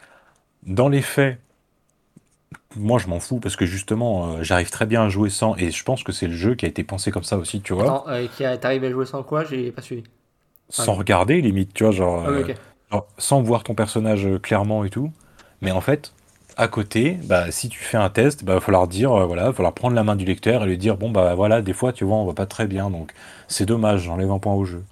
[0.63, 1.39] dans les faits,
[2.75, 5.55] moi je m'en fous parce que justement, euh, j'arrive très bien à jouer sans.
[5.57, 7.73] Et je pense que c'est le jeu qui a été pensé comme ça aussi, tu
[7.73, 7.85] vois.
[7.87, 9.43] Attends, euh, qui a- t'arrives à jouer sans quoi?
[9.43, 10.03] J'ai pas suivi.
[10.69, 12.23] Sans regarder, limite, tu vois, genre.
[12.23, 12.43] Ah, euh,
[12.91, 15.11] genre, sans voir ton personnage euh, clairement et tout.
[15.61, 16.13] Mais en fait,
[16.55, 19.73] à côté, bah, si tu fais un test, bah, va falloir dire, voilà, va falloir
[19.73, 22.15] prendre la main du lecteur et lui dire, bon, bah voilà, des fois, tu vois,
[22.17, 23.11] on va pas très bien, donc
[23.49, 24.83] c'est dommage, j'enlève un point au jeu.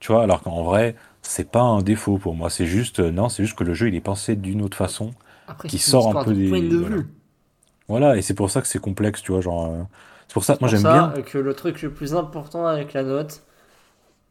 [0.00, 2.50] Tu vois, alors qu'en vrai, c'est pas un défaut pour moi.
[2.50, 5.12] C'est juste, non, c'est juste que le jeu il est pensé d'une autre façon,
[5.46, 6.68] Après, qui sort un peu de point des.
[6.68, 6.96] de Voilà.
[6.96, 7.06] vue.
[7.88, 9.66] Voilà, et c'est pour ça que c'est complexe, tu vois, genre.
[9.66, 9.82] euh,
[10.28, 11.14] C'est pour ça, C'est moi j'aime bien.
[11.26, 13.42] que le truc le plus important avec la note,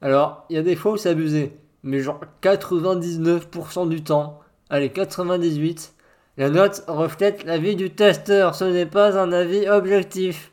[0.01, 4.89] alors, il y a des fois où c'est abusé, mais genre 99% du temps, allez,
[4.89, 5.93] 98%,
[6.37, 10.51] la note reflète l'avis du testeur, ce n'est pas un avis objectif.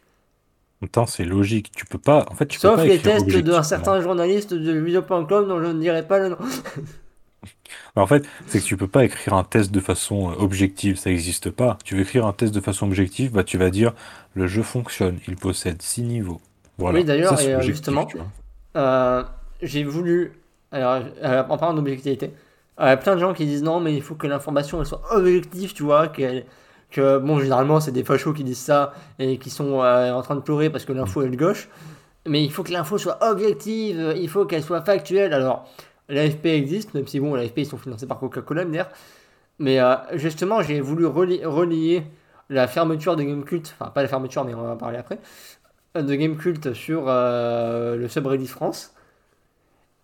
[0.91, 1.71] Temps, c'est logique.
[1.77, 4.73] Tu peux pas, en fait, tu peux Sauf pas les tests d'un certain journaliste de
[4.73, 6.39] vidéo.com dont je ne dirai pas le nom.
[7.97, 11.11] En fait, c'est que tu peux pas écrire un test de façon euh, objective, ça
[11.11, 11.79] n'existe pas.
[11.85, 13.93] Tu veux écrire un test de façon objective, bah tu vas dire
[14.35, 16.41] le jeu fonctionne, il possède six niveaux.
[16.79, 16.99] Voilà.
[16.99, 18.09] Oui, d'ailleurs, et, euh, objectif, justement.
[18.77, 19.23] Euh,
[19.61, 20.33] j'ai voulu.
[20.71, 21.03] Alors,
[21.51, 22.33] en parlant d'objectivité,
[22.81, 24.87] il y a plein de gens qui disent non, mais il faut que l'information elle
[24.87, 26.09] soit objective, tu vois.
[26.09, 26.47] qu'elle-
[26.91, 30.35] que, bon, généralement, c'est des fachos qui disent ça et qui sont euh, en train
[30.35, 31.69] de pleurer parce que l'info est de gauche.
[32.27, 35.33] Mais il faut que l'info soit objective, il faut qu'elle soit factuelle.
[35.33, 35.67] Alors,
[36.13, 38.91] l'AFP existe, même si bon, l'AFP ils sont financés par Coca-Cola, d'ailleurs.
[39.59, 42.05] Mais euh, justement, j'ai voulu reli- relier
[42.51, 45.19] la fermeture de Gamecult, enfin pas la fermeture, mais on va en parler après,
[45.97, 48.95] euh, de Gamecult sur euh, le subreddit France.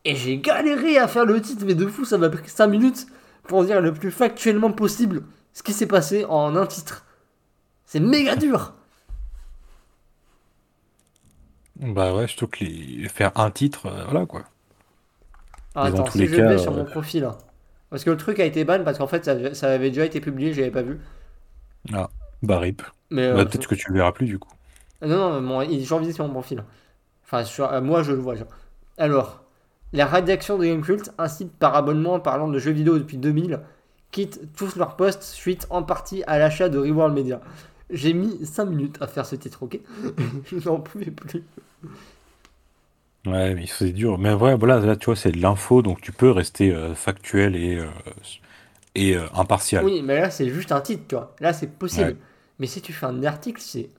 [0.04, 3.06] Et j'ai galéré à faire le titre, mais de fou, ça m'a pris 5 minutes
[3.44, 7.04] pour dire le plus factuellement possible ce qui s'est passé en un titre.
[7.86, 8.74] C'est méga dur.
[11.76, 12.64] Bah ouais, surtout que
[13.08, 14.44] faire un titre, euh, voilà quoi.
[15.86, 17.24] Ah, attends, tous si les je cas, vais sur euh, mon profil.
[17.24, 17.38] hein.
[17.90, 20.20] Parce que le truc a été ban parce qu'en fait ça, ça avait déjà été
[20.20, 21.00] publié, je l'avais pas vu.
[21.92, 22.08] Ah,
[22.42, 22.82] bah rip.
[23.10, 24.50] Mais Bah euh, peut-être que tu le verras plus du coup.
[25.02, 26.64] Non, non, mon, il visible sur mon profil.
[27.24, 28.34] Enfin, sur, euh, moi je le vois.
[28.36, 28.48] genre.
[28.98, 29.42] Alors,
[29.92, 33.60] la rédaction de Gamecult incite par abonnement parlant de jeux vidéo depuis 2000,
[34.12, 37.40] quittent tous leurs posts suite en partie à l'achat de Reworld Media.
[37.90, 39.80] J'ai mis 5 minutes à faire ce titre, ok?
[40.46, 41.44] Je n'en pouvais plus.
[43.26, 44.18] Ouais, mais c'est dur.
[44.18, 47.56] Mais ouais, voilà, là tu vois, c'est de l'info, donc tu peux rester euh, factuel
[47.56, 47.86] et, euh,
[48.94, 49.90] et euh, impartial.
[49.90, 51.34] Oui, mais là c'est juste un titre, tu vois.
[51.40, 52.14] Là c'est possible.
[52.14, 52.16] Ouais.
[52.58, 53.90] Mais si tu fais un article, c'est.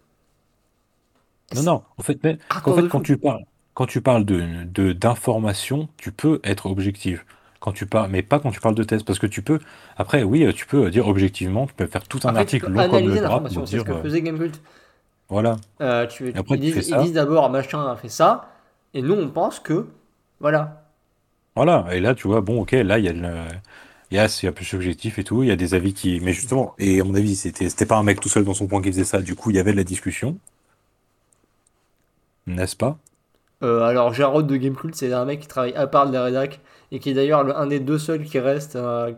[1.54, 3.02] Non, non, en fait, mais, Ah, en quand fait de quand fou.
[3.02, 3.44] tu parles,
[3.74, 7.26] quand tu parles de, de, d'information, tu peux être objectif.
[7.60, 9.60] Quand tu parles, mais pas quand tu parles de test, parce que tu peux,
[9.98, 12.86] après, oui, tu peux dire objectivement, tu peux faire tout un Après, article peux long
[12.86, 14.22] comme analyser le drap pour C'est ce dire, que faisait
[15.30, 15.58] voilà.
[16.10, 16.98] Tu, après, ils tu fais disent, ils ça.
[16.98, 18.50] disent d'abord machin a fait ça,
[18.94, 19.88] et nous on pense que.
[20.40, 20.86] Voilà.
[21.56, 23.46] Voilà, et là, tu vois, bon, ok, là, il y a, le-
[24.12, 26.20] il y a, c'est un peu subjectif et tout, il y a des avis qui.
[26.22, 28.68] Mais justement, et à mon avis, c'était, c'était pas un mec tout seul dans son
[28.68, 30.38] coin qui faisait ça, du coup, il y avait de la discussion.
[32.48, 33.00] N'est-ce pas?
[33.64, 36.62] Euh, alors, Jarod de Gamecult, c'est un mec qui travaille à part de la rédac
[36.92, 39.14] et qui est d'ailleurs le- un des deux seuls qui reste euh,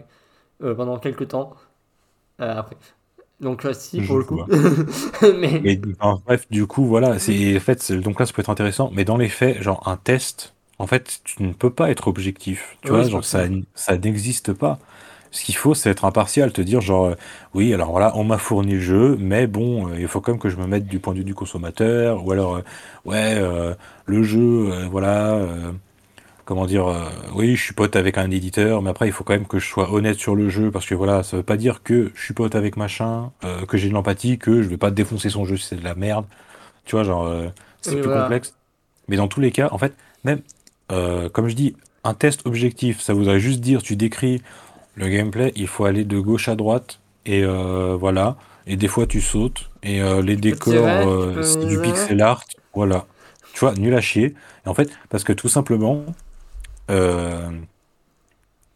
[0.64, 1.56] euh, pendant quelques temps
[2.40, 2.78] après.
[3.42, 4.42] Donc, euh, si, pour Je le coup.
[5.40, 8.50] Mais, Mais enfin, bref, du coup, voilà, c'est en fait, donc là, ça peut être
[8.50, 12.08] intéressant, mais dans les faits, genre un test, en fait, tu ne peux pas être
[12.08, 13.46] objectif, tu oui, vois, genre ça.
[13.76, 14.80] ça, n'existe pas.
[15.32, 17.16] Ce qu'il faut, c'est être impartial, te dire genre, euh,
[17.54, 20.42] oui, alors voilà, on m'a fourni le jeu, mais bon, euh, il faut quand même
[20.42, 22.62] que je me mette du point de vue du consommateur, ou alors, euh,
[23.06, 23.40] ouais,
[24.06, 25.40] le jeu, voilà,
[26.52, 29.32] comment dire, euh, oui, je suis pote avec un éditeur, mais après, il faut quand
[29.32, 31.82] même que je sois honnête sur le jeu, parce que voilà, ça veut pas dire
[31.82, 34.92] que je suis pote avec machin, euh, que j'ai de l'empathie, que je vais pas
[34.92, 36.26] défoncer son jeu si c'est de la merde.
[36.84, 37.48] Tu vois, genre, euh,
[37.80, 38.24] c'est plus voilà.
[38.24, 38.54] complexe.
[39.08, 39.94] Mais dans tous les cas, en fait,
[40.26, 40.42] même,
[41.32, 41.74] comme je dis,
[42.04, 44.42] un test objectif, ça voudrait juste dire, tu décris
[44.96, 48.36] le gameplay, il faut aller de gauche à droite, et voilà.
[48.68, 52.44] Et des fois, tu sautes, et les Tu décors, c'est du pixel art,
[52.74, 53.06] voilà.
[53.54, 54.36] Tu vois, nul à chier.
[54.66, 56.04] Et en fait, parce que tout simplement,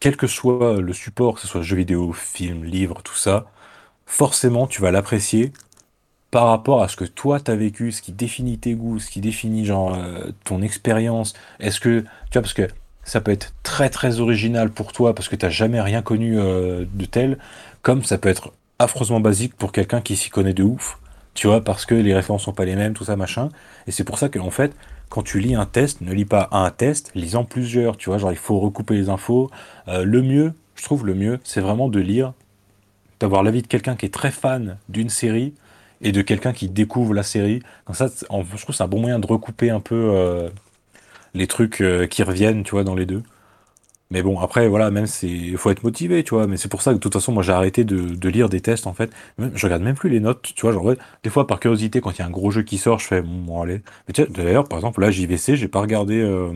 [0.00, 3.46] quel que soit le support, que ce soit jeu vidéo, film, livre, tout ça,
[4.06, 5.52] forcément, tu vas l'apprécier
[6.30, 9.20] par rapport à ce que toi t'as vécu, ce qui définit tes goûts, ce qui
[9.20, 11.34] définit genre euh, ton expérience.
[11.60, 12.68] Est-ce que tu vois parce que
[13.04, 16.84] ça peut être très très original pour toi parce que t'as jamais rien connu euh,
[16.92, 17.38] de tel,
[17.82, 20.98] comme ça peut être affreusement basique pour quelqu'un qui s'y connaît de ouf.
[21.34, 23.50] Tu vois parce que les références sont pas les mêmes, tout ça machin.
[23.86, 24.74] Et c'est pour ça que en fait,
[25.08, 27.96] quand tu lis un test, ne lis pas un test, lis-en plusieurs.
[27.96, 29.50] Tu vois genre il faut recouper les infos.
[29.88, 32.32] Euh, le mieux, je trouve le mieux, c'est vraiment de lire,
[33.20, 35.54] d'avoir l'avis de quelqu'un qui est très fan d'une série
[36.02, 37.62] et de quelqu'un qui découvre la série.
[37.86, 40.50] Comme ça, en- je trouve c'est un bon moyen de recouper un peu euh,
[41.34, 43.22] les trucs euh, qui reviennent, tu vois, dans les deux.
[44.10, 46.46] Mais bon, après, voilà, même c'est, il faut être motivé, tu vois.
[46.46, 48.60] Mais c'est pour ça que de toute façon, moi, j'ai arrêté de, de lire des
[48.60, 49.10] tests, en fait.
[49.38, 50.72] Même- je regarde même plus les notes, tu vois.
[50.72, 52.98] Genre, ouais, des fois, par curiosité, quand il y a un gros jeu qui sort,
[53.00, 53.82] je fais, bon, bon, allez.
[54.06, 56.52] Mais tu sais, d'ailleurs, par exemple, là, JVC, j'ai pas regardé, euh,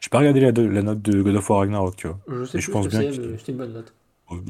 [0.00, 2.18] j'ai pas regardé la, la note de God of War Ragnarok, tu vois.
[2.28, 3.92] je sais Et plus je pense que bien c'était une bonne note.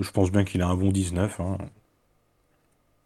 [0.02, 1.58] je pense bien qu'il a un bon 19, hein.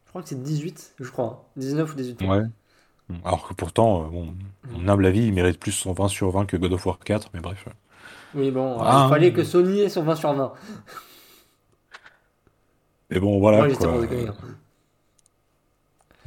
[0.06, 1.24] Je crois que c'est 18, je crois.
[1.26, 1.60] hein.
[1.60, 2.20] 19 ou 18.
[2.20, 2.42] Ouais.
[3.24, 4.34] Alors que pourtant, euh, bon,
[4.72, 7.40] mon humble avis, il mérite plus 120 sur 20 que God of War 4, mais
[7.40, 7.66] bref.
[8.34, 9.06] Oui, bon, Ah.
[9.06, 10.52] il fallait que Sony ait son 20 sur 20.
[13.10, 13.68] Mais bon, voilà.
[13.74, 13.88] Quoi.
[13.88, 14.34] hein.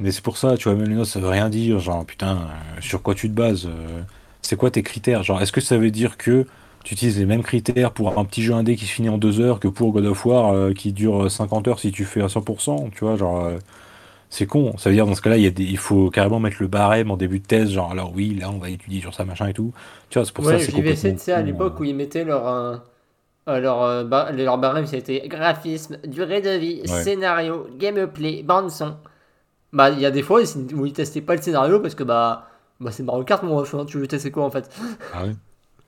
[0.00, 1.78] Mais c'est pour ça, tu vois, même les notes, ça veut rien dire.
[1.78, 4.02] Genre, putain, euh, sur quoi tu te bases euh,
[4.40, 5.22] C'est quoi tes critères?
[5.22, 6.44] Genre, est-ce que ça veut dire que
[6.82, 9.38] tu utilises les mêmes critères pour un petit jeu indé qui se finit en deux
[9.40, 12.26] heures que pour God of War euh, qui dure 50 heures si tu fais à
[12.26, 13.58] 100% Tu vois, genre, euh,
[14.32, 14.76] c'est con.
[14.78, 15.64] Ça veut dire, dans ce cas-là, il y a des...
[15.64, 17.70] il faut carrément mettre le barème en début de thèse.
[17.70, 19.72] Genre, alors oui, là, on va étudier sur ça, machin et tout.
[20.10, 21.80] Tu vois, c'est pour Ouais, ça c'est complètement tu sais, à l'époque euh.
[21.80, 22.46] où ils mettaient leur.
[22.48, 22.76] euh,
[23.48, 27.02] euh, leur, euh, leur barème, c'était graphisme, durée de vie, Ouais.
[27.04, 28.96] scénario, gameplay, bande-son.
[29.72, 30.42] Bah, il y a des fois
[30.74, 32.48] où ils testaient pas le scénario parce que bah,
[32.80, 34.70] bah c'est Mario Kart, mon hein, tu veux tester quoi en fait?
[35.12, 35.34] Ah ouais.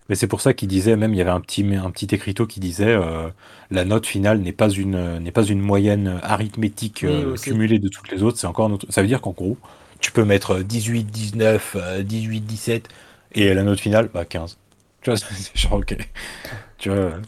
[0.08, 2.46] Mais c'est pour ça qu'il disait, même il y avait un petit, un petit écriteau
[2.46, 3.28] qui disait euh,
[3.70, 8.10] la note finale n'est pas une, n'est pas une moyenne arithmétique euh, cumulée de toutes
[8.10, 8.86] les autres, c'est encore autre.
[8.90, 9.56] Ça veut dire qu'en gros,
[10.00, 12.88] tu peux mettre 18, 19, euh, 18, 17
[13.32, 14.58] et la note finale, bah 15.
[15.02, 15.96] Tu vois, c'est genre ok.
[16.78, 17.20] Tu vois, euh,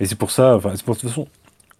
[0.00, 1.28] et c'est pour ça, enfin, c'est pour de toute façon,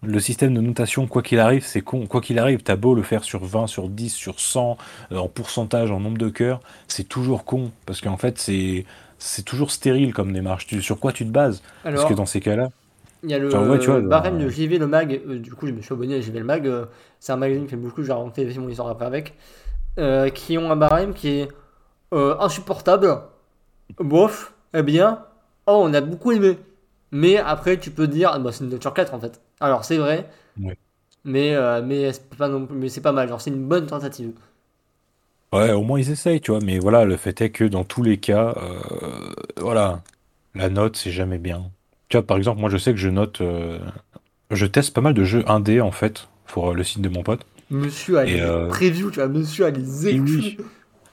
[0.01, 2.07] le système de notation, quoi qu'il arrive, c'est con.
[2.07, 4.77] Quoi qu'il arrive, t'as beau le faire sur 20, sur 10, sur 100,
[5.11, 7.71] euh, en pourcentage, en nombre de cœurs, c'est toujours con.
[7.85, 8.85] Parce qu'en fait, c'est
[9.23, 10.67] c'est toujours stérile comme démarche.
[10.67, 11.61] Tu- sur quoi tu te bases?
[11.83, 12.69] Parce que dans ces cas-là,
[13.23, 15.39] il y a le Genre, ouais, tu vois, barème genre, de JV Le Mag, euh,
[15.39, 16.85] du coup je me suis abonné à JV Le Mag, euh,
[17.19, 19.33] c'est un magazine qui fait beaucoup, j'ai raconté mon histoire après avec,
[19.99, 21.49] euh, qui ont un barème qui est
[22.13, 23.19] euh, insupportable,
[23.99, 25.25] bof, eh bien,
[25.67, 26.57] oh on a beaucoup aimé.
[27.11, 29.41] Mais après tu peux dire, ah, bah, c'est une sur 4 en fait.
[29.59, 30.77] Alors c'est vrai, Ouais.
[31.23, 34.33] mais, euh, mais c'est pas, non, mais c'est pas mal, genre c'est une bonne tentative.
[35.53, 36.59] Ouais, au moins ils essayent, tu vois.
[36.63, 38.79] Mais voilà, le fait est que dans tous les cas, euh,
[39.57, 40.01] voilà,
[40.55, 41.63] la note, c'est jamais bien.
[42.09, 43.79] Tu vois, par exemple, moi, je sais que je note, euh,
[44.51, 47.23] je teste pas mal de jeux indés en fait pour euh, le site de mon
[47.23, 47.45] pote.
[47.71, 50.57] Monsieur a Et, les euh, previews, tu vois, monsieur a les Et oui.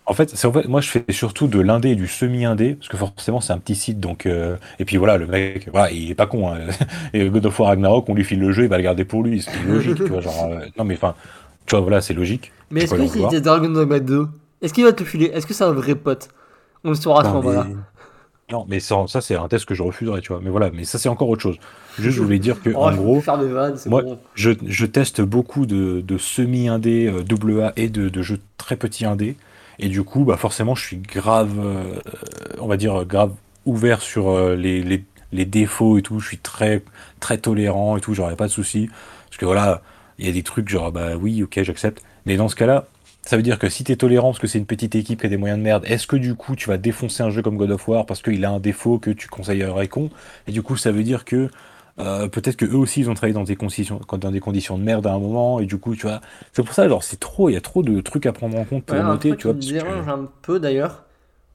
[0.06, 2.88] En fait, c'est en fait, moi je fais surtout de l'indé et du semi-indé, parce
[2.88, 6.10] que forcément c'est un petit site, donc euh, et puis voilà, le mec, voilà, il
[6.10, 6.52] est pas con.
[6.52, 6.58] hein.
[7.14, 9.22] Et God of War Ragnarok, on lui file le jeu, il va le garder pour
[9.22, 11.14] lui, c'est logique, tu vois, genre, euh, non mais enfin,
[11.70, 12.50] tu vois, voilà, c'est logique.
[12.70, 13.32] Mais est-ce que voir.
[13.32, 14.26] était Dragon Dogma 2,
[14.60, 16.28] est-ce qu'il va te le filer Est-ce que c'est un vrai pote
[16.82, 17.64] On le saura à ce Non, moment-là.
[17.68, 17.76] mais,
[18.50, 20.40] non, mais ça, ça, c'est un test que je refuserais, tu vois.
[20.42, 21.58] Mais voilà, mais ça c'est encore autre chose.
[21.96, 24.18] Juste, je voulais dire que Oh, en gros, vannes, moi, bon.
[24.34, 28.74] je, je teste beaucoup de, de semi-indé, euh, double A et de, de jeux très
[28.76, 29.36] petits indés.
[29.78, 31.94] Et du coup, bah forcément, je suis grave, euh,
[32.58, 33.32] on va dire, grave
[33.66, 36.18] ouvert sur euh, les, les, les défauts et tout.
[36.18, 36.82] Je suis très,
[37.20, 38.90] très tolérant et tout, j'aurais pas de soucis.
[39.28, 39.80] Parce que voilà,
[40.20, 42.02] il y a des trucs genre, bah oui, ok, j'accepte.
[42.26, 42.86] Mais dans ce cas-là,
[43.22, 45.26] ça veut dire que si tu es tolérant parce que c'est une petite équipe qui
[45.26, 47.56] a des moyens de merde, est-ce que du coup tu vas défoncer un jeu comme
[47.56, 50.10] God of War parce qu'il a un défaut que tu conseillerais con?
[50.46, 51.48] Et du coup, ça veut dire que
[51.98, 54.82] euh, peut-être que eux aussi ils ont travaillé dans des conditions, dans des conditions de
[54.82, 56.20] merde à un moment, et du coup, tu vois,
[56.52, 58.64] c'est pour ça, alors c'est trop, il y a trop de trucs à prendre en
[58.64, 61.04] compte pour Ouais, noter, tu vois, qui me que- dérange un peu d'ailleurs.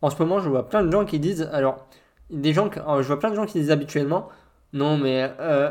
[0.02, 1.50] En ce moment, je vois plein de gens qui disent.
[1.52, 1.88] Alors,
[2.30, 4.30] des gens, que- euh, je vois plein de gens qui disent habituellement.
[4.74, 5.70] Non mais, euh,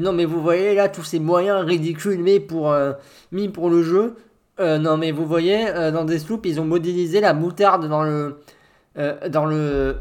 [0.00, 2.92] non mais vous voyez là tous ces moyens ridicules mis pour, euh,
[3.32, 4.14] mis pour le jeu.
[4.60, 8.36] Euh, non mais vous voyez dans Deathloop ils ont modélisé la moutarde dans le
[9.28, 9.96] dans le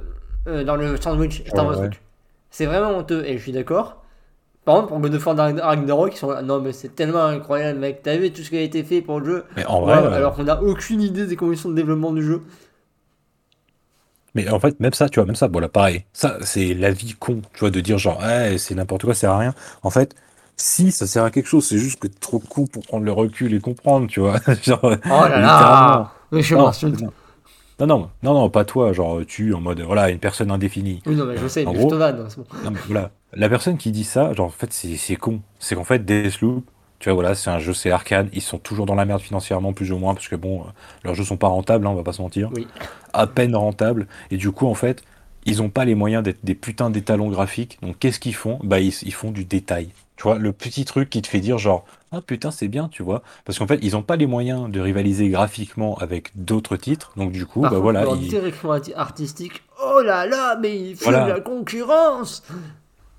[0.64, 1.44] dans le sandwich.
[1.54, 1.90] Ouais, ouais.
[2.50, 4.02] C'est vraiment honteux et je suis d'accord.
[4.64, 6.42] Par contre pour God of War Ragnarok ils sont là.
[6.42, 8.02] Non mais c'est tellement incroyable mec.
[8.04, 9.44] T'as vu tout ce qui a été fait pour le jeu?
[9.58, 12.24] Mais en Ouais, vrai, euh, alors qu'on n'a aucune idée des conditions de développement du
[12.24, 12.42] jeu.
[14.36, 17.14] Mais en fait, même ça, tu vois, même ça, voilà, pareil, ça, c'est la vie
[17.14, 19.56] con, tu vois, de dire genre, ouais, c'est n'importe quoi, ça sert à rien.
[19.84, 20.16] En fait,
[20.58, 23.12] si ça sert à quelque chose, c'est juste que t'es trop con pour prendre le
[23.12, 24.40] recul et comprendre, tu vois.
[24.64, 27.02] genre, Oh là là Mais je Non, m'insulte.
[27.80, 31.02] non, non, non, non, non, pas toi, genre, tu, en mode, voilà, une personne indéfinie.
[31.06, 32.46] Oui, non, mais je sais, mais gros- je te vanne, c'est bon.
[32.64, 33.12] Non, mais voilà.
[33.34, 35.42] La personne qui dit ça, genre, en fait, c'est c'est con.
[35.60, 36.66] C'est qu'en fait, Deathloop,
[37.06, 38.30] tu vois, voilà, c'est un jeu, c'est arcade.
[38.34, 40.64] Ils sont toujours dans la merde financièrement, plus ou moins, parce que bon, euh,
[41.04, 42.50] leurs jeux sont pas rentables, hein, on va pas se mentir.
[42.56, 42.66] Oui.
[43.14, 44.08] À peine rentables.
[44.32, 45.04] Et du coup, en fait,
[45.46, 47.78] ils ont pas les moyens d'être des putains d'étalons graphiques.
[47.84, 48.58] Donc, qu'est-ce qu'ils font?
[48.64, 49.90] Bah, ils, ils font du détail.
[50.16, 53.04] Tu vois, le petit truc qui te fait dire, genre, ah putain, c'est bien, tu
[53.04, 53.22] vois.
[53.46, 57.12] Parce qu'en fait, ils ont pas les moyens de rivaliser graphiquement avec d'autres titres.
[57.18, 58.06] Donc, du coup, Par bah contre, voilà.
[58.20, 61.26] ils- direction artistique, oh là là, mais il fait Voilà.
[61.26, 62.42] de la concurrence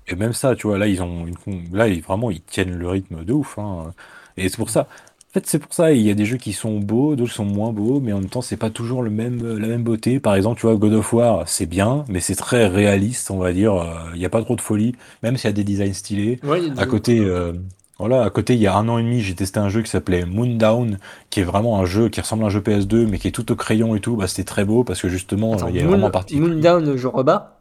[0.07, 1.35] Et même ça, tu vois, là, ils ont une
[1.73, 3.57] là, ils, vraiment, ils tiennent le rythme de ouf.
[3.59, 3.93] hein.
[4.37, 4.87] Et c'est pour ça.
[5.29, 5.91] En fait, c'est pour ça.
[5.91, 8.29] Il y a des jeux qui sont beaux, d'autres sont moins beaux, mais en même
[8.29, 10.19] temps, c'est pas toujours le même, la même beauté.
[10.19, 13.51] Par exemple, tu vois, God of War, c'est bien, mais c'est très réaliste, on va
[13.53, 13.73] dire.
[13.75, 16.39] Euh, Il n'y a pas trop de folie, même s'il y a des designs stylés.
[16.43, 17.53] Ouais, des- À côté, euh,
[17.99, 19.89] voilà, à côté, il y a un an et demi, j'ai testé un jeu qui
[19.89, 23.27] s'appelait Moondown, qui est vraiment un jeu qui ressemble à un jeu PS2, mais qui
[23.27, 24.15] est tout au crayon et tout.
[24.15, 26.95] Bah, c'était très beau parce que justement, Attends, il y a Moon- vraiment partie Moondown,
[26.95, 27.56] je rebats.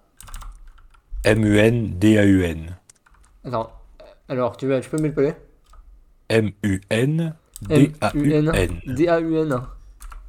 [1.26, 2.76] M-U-N-D-A-U-N.
[3.44, 3.70] Attends,
[4.28, 5.34] alors, tu, veux- tu peux me le
[6.28, 7.32] M-U-N-D-A-U-N.
[8.86, 9.60] D-A-U-N.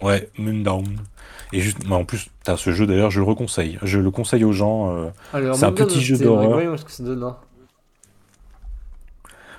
[0.01, 0.85] Ouais, Moondown.
[1.53, 3.77] Et juste, mais en plus, ce jeu d'ailleurs, je le reconseille.
[3.83, 4.91] Je le conseille aux gens.
[4.95, 5.09] euh,
[5.53, 6.59] C'est un petit jeu d'horreur.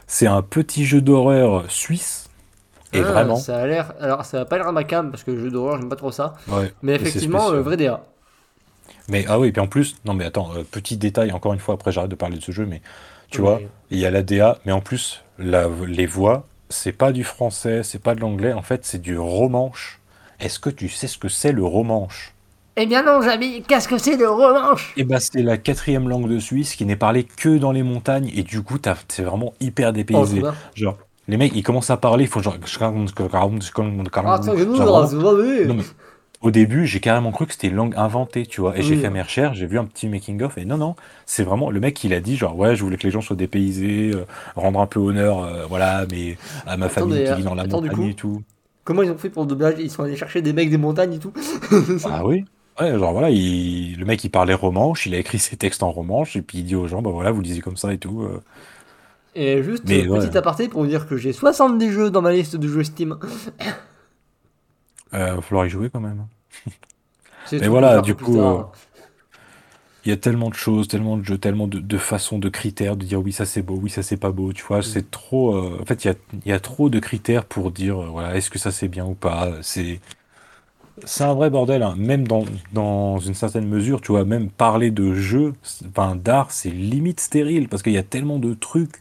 [0.07, 2.29] c'est un petit jeu d'horreur suisse.
[2.93, 3.37] Et Ah, vraiment.
[3.37, 3.93] Ça a l'air.
[4.01, 6.35] Alors, ça va pas l'air macabre parce que le jeu d'horreur, j'aime pas trop ça.
[6.49, 6.73] Ouais.
[6.83, 8.05] Mais effectivement, euh, vrai DA.
[9.09, 11.75] Mais ah oui, puis en plus, non mais attends, euh, petit détail, encore une fois,
[11.75, 12.83] après j'arrête de parler de ce jeu, mais
[13.31, 13.47] tu Oui.
[13.47, 13.61] vois,
[13.91, 17.83] il y a la DA, mais en plus, la- les voix, c'est pas du français,
[17.83, 20.01] c'est pas de l'anglais, en fait, c'est du romanche.
[20.41, 22.35] Est-ce que tu sais ce que c'est le romanche
[22.77, 26.29] Eh bien non, Jamy, qu'est-ce que c'est le revanche Eh ben, c'est la quatrième langue
[26.29, 29.55] de Suisse qui n'est parlée que dans les montagnes, et du coup, t'as- c'est vraiment
[29.61, 30.41] hyper Oh, dépaysé.
[30.41, 30.55] bien.
[30.75, 30.99] Genre,
[31.29, 32.57] les mecs, ils commencent à parler, ils font genre.
[34.25, 34.41] Ah,
[34.77, 35.11] Genre,
[35.67, 35.83] Non, mais
[36.41, 38.79] au début, j'ai carrément cru que c'était une langue inventée, tu vois.
[38.79, 38.97] Et j'ai Oui.
[38.97, 40.97] fait mes recherches, j'ai vu un petit making-of, et non, non,
[41.27, 43.37] c'est vraiment le mec, il a dit, genre, ouais, je voulais que les gens soient
[43.37, 47.43] dépaysés, euh, rendre un peu honneur, euh, voilà, mais à ma famille Attendez, qui vit
[47.45, 48.11] dans la attends, du montagne coup.
[48.11, 48.43] et tout.
[48.85, 51.15] Comment ils ont fait pour le doublage Ils sont allés chercher des mecs des montagnes
[51.15, 51.33] et tout?
[52.03, 52.45] Ah oui
[52.81, 55.91] Ouais, genre voilà, il- le mec il parlait romanche, il a écrit ses textes en
[55.91, 58.23] romanche, et puis il dit aux gens, bah voilà, vous lisez comme ça et tout.
[58.23, 58.41] euh.
[59.35, 60.29] Et juste, Mais euh, ouais.
[60.29, 63.19] petit aparté pour vous dire que j'ai 70 jeux dans ma liste de jeux Steam.
[65.15, 66.27] Euh, va falloir y jouer quand même.
[67.45, 68.73] C'est Mais voilà, du coup, tard.
[70.05, 72.97] Il y a tellement de choses, tellement de jeux, tellement de, de façons, de critères,
[72.97, 75.55] de dire oui, ça c'est beau, oui, ça c'est pas beau, tu vois, c'est trop.
[75.57, 76.15] euh, en fait, il y a,
[76.45, 79.05] il y a trop de critères pour dire, euh, voilà, est-ce que ça c'est bien
[79.07, 79.53] ou pas.
[79.63, 80.01] C'est.
[81.05, 81.95] C'est un vrai bordel, hein.
[81.97, 86.51] Même dans, dans une certaine mesure, tu vois, même parler de jeux, c'est- enfin d'art,
[86.51, 88.97] c'est limite stérile, parce qu'il y a tellement de trucs,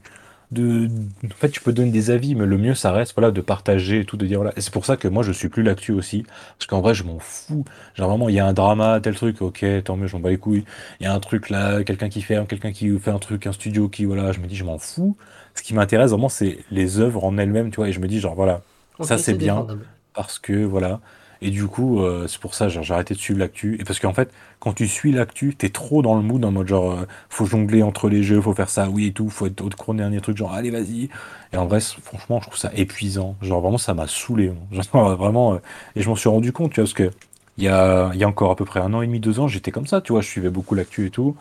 [0.52, 0.88] de...
[1.26, 4.02] En fait, tu peux donner des avis, mais le mieux, ça reste, voilà, de partager
[4.02, 4.54] et tout, de dire, voilà.
[4.58, 6.24] Et c'est pour ça que moi, je suis plus l'actu aussi,
[6.58, 7.66] parce qu'en vrai, je m'en fous.
[7.96, 10.30] Genre vraiment, il y a un drama, tel truc, ok, tant mieux, je m'en bats
[10.30, 10.64] les couilles.
[11.00, 13.52] Il y a un truc là, quelqu'un qui ferme, quelqu'un qui fait un truc, un
[13.54, 15.18] studio qui, voilà, je me dis, je m'en fous.
[15.56, 18.20] Ce qui m'intéresse vraiment, c'est les œuvres en elles-mêmes, tu vois, et je me dis,
[18.20, 18.62] genre, voilà,
[19.02, 19.86] ça c'est bien, défendable.
[20.14, 21.02] parce que, voilà.
[21.42, 23.78] Et du coup, euh, c'est pour ça, j'ai arrêté de suivre l'actu.
[23.80, 26.68] Et parce qu'en fait, quand tu suis l'actu, t'es trop dans le mood, en mode
[26.68, 29.62] genre, euh, faut jongler entre les jeux, faut faire ça, oui et tout, faut être
[29.90, 31.10] au dernier truc, genre, allez, vas-y.
[31.54, 33.36] Et en vrai, franchement, je trouve ça épuisant.
[33.42, 34.52] Genre, vraiment, ça m'a saoulé.
[34.72, 35.58] Genre, vraiment, euh,
[35.96, 37.12] et je m'en suis rendu compte, tu vois, parce que
[37.58, 39.48] il y a, y a encore à peu près un an et demi, deux ans,
[39.48, 41.36] j'étais comme ça, tu vois, je suivais beaucoup l'actu et tout.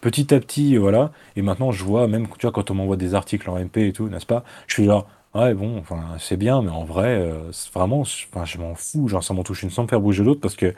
[0.00, 1.12] Petit à petit, voilà.
[1.36, 3.92] Et maintenant, je vois, même, tu vois, quand on m'envoie des articles en MP et
[3.92, 4.44] tout, n'est-ce pas?
[4.66, 8.26] Je suis genre, ouais, bon, enfin, c'est bien, mais en vrai, euh, c'est vraiment, je-
[8.32, 9.08] enfin, je m'en fous.
[9.08, 10.74] Genre, ça m'en touche une sans me faire bouger l'autre parce que,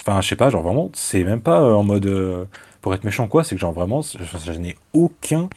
[0.00, 2.46] enfin, je sais pas, genre, vraiment, c'est même pas euh, en mode, euh,
[2.82, 5.50] pour être méchant, quoi, c'est que, genre, vraiment, je, je n'ai aucun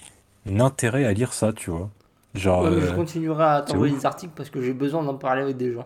[0.59, 1.89] intérêt à lire ça, tu vois.
[2.35, 3.95] Genre, Ouais, mais je euh, continuerai à t'envoyer ouf.
[3.95, 5.85] des articles parce que j'ai besoin d'en parler avec des gens.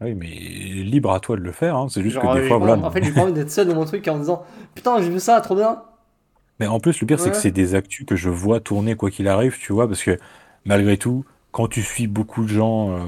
[0.00, 1.88] oui, mais libre à toi de le faire, hein.
[1.88, 2.82] C'est juste Genre, que euh, des fois, pas- voilà.
[2.82, 4.44] En fait, j'ai pas envie d'être seul dans mon truc en disant
[4.74, 5.82] Putain, j'ai vu ça, trop bien.
[6.58, 7.38] Mais en plus, le pire, c'est que Ouais.
[7.38, 10.18] c'est des actus que je vois tourner quoi qu'il arrive, tu vois, parce que
[10.64, 13.00] malgré tout, quand tu suis beaucoup de gens euh,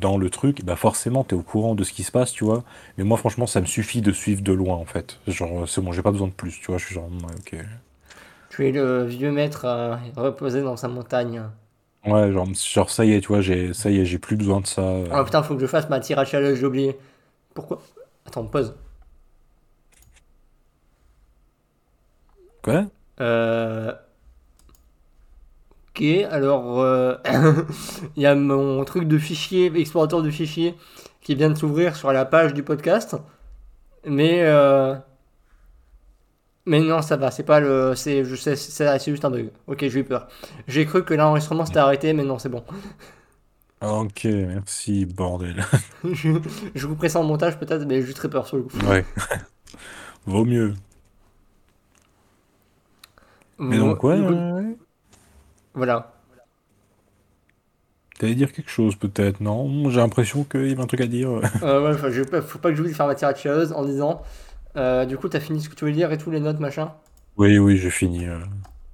[0.00, 2.44] dans le truc, bah forcément, tu es au courant de ce qui se passe, tu
[2.44, 2.64] vois.
[2.98, 5.20] Mais moi, franchement, ça me suffit de suivre de loin, en fait.
[5.28, 6.78] Genre, c'est bon, j'ai pas besoin de plus, tu vois.
[6.78, 7.64] Je suis genre, ouais, ok.
[8.48, 11.42] Tu es le vieux maître euh, reposé dans sa montagne.
[12.06, 14.60] Ouais, genre, genre, ça y est, tu vois, j'ai, ça y est, j'ai plus besoin
[14.60, 14.82] de ça.
[14.82, 15.06] euh.
[15.14, 16.98] Oh putain, faut que je fasse ma tire à challenge, j'ai oublié.
[17.54, 17.82] Pourquoi?
[18.26, 18.74] Attends, pause.
[22.62, 22.86] Quoi?
[23.20, 23.92] Euh...
[25.94, 27.14] Ok, alors euh,
[28.16, 30.74] il y a mon truc de fichier, explorateur de fichiers,
[31.20, 33.16] qui vient de s'ouvrir sur la page du podcast.
[34.04, 34.96] Mais euh,
[36.66, 39.50] mais non, ça va, c'est pas le, c'est, je sais, c'est c'est juste un bug.
[39.68, 40.26] Ok, j'ai eu peur.
[40.66, 42.64] J'ai cru que l'enregistrement s'était arrêté, mais non, c'est bon.
[43.82, 45.64] Ok, merci, bordel.
[46.04, 46.28] je,
[46.74, 48.78] je couperai ça en montage peut-être, mais j'ai très peur sur le coup.
[48.86, 49.04] Ouais.
[50.26, 50.74] Vaut mieux.
[53.58, 54.76] Mais donc, ouais, ouais.
[55.74, 56.12] Voilà.
[58.18, 59.90] T'allais dire quelque chose, peut-être, non?
[59.90, 61.30] J'ai l'impression qu'il y avait un truc à dire.
[61.62, 64.22] Euh, ouais, je, faut pas que j'oublie de faire ma tirade en disant.
[64.76, 66.92] euh, du coup, t'as fini ce que tu voulais dire et tout, les notes, machin?
[67.36, 68.26] Oui, oui, j'ai fini.
[68.26, 68.38] euh.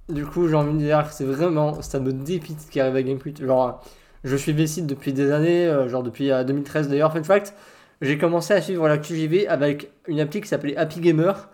[0.08, 1.82] Du coup, j'ai envie de dire que c'est vraiment.
[1.82, 3.44] Ça me dépite ce qui arrive à Gamecult.
[3.44, 3.84] Genre,
[4.24, 7.12] je suis V-Site depuis des années, euh, genre depuis euh, 2013 d'ailleurs.
[7.12, 7.54] Fun fact,
[8.00, 11.48] j'ai commencé à suivre l'actu JV avec une appli qui s'appelait Happy Gamer.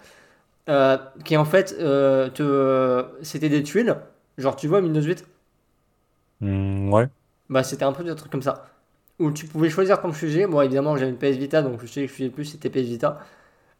[1.25, 3.97] qui en fait, te, c'était des tuiles.
[4.39, 5.25] Genre, tu vois, Windows 8
[6.41, 7.09] Hmm, ouais.
[7.49, 8.67] Bah, c'était un peu des trucs comme ça.
[9.19, 10.47] Où tu pouvais choisir ton sujet.
[10.47, 12.87] Moi, évidemment, j'avais une PS Vita, donc le sujet que je faisais plus, c'était PS
[12.89, 13.21] Vita.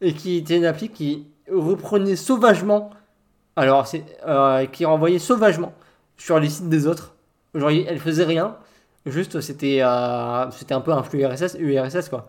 [0.01, 2.89] Et qui était une appli qui reprenait sauvagement.
[3.55, 4.03] Alors, c'est.
[4.27, 5.73] euh, qui renvoyait sauvagement
[6.17, 7.15] sur les sites des autres.
[7.53, 8.55] Genre, elle faisait rien.
[9.05, 12.27] Juste, c'était euh, c'était un peu un flux RSS, URSS quoi.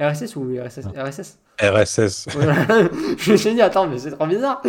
[0.00, 2.26] RSS ou URSS RSS RSS.
[2.34, 2.54] voilà.
[3.18, 4.60] Je me suis dit, attends, mais c'est trop bizarre.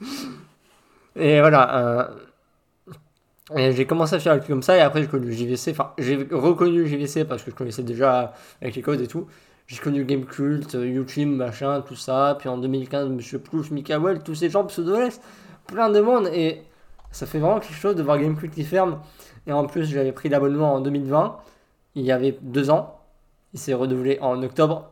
[1.18, 2.10] Et voilà.
[3.56, 5.92] euh, j'ai commencé à faire le truc comme ça, et après j'ai connu JVC, enfin
[5.98, 9.26] j'ai reconnu JVC parce que je connaissais déjà avec les codes et tout.
[9.66, 12.36] J'ai connu Gamecult, YouTube, machin, tout ça.
[12.38, 15.20] Puis en 2015, Monsieur Plouche, Mikael, tous ces gens pseudo-S,
[15.66, 16.28] plein de monde.
[16.32, 16.62] Et
[17.10, 19.00] ça fait vraiment quelque chose de voir Gamecult qui ferme.
[19.46, 21.36] Et en plus, j'avais pris l'abonnement en 2020,
[21.96, 22.98] il y avait deux ans.
[23.52, 24.90] Il s'est renouvelé en octobre.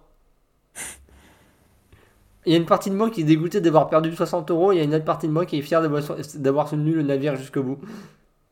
[2.47, 4.73] Il y a une partie de moi qui est dégoûtée d'avoir perdu 60 euros.
[4.73, 7.35] Il y a une autre partie de moi qui est fière d'avoir soutenu le navire
[7.35, 7.79] jusqu'au bout.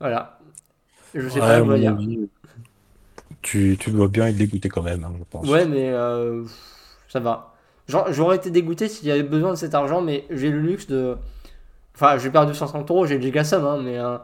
[0.01, 0.41] Voilà.
[1.15, 1.97] Je sais pas quoi dire.
[3.41, 5.47] Tu, tu, dois bien être dégoûté quand même, hein, je pense.
[5.47, 6.43] Ouais, mais euh,
[7.09, 7.55] ça va.
[7.87, 11.17] J'aurais été dégoûté s'il y avait besoin de cet argent, mais j'ai le luxe de.
[11.95, 13.99] Enfin, j'ai perdu 60 euros, j'ai le giga hein, mais.
[13.99, 14.17] Euh,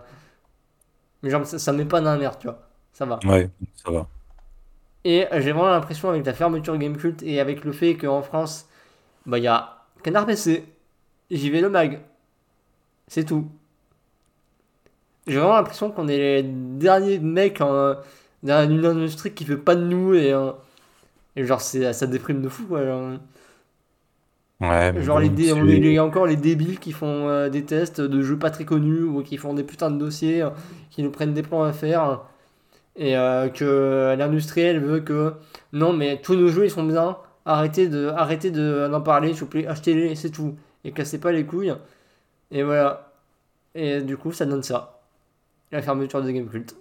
[1.22, 2.66] mais genre, ça, ça met pas dans la merde, tu vois.
[2.92, 3.20] Ça va.
[3.24, 4.08] Ouais, ça va.
[5.04, 8.69] Et j'ai vraiment l'impression, avec la fermeture Gamecult et avec le fait qu'en France,
[9.26, 10.64] bah, il y a Canard PC,
[11.30, 12.00] j'y vais le mag.
[13.06, 13.48] C'est tout.
[15.26, 17.96] J'ai vraiment l'impression qu'on est les derniers mecs en,
[18.42, 20.52] dans une industrie qui fait pas de nous et, euh,
[21.36, 22.84] et genre c'est, ça déprime de fou quoi.
[22.84, 23.18] Genre,
[24.60, 28.38] ouais, genre les on est encore les débiles qui font euh, des tests de jeux
[28.38, 30.50] pas très connus ou qui font des putains de dossiers, euh,
[30.90, 32.22] qui nous prennent des plans à faire
[32.96, 33.12] et
[33.54, 35.34] que l'industriel veut que
[35.72, 39.40] non mais tous nos jeux ils sont bien, arrêtez de arrêtez de d'en parler, s'il
[39.40, 41.74] vous plaît, achetez-les, c'est tout et cassez pas les couilles.
[42.50, 43.12] Et voilà.
[43.74, 45.00] Et du coup ça donne ça
[45.72, 46.76] la fermeture de Gamecult.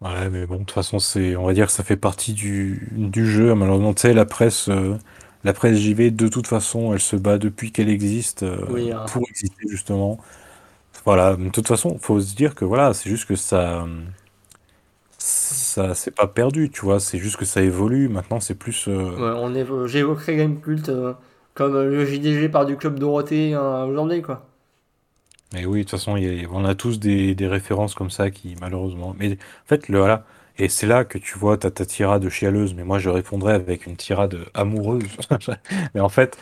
[0.00, 2.88] Ouais, mais bon, de toute façon, c'est, on va dire que ça fait partie du,
[2.92, 3.54] du jeu.
[3.54, 4.96] Malheureusement, tu sais, la presse, euh,
[5.44, 8.56] la presse JV, de toute façon, elle se bat depuis qu'elle existe euh,
[8.94, 9.04] hein.
[9.12, 10.18] pour exister justement.
[11.04, 13.86] Voilà, de toute façon, faut se dire que voilà, c'est juste que ça,
[15.88, 17.00] ça, c'est pas perdu, tu vois.
[17.00, 18.08] C'est juste que ça évolue.
[18.08, 18.88] Maintenant, c'est plus.
[18.88, 20.90] Euh, ouais, on j'évoquerai Gamecult
[21.54, 24.46] comme le JDG par du club Dorothée hein, aujourd'hui, quoi.
[25.52, 26.16] Mais oui, de toute façon,
[26.52, 29.14] on a tous des, des références comme ça qui, malheureusement.
[29.18, 30.24] Mais en fait, le, voilà.
[30.58, 33.86] Et c'est là que tu vois ta, ta tirade chialeuse, mais moi je répondrais avec
[33.86, 35.04] une tirade amoureuse.
[35.94, 36.38] mais en fait,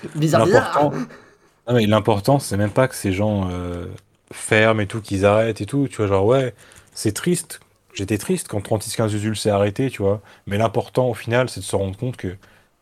[1.68, 3.86] l'important, c'est même pas que ces gens euh,
[4.32, 5.88] ferment et tout, qu'ils arrêtent et tout.
[5.88, 6.54] Tu vois, genre, ouais,
[6.92, 7.60] c'est triste.
[7.98, 10.20] J'étais triste quand 3615 Usul s'est arrêté, tu vois.
[10.46, 12.36] Mais l'important, au final, c'est de se rendre compte que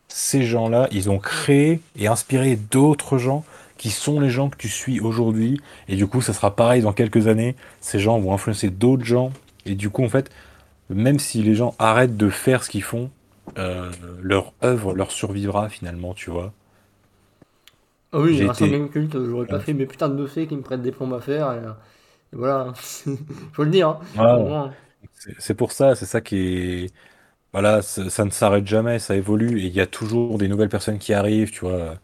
[0.07, 3.43] ces gens-là, ils ont créé et inspiré d'autres gens
[3.79, 5.59] qui sont les gens que tu suis aujourd'hui.
[5.87, 7.55] Et du coup, ça sera pareil dans quelques années.
[7.81, 9.31] Ces gens vont influencer d'autres gens.
[9.65, 10.29] Et du coup, en fait,
[10.91, 13.09] même si les gens arrêtent de faire ce qu'ils font,
[13.57, 13.89] euh,
[14.21, 16.53] leur œuvre leur survivra finalement, tu vois.
[18.11, 18.69] Ah oui, j'ai été...
[18.69, 21.21] même culte, j'aurais pas fait mes putains de dossiers qui me prêtent des plombs à
[21.21, 21.53] faire.
[21.53, 22.71] Et, voilà,
[23.53, 23.99] faut le dire.
[24.15, 24.71] Hein.
[25.39, 26.93] C'est pour ça, c'est ça qui est.
[27.53, 30.99] Voilà, ça ne s'arrête jamais, ça évolue et il y a toujours des nouvelles personnes
[30.99, 31.95] qui arrivent, tu vois.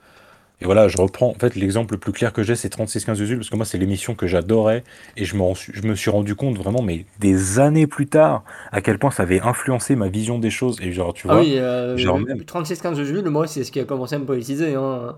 [0.62, 3.38] Et voilà, je reprends, en fait, l'exemple le plus clair que j'ai, c'est 3615 Usul,
[3.38, 4.86] parce que moi, c'est l'émission que j'adorais,
[5.18, 5.36] et je,
[5.74, 9.24] je me suis rendu compte vraiment, mais des années plus tard, à quel point ça
[9.24, 10.80] avait influencé ma vision des choses.
[10.82, 12.46] Et genre, tu ah vois, oui, euh, genre même...
[12.46, 14.76] 3615 Usul, moi, c'est ce qui a commencé à me politiser.
[14.76, 15.18] Hein.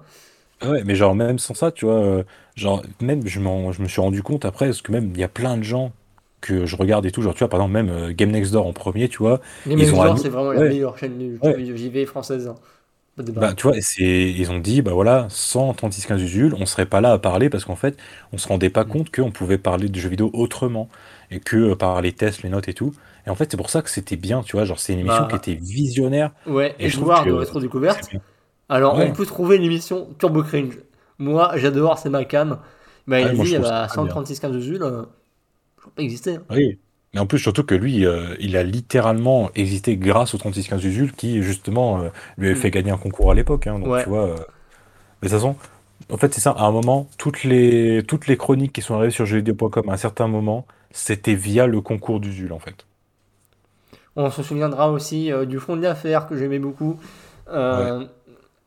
[0.61, 2.23] Ah ouais, mais genre, même sans ça, tu vois, euh,
[2.55, 5.27] genre, même, je, je me suis rendu compte après, parce que même, il y a
[5.27, 5.91] plein de gens
[6.45, 8.67] que je regarde et tout, genre, tu vois, par exemple, même euh, Game Next Door
[8.67, 9.41] en premier, tu vois.
[9.67, 12.47] Game Next Door, c'est vraiment la meilleure chaîne de JV française.
[12.47, 12.55] Hein.
[13.17, 17.13] Bah, tu vois, ils ont dit, bah voilà, sans 3615 Usul, on serait pas là
[17.13, 17.97] à parler parce qu'en fait,
[18.33, 18.89] on se rendait pas mm.
[18.89, 20.89] compte qu'on pouvait parler de jeux vidéo autrement
[21.31, 22.93] et que euh, par les tests, les notes et tout.
[23.25, 25.23] Et en fait, c'est pour ça que c'était bien, tu vois, genre c'est une émission
[25.23, 26.31] bah, qui était visionnaire.
[26.45, 28.09] Ouais, et, je trouve de rétro découverte.
[28.67, 30.77] Alors, on peut trouver l'émission Turbo Cringe.
[31.17, 32.59] Moi, j'adore, c'est ma cam.
[33.07, 34.83] Bah, il dit, bah, sans 3615 Usul,
[35.91, 36.01] pas.
[36.03, 36.41] Hein.
[36.49, 36.79] Oui,
[37.15, 41.13] mais en plus, surtout que lui, euh, il a littéralement existé grâce au 3615 Usul
[41.13, 42.61] qui, justement, euh, lui avait mm.
[42.61, 43.67] fait gagner un concours à l'époque.
[43.67, 44.25] Hein, donc, tu vois.
[44.25, 44.35] Euh,
[45.21, 45.55] Mais de toute façon,
[46.11, 46.51] en fait, c'est ça.
[46.51, 49.97] À un moment, toutes les, toutes les chroniques qui sont arrivées sur jeuxvideo.com à un
[49.97, 52.85] certain moment, c'était via le concours d'Usul, en fait.
[54.17, 56.99] On se souviendra aussi du fond de l'affaire que j'aimais beaucoup.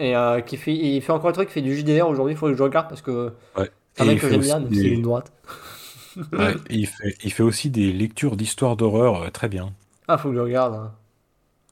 [0.00, 0.14] Et
[0.46, 2.54] qui fait, il fait encore un truc, il fait du JDR aujourd'hui, il faut que
[2.54, 3.70] je regarde parce que ouais.
[3.94, 5.32] c'est un mec que j'aime bien, même s'il est une droite.
[6.70, 9.72] Il, fait, il fait aussi des lectures d'histoires d'horreur euh, très bien.
[10.08, 10.74] Ah, faut que je regarde.
[10.74, 10.92] Hein.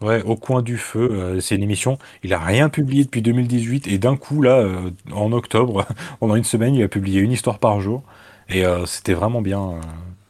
[0.02, 1.98] Ouais, Au coin du feu, euh, c'est une émission.
[2.22, 5.86] Il a rien publié depuis 2018 et d'un coup, là, euh, en octobre,
[6.20, 8.02] pendant une semaine, il a publié une histoire par jour
[8.48, 9.80] et c'était vraiment bien.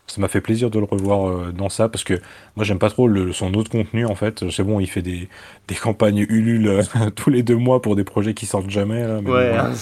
[0.06, 2.14] ça m'a fait plaisir de le revoir dans ça parce que
[2.56, 4.48] moi, j'aime pas trop le, son autre contenu en fait.
[4.48, 5.28] C'est bon, il fait des,
[5.68, 6.80] des campagnes Ulule
[7.14, 9.05] tous les deux mois pour des projets qui sortent jamais.
[9.05, 9.55] ouais.
[9.55, 9.72] Hein,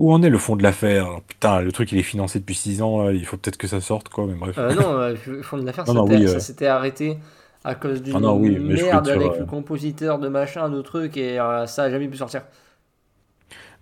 [0.00, 1.20] où en est le fond de l'affaire?
[1.28, 4.08] Putain, le truc il est financé depuis 6 ans, il faut peut-être que ça sorte
[4.08, 4.56] quoi, mais bref.
[4.58, 6.38] Euh, non, euh, le fond de l'affaire, ça euh.
[6.38, 7.18] s'était arrêté
[7.62, 11.36] à cause d'une ah merde avec le compositeur de machin, de trucs, et
[11.66, 12.42] ça a jamais pu sortir.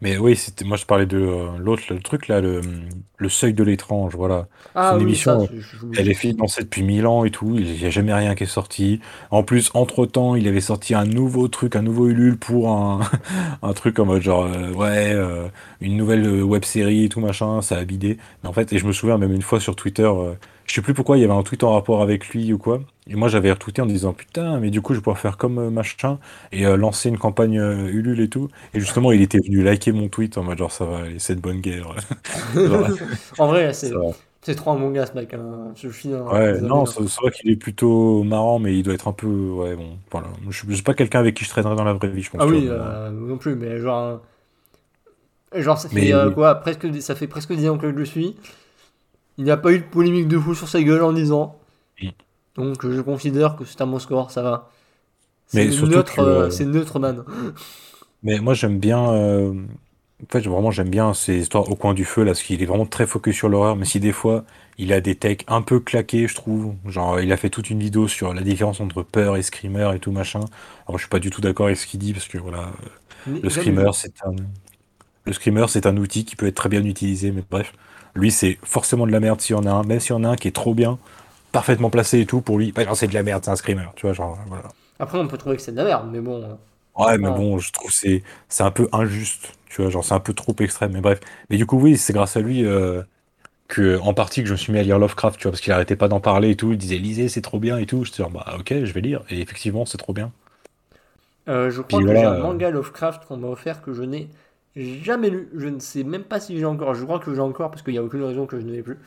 [0.01, 2.61] Mais oui, c'était moi je parlais de euh, l'autre, le truc là, le,
[3.17, 4.49] le seuil de l'étrange, voilà.
[4.81, 7.31] C'est Ah une oui, ça, émission, je- je- elle est financée depuis mille ans et
[7.33, 9.01] tout, il n'y a jamais rien qui est sorti.
[9.33, 13.01] En plus, entre-temps, il avait sorti un nouveau truc, un nouveau Ulule pour un,
[13.63, 15.49] un truc en mode genre, euh, ouais, euh,
[15.81, 18.19] une nouvelle web série et tout machin, ça a bidé.
[18.43, 20.09] Mais en fait, et je me souviens même une fois sur Twitter,
[20.69, 22.81] je sais plus pourquoi, il y avait un tweet en rapport avec lui ou quoi.
[23.09, 25.59] Et moi j'avais retweeté en disant putain, mais du coup je vais pouvoir faire comme
[25.59, 26.19] euh, machin
[26.53, 28.49] et euh, lancer une campagne euh, Ulule et tout.
[28.75, 31.35] Et justement, il était venu liker mon tweet en mode genre ça va aller, c'est
[31.37, 31.95] de bonne guerre.
[32.65, 32.91] Genre,
[33.39, 34.03] En vrai, c'est
[34.43, 35.35] c'est trop un bon gars, ce mec.
[35.35, 35.73] hein.
[35.77, 36.61] Je suis hein, Ouais, désolé.
[36.61, 36.87] non, hein.
[36.87, 39.27] c'est vrai qu'il est plutôt marrant, mais il doit être un peu.
[39.27, 40.29] Ouais, bon, voilà.
[40.51, 42.43] Je je suis pas quelqu'un avec qui je traînerais dans la vraie vie, je pense,
[42.43, 44.23] Ah oui, euh, non plus, mais genre,
[45.55, 48.05] genre ça fait mais euh, quoi, presque, ça fait presque 10 ans que je le
[48.05, 48.37] suis.
[49.39, 51.57] Il n'y a pas eu de polémique de fou sur sa gueule en 10 ans.
[52.01, 52.15] oui.
[52.57, 54.71] Donc je considère que c'est un bon score, ça va.
[55.47, 57.25] C'est neutre, euh, c'est neutre man.
[58.23, 59.13] Mais moi, j'aime bien.
[59.13, 59.53] euh,
[60.23, 62.67] En fait, vraiment, j'aime bien ces histoires au coin du feu, là, parce qu'il est
[62.67, 64.45] vraiment très focus sur l'horreur, mais si des fois,
[64.79, 66.75] il a des takes un peu claqués, je trouve.
[66.87, 70.01] Genre, il a fait toute une vidéo sur la différence entre peur et screamer et
[70.01, 70.41] tout machin.
[70.89, 72.73] Alors, je suis pas du tout d'accord avec ce qu'il dit, parce que voilà,
[73.27, 73.77] Mais le jamais vu.
[73.77, 74.35] screamer, c'est un.
[75.27, 77.73] Le screamer, c'est un outil qui peut être très bien utilisé, mais bref.
[78.15, 80.25] Lui, c'est forcément de la merde s'il y en a un, même s'il y en
[80.25, 80.99] a un qui est trop bien,
[81.53, 83.89] parfaitement placé et tout, pour lui, bah non, c'est de la merde, c'est un screamer,
[83.97, 84.69] tu vois, genre, voilà.
[85.01, 86.41] Après, on peut trouver que c'est de la merde, mais bon.
[86.43, 86.55] euh,
[86.97, 90.15] Ouais, mais bon, je trouve que c'est c'est un peu injuste, tu vois, genre c'est
[90.15, 91.21] un peu trop extrême, mais bref.
[91.49, 93.03] Mais du coup, oui, c'est grâce à lui euh,
[93.69, 95.73] que, en partie, que je me suis mis à lire Lovecraft, tu vois, parce qu'il
[95.73, 98.05] arrêtait pas d'en parler et tout, il disait lisez, c'est trop bien et tout.
[98.05, 100.33] Je disais, bah ok, je vais lire, et effectivement, c'est trop bien.
[101.49, 103.93] Euh, je crois Puis que j'ai voilà, un euh, manga Lovecraft qu'on m'a offert que
[103.93, 104.31] je n'ai
[104.85, 105.49] jamais lu.
[105.55, 106.95] Je ne sais même pas si j'ai encore.
[106.95, 108.83] Je crois que j'ai encore parce qu'il n'y a aucune raison que je ne l'ai
[108.83, 108.99] plus.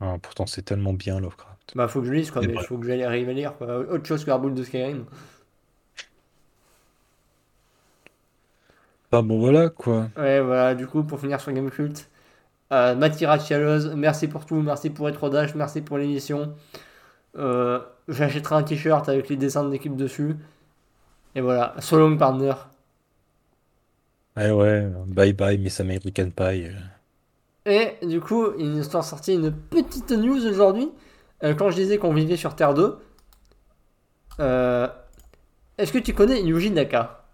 [0.00, 1.72] hein, pourtant, c'est tellement bien Lovecraft.
[1.74, 3.78] Bah, faut que je lise quoi, Mais faut que j'aille à lire quoi.
[3.78, 5.04] Autre chose que Arboule de Skyrim.
[9.10, 10.08] Enfin bon, voilà quoi.
[10.16, 12.08] Ouais, voilà, du coup, pour finir sur Gamecult,
[12.72, 13.38] euh, Matira
[13.96, 16.54] merci pour tout, merci pour Retro Dash, merci pour l'émission.
[17.36, 20.36] Euh, J'achèterai un t-shirt avec les dessins de l'équipe dessus.
[21.34, 22.54] Et voilà, So long partner.
[24.36, 26.68] Ouais, ouais, bye bye, Miss American Pie.
[27.64, 30.90] Et du coup, ils nous sont sorti une petite news aujourd'hui.
[31.42, 32.98] Euh, quand je disais qu'on vivait sur Terre 2,
[34.40, 34.86] euh,
[35.78, 37.24] est-ce que tu connais Yuji Naka?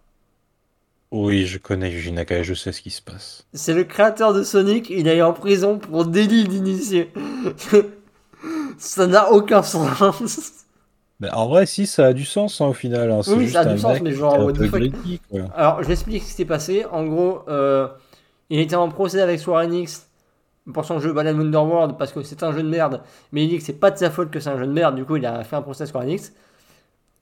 [1.11, 3.47] Oui, je connais Yuji Naka et je sais ce qui se passe.
[3.53, 7.13] C'est le créateur de Sonic, il est en prison pour délit d'initié.
[8.79, 10.62] Ça n'a aucun sens.
[11.23, 13.11] Mais en vrai, si, ça a du sens hein, au final.
[13.11, 14.81] hein, Oui, juste ça a du sens, mais genre, what the fuck.
[15.31, 15.41] quoi.
[15.55, 16.85] Alors, je m'explique ce qui s'est passé.
[16.91, 17.87] En gros, euh,
[18.51, 20.09] il était en procès avec Square Enix
[20.75, 23.03] pour son jeu Balan Wonderworld parce que c'est un jeu de merde.
[23.31, 24.97] Mais il dit que c'est pas de sa faute que c'est un jeu de merde.
[24.97, 26.33] Du coup, il a fait un procès à Square Enix.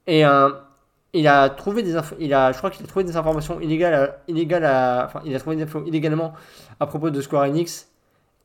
[0.07, 0.49] Et euh,
[1.13, 4.17] il a trouvé des il a, je crois qu'il a trouvé des informations illégales, à-
[4.27, 6.33] illégales à- enfin, il a trouvé des infos illégalement
[6.79, 7.87] à propos de Square Enix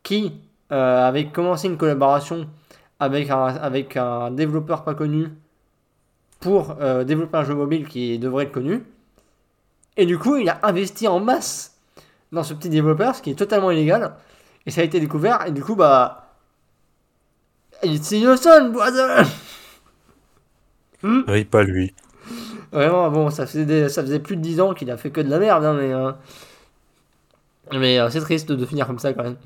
[0.02, 0.34] qui
[0.70, 2.46] euh, avait commencé une collaboration
[3.00, 5.28] avec un, avec un développeur pas connu
[6.40, 8.84] pour euh, développer un jeu mobile qui devrait être connu.
[9.96, 11.76] Et du coup, il a investi en masse
[12.32, 14.14] dans ce petit développeur, ce qui est totalement illégal.
[14.66, 15.46] Et ça a été découvert.
[15.46, 16.22] Et du coup, bah.
[17.82, 19.24] It's innocent, brother!
[21.02, 21.94] Hmm Oui, pas lui.
[22.72, 25.20] Vraiment, bon, ça faisait, des- ça faisait plus de 10 ans qu'il a fait que
[25.20, 25.92] de la merde, hein, mais.
[25.92, 26.12] euh,
[27.72, 29.36] Mais euh, c'est triste de finir comme ça quand même.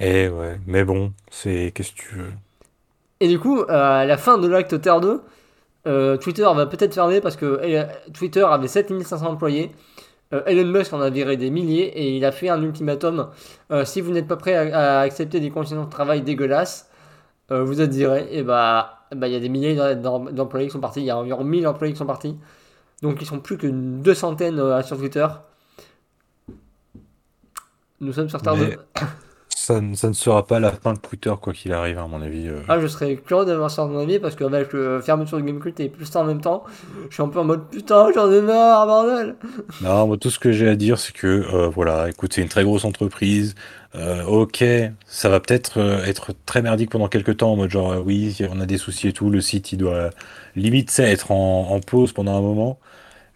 [0.00, 1.72] Eh ouais, mais bon, c'est.
[1.74, 2.32] Qu'est-ce que tu veux?
[3.20, 3.66] Et du coup, euh,
[4.00, 5.22] à la fin de l'acte Terre 2,
[5.86, 7.84] euh, Twitter va peut-être fermer parce que euh,
[8.14, 9.72] Twitter avait 7500 employés.
[10.32, 13.28] Euh, Elon Musk en a viré des milliers et il a fait un ultimatum.
[13.70, 16.88] Euh, si vous n'êtes pas prêt à, à accepter des conditions de travail dégueulasses,
[17.50, 18.28] vous êtes viré.
[18.30, 21.00] Et bah, bah, il y a des milliers d'em- d'employés qui sont partis.
[21.00, 22.34] Il y a environ 1000 employés qui sont partis.
[23.02, 25.26] Donc ils sont plus que deux centaines sur Twitter.
[28.00, 28.64] Nous sommes sur Terre 2.
[28.68, 28.78] Mais
[29.66, 32.20] ça, ne- ça ne sera pas la fin de Twitter, quoi qu'il arrive, à mon
[32.22, 32.48] avis.
[32.48, 32.60] euh.
[32.68, 35.88] Ah, je serais curieux d'avoir ça mon avis parce qu'avec le fermeture de Gamecult et
[35.88, 36.64] plus ça en même temps,
[37.08, 39.36] je suis un peu en mode putain, j'en ai marre, bordel!
[39.80, 42.48] Non, moi, tout ce que j'ai à dire, c'est que, euh, voilà, écoute, c'est une
[42.48, 43.54] très grosse entreprise.
[43.96, 44.64] Euh, ok,
[45.06, 48.66] ça va peut-être être très merdique pendant quelques temps, en mode genre, oui, on a
[48.66, 50.10] des soucis et tout, le site, il doit
[50.56, 52.78] limite, ça, être en, en pause pendant un moment.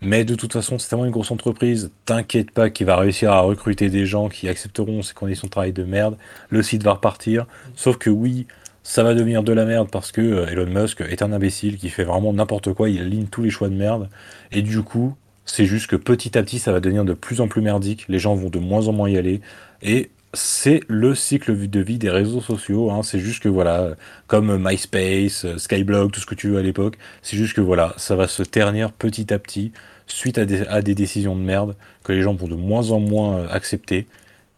[0.07, 3.41] Mais de toute façon, c'est tellement une grosse entreprise, t'inquiète pas qu'il va réussir à
[3.41, 6.17] recruter des gens qui accepteront ces conditions de travail de merde.
[6.49, 7.47] Le site va repartir.
[7.75, 8.47] Sauf que oui,
[8.85, 11.89] ça va devenir de la merde parce que euh, Elon Musk est un imbécile qui
[11.91, 14.09] fait vraiment n'importe quoi, il aligne tous les choix de merde.
[14.53, 17.49] Et du coup, c'est juste que petit à petit, ça va devenir de plus en
[17.49, 18.05] plus merdique.
[18.09, 19.41] Les gens vont de moins en moins y aller.
[19.83, 22.91] Et c'est le cycle de vie des réseaux sociaux.
[22.93, 23.03] hein.
[23.03, 23.97] C'est juste que voilà,
[24.29, 28.15] comme MySpace, Skyblog, tout ce que tu veux à l'époque, c'est juste que voilà, ça
[28.17, 29.73] va se ternir petit à petit.
[30.07, 31.75] Suite à des, à des décisions de merde
[32.05, 34.07] que les gens vont de moins en moins euh, accepter.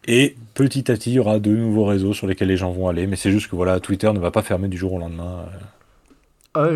[0.07, 2.89] Et petit à petit, il y aura de nouveaux réseaux sur lesquels les gens vont
[2.89, 3.07] aller.
[3.07, 5.45] Mais c'est juste que voilà, Twitter ne va pas fermer du jour au lendemain.
[5.47, 5.59] euh.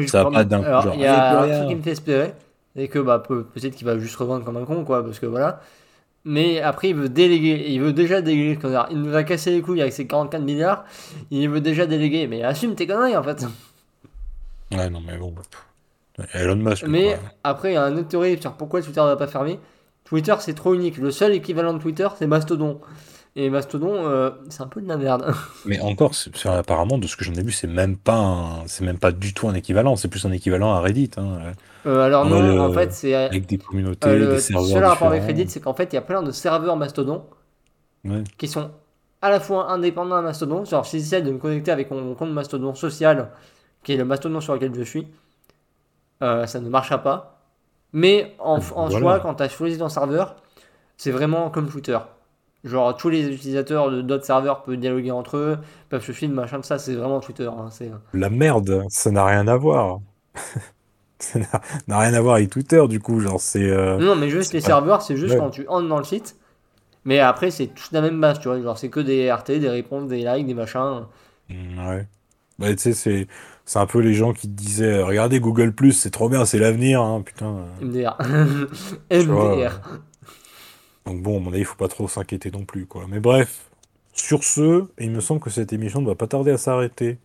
[0.02, 1.90] Je Ça va pas d'un coup, il y a plus un truc qui me fait
[1.92, 2.32] espérer,
[2.76, 5.26] et que bah, peut- peut-être qu'il va juste revendre comme un con, quoi, parce que
[5.26, 5.60] voilà.
[6.24, 8.58] Mais après, il veut déléguer, il veut déjà déléguer.
[8.92, 10.84] Il nous a cassé les couilles avec ses 44 milliards,
[11.32, 12.26] il veut déjà déléguer.
[12.28, 13.44] Mais assume tes conneries en fait.
[14.72, 15.34] Ouais, non, mais bon.
[16.16, 16.34] Pff.
[16.34, 16.84] Elon Musk.
[16.86, 17.18] Mais quoi.
[17.44, 19.58] après, il y a une autre théorie sur pourquoi Twitter ne va pas fermer?
[20.04, 20.98] Twitter, c'est trop unique.
[20.98, 22.80] Le seul équivalent de Twitter, c'est Mastodon.
[23.34, 25.32] Et Mastodon, euh, c'est un peu de la merde.
[25.64, 26.12] Mais encore,
[26.44, 29.32] apparemment, de ce que j'en ai vu, c'est même pas un- c'est même pas du
[29.32, 29.96] tout un équivalent.
[29.96, 31.38] C'est plus un équivalent à Reddit, hein,
[31.86, 33.14] Euh, alors En non, en euh, fait, c'est...
[33.14, 35.22] avec des communautés, Euh, des le serveurs seul rapport avec.
[35.24, 37.24] Reddit, c'est qu'en fait, il y a plein de serveurs Mastodon
[38.04, 38.22] Ouais.
[38.36, 38.70] qui sont
[39.22, 40.64] à la fois indépendants à Mastodon.
[40.64, 43.30] Genre, si j'essaie de me connecter avec mon compte Mastodon social,
[43.82, 45.06] qui est le Mastodon sur lequel je suis,
[46.22, 47.40] euh, ça ne marchera pas.
[47.92, 48.58] Mais en, en
[48.88, 48.98] Voilà.
[48.98, 50.36] soi, quand tu as choisi ton serveur,
[50.96, 51.98] c'est vraiment comme Twitter.
[52.64, 55.58] Genre, tous les utilisateurs de d'autres serveurs peuvent dialoguer entre eux,
[55.88, 57.46] peuvent se filmer, machin, ça, c'est vraiment Twitter.
[57.48, 57.90] hein, c'est...
[58.14, 60.00] La merde, ça n'a rien à voir.
[61.18, 63.20] ça n'a- n'a rien à voir avec Twitter, du coup.
[63.20, 63.68] Genre, c'est.
[63.68, 65.40] euh, Non, mais juste c'est les pas- serveurs, c'est juste Ouais.
[65.40, 66.36] quand tu entres dans le site.
[67.04, 68.60] Mais après, c'est toute la même base, tu vois.
[68.60, 71.04] Genre, c'est que des RT, des réponses, des likes, des machins.
[71.48, 72.06] mm, Ouais.
[72.58, 73.26] Bah, tu sais, c'est.
[73.64, 76.58] C'est un peu les gens qui te disaient euh, Regardez Google, c'est trop bien, c'est
[76.58, 77.66] l'avenir, hein, putain.
[77.82, 77.84] euh.
[77.86, 78.16] MDR.
[79.26, 79.80] vois, MDR.
[81.06, 83.06] Donc bon, à mon avis, il faut pas trop s'inquiéter non plus, quoi.
[83.08, 83.70] Mais bref,
[84.12, 87.18] sur ce, il me semble que cette émission ne va pas tarder à s'arrêter.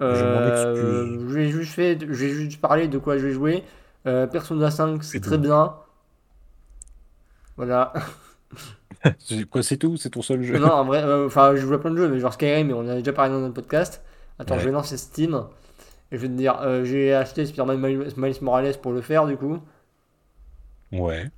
[0.00, 3.62] Je m'en Euh, j'ai juste fait, j'ai juste parlé de quoi je vais jouer.
[4.06, 5.42] Euh, Persona 5, c'est très tout.
[5.42, 5.74] bien.
[7.56, 7.92] Voilà.
[9.18, 9.96] C'est- Quoi, c'est tout?
[9.96, 10.58] C'est ton seul jeu?
[10.58, 12.72] non, en vrai, euh, enfin, je joue à plein de jeux, mais genre Skyrim, mais
[12.72, 14.02] on en a déjà parlé dans notre podcast.
[14.42, 14.58] Attends, Ouais.
[14.58, 15.44] je vais lancer Steam.
[16.12, 17.80] Et je vais te dire, euh, j'ai acheté Spider-Man
[18.16, 19.58] Miles Morales pour le faire, du coup.
[20.92, 21.30] Ouais.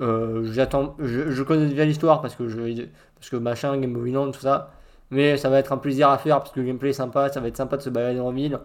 [0.00, 2.84] Euh, j'attends, je, je connais déjà l'histoire parce que je,
[3.16, 4.70] parce que machin, Game of Land, tout ça.
[5.10, 7.40] Mais ça va être un plaisir à faire parce que le gameplay est sympa, ça
[7.40, 8.60] va être sympa de se balader en ville.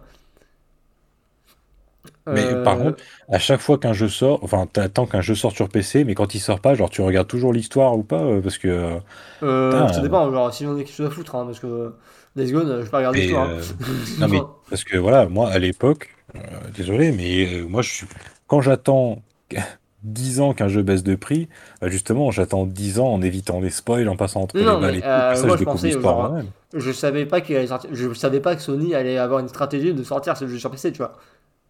[2.30, 5.54] Mais Euh, par contre, à chaque fois qu'un jeu sort, enfin, t'attends qu'un jeu sorte
[5.56, 8.40] sur PC, mais quand il sort pas, genre, tu regardes toujours l'histoire ou pas?
[8.42, 8.98] Parce que.
[9.42, 11.94] euh, ça dépend, genre si j'en ai quelque chose à foutre, hein, parce que
[12.36, 13.48] Days Gone, je vais pas regarder l'histoire.
[13.48, 13.84] euh, hein.
[14.18, 16.40] non, mais parce que voilà, moi, à l'époque, euh,
[16.76, 18.06] désolé, mais euh, moi, je suis.
[18.46, 19.22] Quand j'attends
[20.02, 21.48] 10 ans qu'un jeu baisse de prix,
[21.80, 24.96] bah, justement, j'attends 10 ans en évitant les spoils, en passant entre Non, les balles
[24.96, 25.06] et tout.
[25.06, 26.36] euh, ça, moi, je je découvre pensais, genre.
[26.76, 30.02] Je savais pas qu'il sortir, je savais pas que Sony allait avoir une stratégie de
[30.02, 31.16] sortir ce jeu sur PC, tu vois.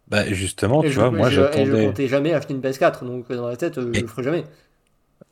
[0.08, 1.86] Bah, justement, Et tu je, vois, moi, je- et je j'attendais.
[1.86, 4.44] comptais jamais acheter une PS4, donc dans la tête, je Et- le ferai jamais.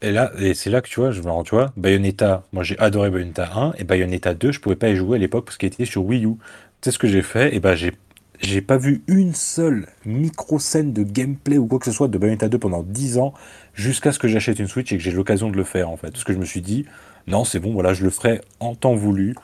[0.03, 2.77] Et là, c'est là que tu vois, je me rends, tu vois, Bayonetta, moi j'ai
[2.79, 5.69] adoré Bayonetta 1 et Bayonetta 2, je pouvais pas y jouer à l'époque parce qu'il
[5.69, 6.35] était sur Wii U.
[6.35, 6.41] Tu
[6.83, 7.55] sais ce que j'ai fait?
[7.55, 7.93] Et ben j'ai
[8.41, 12.49] j'ai pas vu une seule micro-scène de gameplay ou quoi que ce soit de Bayonetta
[12.49, 13.33] 2 pendant 10 ans
[13.75, 16.11] jusqu'à ce que j'achète une Switch et que j'ai l'occasion de le faire en fait.
[16.11, 16.85] Parce que je me suis dit,
[17.29, 19.37] non, c'est bon, voilà, je le ferai en temps voulu.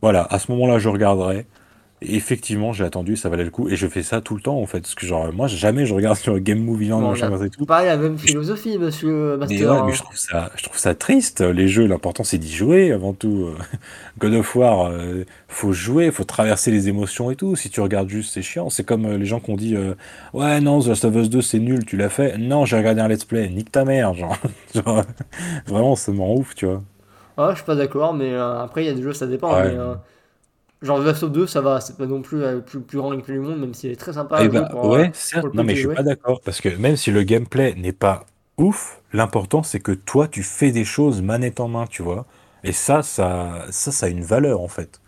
[0.00, 1.46] Voilà, à ce moment-là, je regarderai.
[2.02, 3.68] Effectivement, j'ai attendu, ça valait le coup.
[3.70, 4.80] Et je fais ça tout le temps en fait.
[4.80, 7.64] Parce que genre, moi, jamais je regarde sur Game Movie Land, machin, et tout.
[7.64, 9.70] Pas la même philosophie, monsieur Mais Master.
[9.72, 9.84] ouais, hein.
[9.86, 11.40] mais je trouve ça, je trouve ça triste.
[11.40, 13.48] Les jeux, l'important c'est d'y jouer avant tout.
[14.18, 17.56] God of War, euh, faut jouer, faut traverser les émotions et tout.
[17.56, 18.68] Si tu regardes juste, c'est chiant.
[18.68, 19.94] C'est comme euh, les gens qui ont dit euh,
[20.34, 22.36] Ouais, non, The Last of Us 2 c'est nul, tu l'as fait.
[22.36, 24.12] Non, j'ai regardé un let's play, nique ta mère.
[24.12, 24.36] Genre,
[24.74, 25.02] genre,
[25.66, 26.82] vraiment, ça m'en ouf, tu vois.
[27.38, 29.52] Ouais, je suis pas d'accord, mais euh, après, il y a des jeux, ça dépend.
[29.54, 29.64] Ouais.
[29.64, 29.94] mais, euh,
[30.82, 32.98] genre, The Last of 2, ça va, c'est pas non plus euh, le plus, plus
[32.98, 35.10] grand gameplay du monde, même s'il est très sympa à Eh bah, pour, euh, ouais,
[35.14, 36.40] certes, pour le non, mais je suis pas d'accord.
[36.42, 38.26] Parce que même si le gameplay n'est pas
[38.58, 42.26] ouf, l'important c'est que toi tu fais des choses manette en main, tu vois.
[42.64, 45.00] Et ça, ça, ça, ça a une valeur en fait.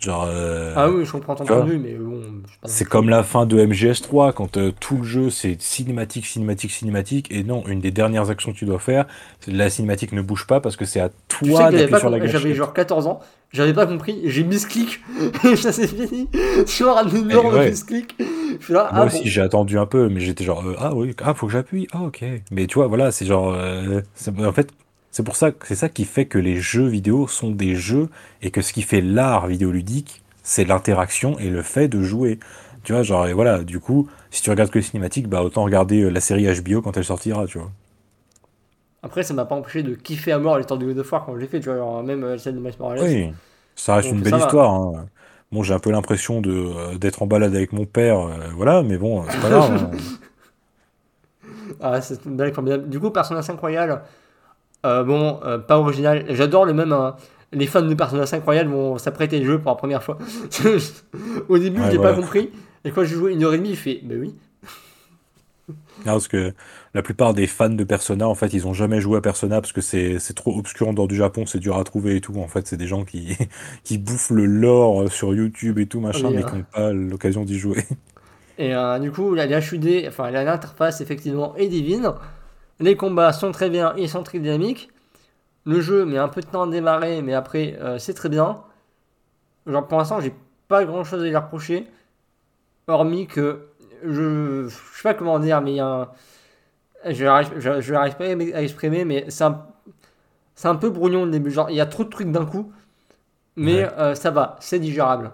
[0.00, 0.24] Genre.
[0.28, 3.22] euh, Ah oui, je comprends ton tu point de vue, mais bon, C'est comme la
[3.24, 7.80] fin de MGS3, quand euh, tout le jeu c'est cinématique, cinématique, cinématique, et non, une
[7.80, 9.06] des dernières actions que tu dois faire,
[9.46, 11.10] la cinématique ne bouge pas parce que c'est à
[11.44, 12.54] Tu sais toi que j'avais d'appuyer sur la compris- j'avais gâchette.
[12.54, 13.20] genre 14 ans,
[13.52, 15.00] j'avais pas compris, j'ai misclick,
[15.44, 16.28] et ça c'est fini.
[16.66, 17.74] Genre un énorme ouais.
[17.74, 18.06] suis
[18.70, 19.22] là, Moi ah aussi bon.
[19.24, 22.02] j'ai attendu un peu, mais j'étais genre, euh, ah oui, ah faut que j'appuie, ah
[22.02, 22.24] ok.
[22.50, 24.00] Mais tu vois, voilà, c'est genre, euh,
[24.38, 24.70] en fait,
[25.10, 28.08] c'est pour ça, c'est ça qui fait que les jeux vidéo sont des jeux,
[28.40, 32.38] et que ce qui fait l'art vidéoludique, c'est l'interaction et le fait de jouer.
[32.84, 35.62] Tu vois, genre, et voilà, du coup, si tu regardes que les cinématiques, bah autant
[35.62, 37.70] regarder euh, la série HBO quand elle sortira, tu vois.
[39.02, 41.34] Après, ça m'a pas empêché de kiffer à mort l'histoire de God of War quand
[41.34, 43.00] je l'ai fait, tu vois, genre, même euh, celle de Miles Morales.
[43.02, 43.32] Oui,
[43.74, 44.72] ça reste Donc, une belle histoire.
[44.74, 45.06] hein.
[45.50, 48.82] Bon, j'ai un peu l'impression de euh, d'être en balade avec mon père, euh, voilà,
[48.82, 49.72] mais bon, c'est pas grave.
[49.72, 49.90] hein.
[51.80, 52.88] Ah, c'est une blague formidable.
[52.88, 54.02] Du coup, Persona 5 Royal,
[54.86, 56.24] euh, bon, euh, pas original.
[56.30, 56.92] J'adore le même.
[56.92, 57.16] hein,
[57.52, 60.18] les fans de Persona 5 Royal vont s'apprêter le jeu pour la première fois.
[61.48, 62.10] Au début, Ouais, voilà.
[62.10, 62.50] pas compris.
[62.84, 64.34] Et quand j'ai joué une heure et demie, il fait, bah oui.
[65.98, 66.52] Non, parce que
[66.94, 69.72] la plupart des fans de Persona, en fait, ils ont jamais joué à Persona parce
[69.72, 72.34] que c'est c'est trop obscur en dehors du Japon, c'est dur à trouver et tout.
[72.38, 73.36] En fait, c'est des gens qui,
[73.84, 76.92] qui bouffent le lore sur YouTube et tout, machin, Oui, mais euh, qui n'ont pas
[76.92, 77.84] l'occasion d'y jouer.
[78.58, 82.12] Et euh, du coup, la HUD, enfin l'interface effectivement est divine.
[82.80, 84.90] Les combats sont très bien, ils sont très dynamiques.
[85.64, 88.62] Le jeu met un peu de temps à démarrer, mais après euh, c'est très bien.
[89.66, 90.34] Genre pour l'instant, j'ai
[90.68, 91.86] pas grand chose à lui reprocher,
[92.88, 93.68] hormis que
[94.04, 96.08] je, je sais pas comment dire, mais il y a un,
[97.10, 97.24] je
[97.92, 101.50] n'arrive pas à exprimer, mais c'est un, peu brouillon le début.
[101.50, 102.72] Genre il y a trop de trucs d'un coup,
[103.56, 103.90] mais Ouais.
[103.98, 105.32] euh, ça va, c'est digérable.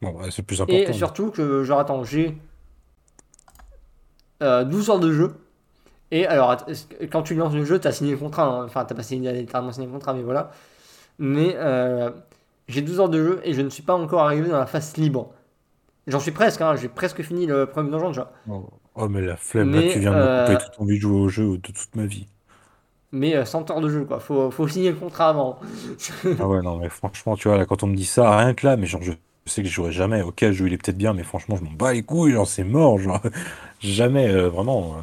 [0.00, 0.92] Bon, ouais, c'est plus Et important.
[0.92, 2.36] surtout que, genre, attends, j'ai
[4.42, 5.34] euh, 12 heures de jeu.
[6.12, 6.56] Et alors,
[7.12, 8.44] quand tu lances le jeu, t'as signé le contrat.
[8.46, 8.64] hein.
[8.66, 10.52] Enfin, t'as pas signé, littéralement signé le contrat, mais voilà.
[11.18, 12.10] Mais euh,
[12.68, 14.96] j'ai 12 heures de jeu et je ne suis pas encore arrivé dans la phase
[14.98, 15.32] libre.
[16.06, 18.32] J'en suis presque, hein, j'ai presque fini le premier donjon déjà.
[18.46, 21.00] Oh, oh, mais la flemme, là, tu viens de me euh, couper toute envie de
[21.02, 22.26] jouer au jeu de toute ma vie.
[23.12, 24.18] Mais euh, 100 heures de jeu, quoi.
[24.20, 25.58] Faut, faut signer le contrat avant.
[26.38, 28.66] Ah ouais, non, mais franchement, tu vois, là, quand on me dit ça, rien que
[28.66, 29.12] là, mais genre, je
[29.46, 30.22] sais que je jouerai jamais.
[30.22, 32.46] Ok, le jeu, il est peut-être bien, mais franchement, je m'en bats les couilles, genre,
[32.48, 33.20] c'est mort, genre,
[33.80, 34.96] jamais, euh, vraiment.
[34.98, 35.02] euh.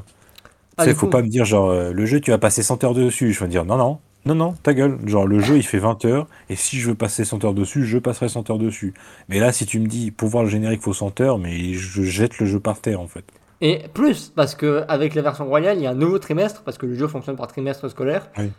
[0.77, 2.63] Ah, Tu sais, faut coup, pas me dire, genre, euh, le jeu, tu vas passer
[2.63, 3.33] 100 heures dessus.
[3.33, 4.97] Je vais dire, non, non, non, non, ta gueule.
[5.07, 7.85] Genre, le jeu, il fait 20 heures, et si je veux passer 100 heures dessus,
[7.85, 8.93] je passerai 100 heures dessus.
[9.29, 12.03] Mais là, si tu me dis, pour voir le générique, faut 100 heures, mais je
[12.03, 13.25] jette le jeu par terre, en fait.
[13.61, 16.77] Et plus, parce que avec la version royale, il y a un nouveau trimestre, parce
[16.77, 18.51] que le jeu fonctionne par trimestre scolaire, Oui.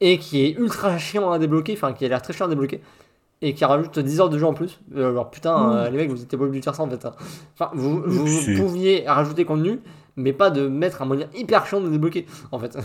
[0.00, 2.80] et qui est ultra chiant à débloquer, enfin qui a l'air très chiant à débloquer,
[3.42, 4.80] et qui rajoute 10 heures de jeu en plus.
[4.96, 7.04] Euh, alors putain, euh, les mecs, vous étiez pas obligés de faire ça en fait.
[7.04, 7.12] hein.
[7.58, 8.00] Enfin, vous,
[8.56, 9.80] pouviez rajouter contenu,
[10.16, 12.76] mais pas de mettre un moyen hyper chiant de débloquer, en fait.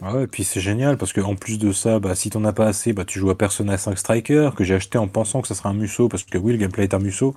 [0.00, 2.44] Ah ouais, et puis c'est génial parce que en plus de ça, bah, si t'en
[2.44, 5.42] as pas assez, bah, tu joues à Persona 5 Striker que j'ai acheté en pensant
[5.42, 7.34] que ça serait un Musso parce que oui, le gameplay est un Musso,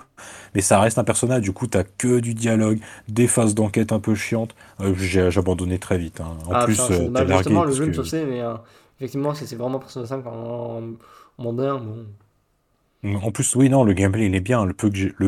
[0.53, 1.39] mais ça reste un Persona.
[1.39, 4.53] Du coup, t'as que du dialogue, des phases d'enquête un peu chiantes.
[4.79, 6.21] Euh, j'ai abandonné très vite.
[6.21, 6.37] hein.
[6.45, 8.53] En Ah, plus, euh, largué justement, le jeu me que sauçait, mais euh,
[8.99, 10.29] effectivement, c'est vraiment Persona 5 en,
[11.39, 12.05] en, en bon.
[13.03, 14.65] en plus, oui, non, le gameplay il est bien.
[14.65, 14.73] Le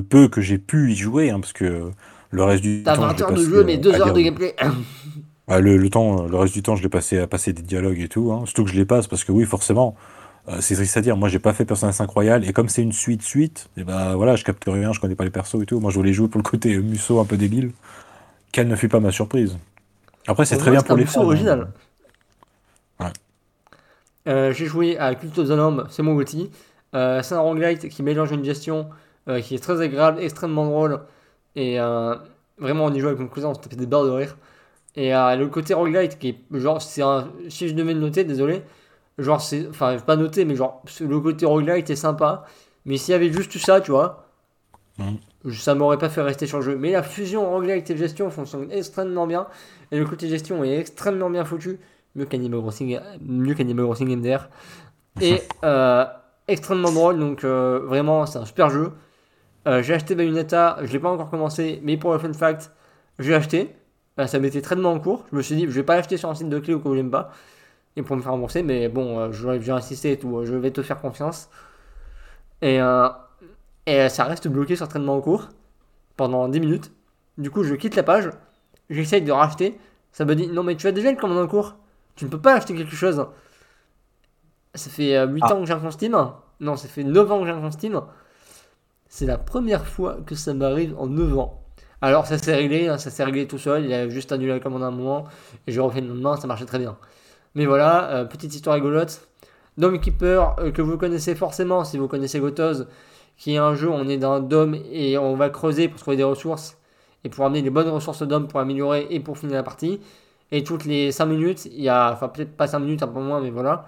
[0.03, 1.91] peu que j'ai, pu y jouer, hein, parce que
[2.29, 3.99] le reste du T'as temps, 20 je l'ai heures de jeu, mais euh, 2 à
[3.99, 4.55] heures de gameplay.
[5.47, 7.99] Ah, le, le temps, le reste du temps, je l'ai passé à passer des dialogues
[7.99, 8.31] et tout.
[8.31, 8.43] Hein.
[8.45, 9.95] Surtout que je les passe parce que oui, forcément,
[10.47, 11.17] euh, c'est triste à dire.
[11.17, 14.15] Moi, j'ai pas fait Persona 5 Royal et comme c'est une suite suite, et ben
[14.15, 15.79] voilà, je capte rien, je connais pas les persos et tout.
[15.79, 17.71] Moi, je voulais jouer pour le côté Musso un peu débile.
[18.51, 19.57] Quelle ne fut pas ma surprise.
[20.27, 21.23] Après, c'est très bien pour les fans.
[21.23, 21.69] original.
[22.99, 23.05] hein.
[23.05, 23.11] Ouais.
[24.27, 26.49] Euh, j'ai joué à Cult of the Lamb, c'est mon outil.
[26.95, 28.89] Euh, c'est un roguelite qui mélange une gestion
[29.41, 30.99] qui est très agréable, extrêmement drôle.
[31.55, 34.37] Et vraiment, on y joue avec mon cousin, on se tapait des barres de rire.
[34.95, 38.23] Et euh, le côté roguelite qui est genre, c'est un, si je devais le noter,
[38.23, 38.63] désolé,
[39.17, 42.45] genre, c'est, enfin, pas noter, mais genre, le côté roguelite est sympa.
[42.85, 44.19] Mais s'il y avait juste ça, tu vois,
[44.99, 45.17] Mhm.
[45.51, 46.75] ça m'aurait pas fait rester sur le jeu.
[46.77, 49.47] Mais la fusion roguelite et gestion fonctionne extrêmement bien.
[49.91, 51.79] Et le côté gestion est extrêmement bien foutu.
[52.15, 54.49] Mieux qu'Animal Crossing, mieux qu'Animal Crossing MDR.
[55.21, 56.05] Et euh,
[56.47, 58.91] extrêmement drôle, donc euh, vraiment c'est un super jeu.
[59.67, 62.71] Euh, j'ai acheté Bayonetta, je l'ai pas encore commencé, mais pour le fun fact,
[63.19, 63.75] j'ai acheté.
[64.19, 65.25] Euh, ça m'était très en cours.
[65.31, 66.93] Je me suis dit, je vais pas l'acheter sur un site de clé ou que
[66.95, 67.31] j'aime pas.
[67.95, 70.71] Et pour me faire rembourser, mais bon, euh, je- j'ai insisté et tout, je vais
[70.71, 71.49] te faire confiance.
[72.61, 73.09] Et, euh,
[73.85, 75.49] et euh, ça reste bloqué sur traitement en cours
[76.17, 76.91] pendant 10 minutes.
[77.37, 78.29] Du coup, je quitte la page,
[78.89, 79.77] j'essaye de racheter.
[80.11, 81.75] Ça me dit, non mais tu as déjà le commande en cours.
[82.15, 83.25] Tu ne peux pas acheter quelque chose.
[84.75, 85.53] Ça fait euh, 8 Ah.
[85.55, 86.17] ans que j'ai un compte Steam.
[86.59, 88.01] Non, ça fait 9 ans que j'ai un compte Steam.
[89.09, 91.62] C'est la première fois que ça m'arrive en 9 ans.
[92.03, 93.85] Alors ça s'est réglé, hein, ça s'est réglé tout seul.
[93.85, 95.23] Il a juste annulé la commande à un moment.
[95.67, 96.97] Et j'ai refait le lendemain, ça marchait très bien.
[97.55, 99.25] Mais voilà, euh, petite histoire rigolote.
[99.77, 102.87] Dome Keeper, euh, que vous connaissez forcément si vous connaissez Gotoz,
[103.37, 105.97] qui est un jeu où on est dans un dôme et on va creuser pour
[105.97, 106.77] trouver des ressources
[107.23, 110.01] et pour amener les bonnes ressources au pour améliorer et pour finir la partie.
[110.51, 113.21] Et toutes les 5 minutes, il y a, enfin peut-être pas 5 minutes, un peu
[113.21, 113.85] moins, mais voilà,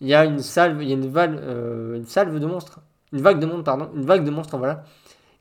[0.00, 2.78] il y a une salve, il y a une, euh, une salve de monstres,
[3.12, 4.84] une vague de monstres, pardon, une vague de monstres, voilà,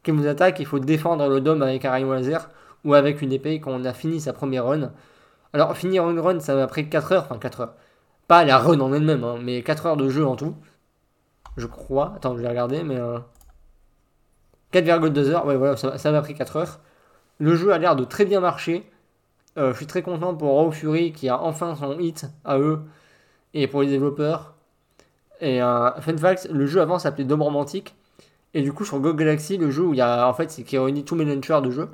[0.04, 0.60] qui vous attaque.
[0.60, 2.50] Il faut défendre le dôme avec un rayon laser
[2.86, 4.92] ou avec une épée quand on a fini sa première run.
[5.54, 7.74] Alors, finir une run, ça m'a pris 4 heures, enfin 4 heures.
[8.28, 10.56] Pas la run en elle-même, hein, mais 4 heures de jeu en tout.
[11.58, 12.14] Je crois.
[12.16, 12.98] Attends, je vais regarder, mais.
[12.98, 13.20] euh,
[14.74, 16.80] 4,2 heures, ouais, voilà, ça ça m'a pris 4 heures.
[17.40, 18.90] Le jeu a l'air de très bien marcher.
[19.58, 22.82] Euh, je suis très content pour Raw Fury qui a enfin son hit à eux
[23.54, 24.56] et pour les développeurs.
[25.42, 27.96] Et euh, fun fact, le jeu avant s'appelait Dome Romantique.
[28.54, 30.64] Et du coup, sur Go Galaxy, le jeu où il y a en fait, c'est
[30.64, 31.90] qui réunit tous mes launchers de jeux,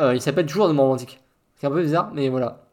[0.00, 1.20] euh, il s'appelle toujours Dome Romantique.
[1.56, 2.64] C'est un peu bizarre, mais voilà.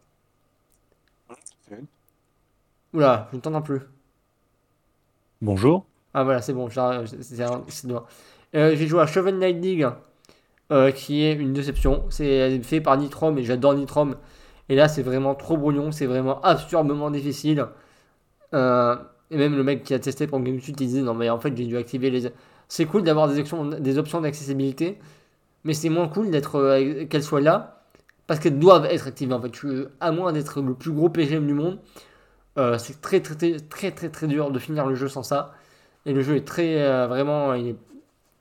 [2.94, 3.82] Oula, je ne t'entends plus.
[5.42, 5.86] Bonjour.
[6.14, 8.06] Ah voilà, c'est bon, j'ai- c'est loin.
[8.56, 9.88] Euh, j'ai joué à Shovel Knight League,
[10.72, 12.06] euh, qui est une déception.
[12.10, 14.16] C'est fait par Nitrom et j'adore Nitrom.
[14.70, 17.68] Et là, c'est vraiment trop brouillon, c'est vraiment absurdement difficile.
[18.54, 18.96] Euh,
[19.32, 21.56] et même le mec qui a testé pour GameStut, il disait non, mais en fait,
[21.58, 22.32] j'ai dû activer les.
[22.68, 25.00] C'est cool d'avoir des, options, des d'accessibilité,
[25.64, 27.84] mais c'est moins cool d'être euh, qu'elles soient là
[28.28, 29.34] parce qu'elles doivent être activées.
[29.34, 29.52] En fait,
[30.00, 31.80] à moins d'être le plus gros PGM du monde,
[32.58, 35.54] euh, c'est très, très, très, très, très, dur de finir le jeu sans ça.
[36.06, 37.08] Et le jeu est très.
[37.08, 37.54] vraiment.
[37.54, 37.76] Il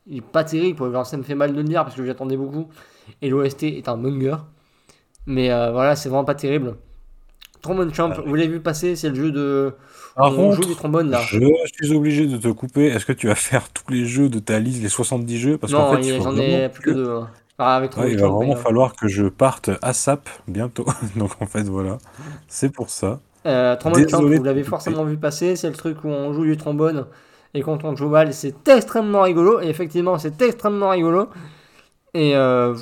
[0.09, 1.05] est, pas terrible.
[1.05, 2.69] Ça me fait mal de le dire parce que j'attendais beaucoup.
[3.23, 4.37] Et l'OST est un banger.
[5.27, 6.77] Mais voilà, c'est vraiment pas terrible.
[7.65, 9.73] Trombone Champ, vous l'avez vu passer, c'est le jeu de.
[10.19, 11.23] on joue du trombone là.
[11.23, 11.39] Je
[11.73, 12.89] suis obligé de te couper.
[12.89, 15.57] Est-ce que tu vas faire tous les jeux de ta liste, les 70 jeux?
[15.57, 17.11] Parce Non, j'en ai plus que deux.
[17.11, 17.31] Hein.
[17.59, 20.85] Ah, il va vraiment falloir que je parte à SAP bientôt.
[21.17, 21.97] Donc en fait, voilà.
[22.49, 23.21] C'est pour ça.
[23.47, 25.57] Euh, trombone Champ, vous l'avez forcément vu passer.
[25.57, 27.07] C'est le truc où on joue du trombone.
[27.55, 29.63] Et quand on joue mal, c'est extrêmement rigolo.
[29.63, 31.31] Et effectivement, c'est extrêmement rigolo.
[32.13, 32.75] Et euh,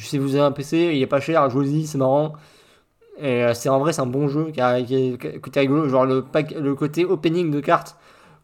[0.00, 2.34] si vous avez un PC, il est pas cher, jouez-y, c'est marrant.
[3.20, 5.88] Et euh, c'est en vrai, c'est un bon jeu qui, a, qui, est, rigolo.
[5.88, 7.96] Genre le, pack, le côté opening de cartes,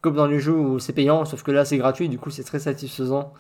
[0.03, 2.45] comme dans les jeux où c'est payant, sauf que là c'est gratuit, du coup c'est
[2.45, 3.33] très satisfaisant.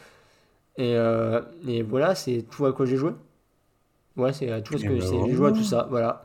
[0.78, 3.12] Et, euh, et voilà, c'est tout à quoi j'ai joué.
[4.16, 6.24] Ouais, c'est tout ce que ben j'ai joué à tout ça, voilà.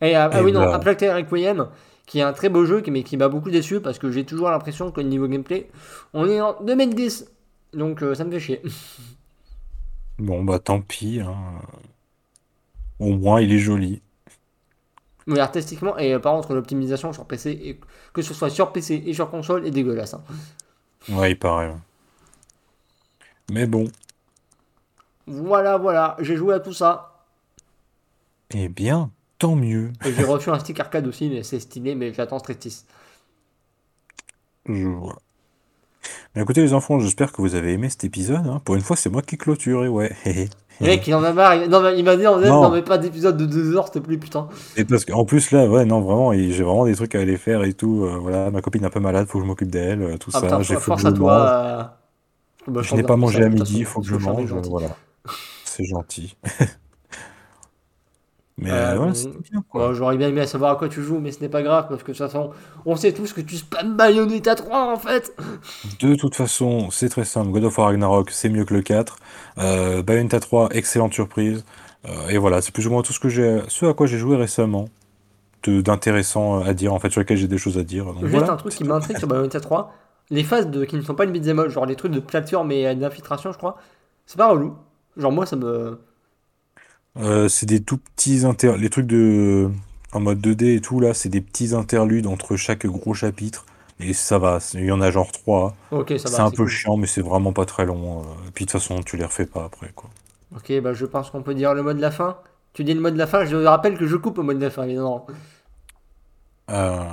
[0.00, 0.78] Et, ah, ah oui, non, ben...
[0.78, 1.68] Requiem,
[2.06, 4.50] qui est un très beau jeu, mais qui m'a beaucoup déçu parce que j'ai toujours
[4.50, 5.70] l'impression que niveau gameplay,
[6.14, 7.30] on est en 2010,
[7.74, 8.62] donc ça me fait chier.
[10.18, 11.20] Bon, bah tant pis.
[11.20, 11.34] Hein.
[13.02, 14.00] Au moins, il est joli.
[15.26, 17.80] Oui, artistiquement, et par contre, l'optimisation sur PC, et,
[18.12, 20.14] que ce soit sur PC et sur console, est dégueulasse.
[20.14, 20.22] Hein.
[21.08, 21.74] Ouais, il paraît.
[23.50, 23.88] Mais bon.
[25.26, 27.24] Voilà, voilà, j'ai joué à tout ça.
[28.50, 29.92] Eh bien, tant mieux.
[30.04, 32.84] Et j'ai reçu un stick arcade aussi, mais c'est stylé, mais j'attends Streetis.
[34.66, 35.18] Je vois.
[36.34, 38.46] Mais écoutez les enfants, j'espère que vous avez aimé cet épisode.
[38.46, 38.60] Hein.
[38.64, 40.14] Pour une fois, c'est moi qui clôture, et ouais.
[40.82, 41.68] Le mec, il en a marre.
[41.68, 42.70] Non, il m'a dit, on non.
[42.70, 44.48] mais pas d'épisode de 2 heures, s'il te plaît, putain.
[44.76, 47.62] Et parce qu'en plus, là, ouais, non, vraiment, j'ai vraiment des trucs à aller faire
[47.64, 48.04] et tout.
[48.04, 50.30] Euh, voilà, ma copine est un peu malade, faut que je m'occupe d'elle, euh, tout
[50.34, 50.62] ah, ça.
[50.62, 51.32] J'ai force à toi.
[51.32, 51.82] Euh,
[52.68, 54.52] bah, je n'ai pas mangé à midi, il faut que je mange.
[54.52, 54.96] Voilà.
[55.64, 56.36] C'est gentil.
[58.62, 59.12] Mais euh, ouais,
[59.50, 62.02] bien J'aurais bien aimé savoir à quoi tu joues, mais ce n'est pas grave parce
[62.02, 62.50] que de toute façon,
[62.86, 65.34] on sait tous que tu spam Bayonetta 3 en fait.
[66.00, 67.50] De toute façon, c'est très simple.
[67.50, 69.16] God of War Ragnarok, c'est mieux que le 4.
[69.58, 71.64] Euh, Bayonetta 3, excellente surprise.
[72.08, 74.18] Euh, et voilà, c'est plus ou moins tout ce que j'ai, ce à quoi j'ai
[74.18, 74.88] joué récemment
[75.64, 78.06] d'intéressant à dire en fait sur lequel j'ai des choses à dire.
[78.06, 79.92] Donc, Juste un truc qui m'intrigue sur Bayonetta 3,
[80.30, 82.94] les phases de, qui ne sont pas une beat'em genre les trucs de plateforme et
[82.94, 83.76] d'infiltration, je crois,
[84.26, 84.74] c'est pas relou.
[85.16, 86.00] Genre moi ça me
[87.18, 88.76] euh, c'est des tout petits inter...
[88.78, 89.70] Les trucs de...
[90.12, 93.64] En mode 2D et tout, là, c'est des petits interludes entre chaque gros chapitre.
[93.98, 95.74] Et ça va, il y en a genre 3.
[96.08, 98.20] c'est un peu chiant, mais c'est vraiment pas très long.
[98.20, 98.48] Euh.
[98.48, 100.10] Et puis de toute façon, tu les refais pas après, quoi.
[100.54, 102.38] Ok, bah je pense qu'on peut dire le mot de la fin.
[102.74, 104.60] Tu dis le mot de la fin, je rappelle que je coupe au mot de
[104.60, 105.26] la fin, évidemment.
[106.70, 107.04] Euh...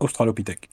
[0.00, 0.70] Australopithèque.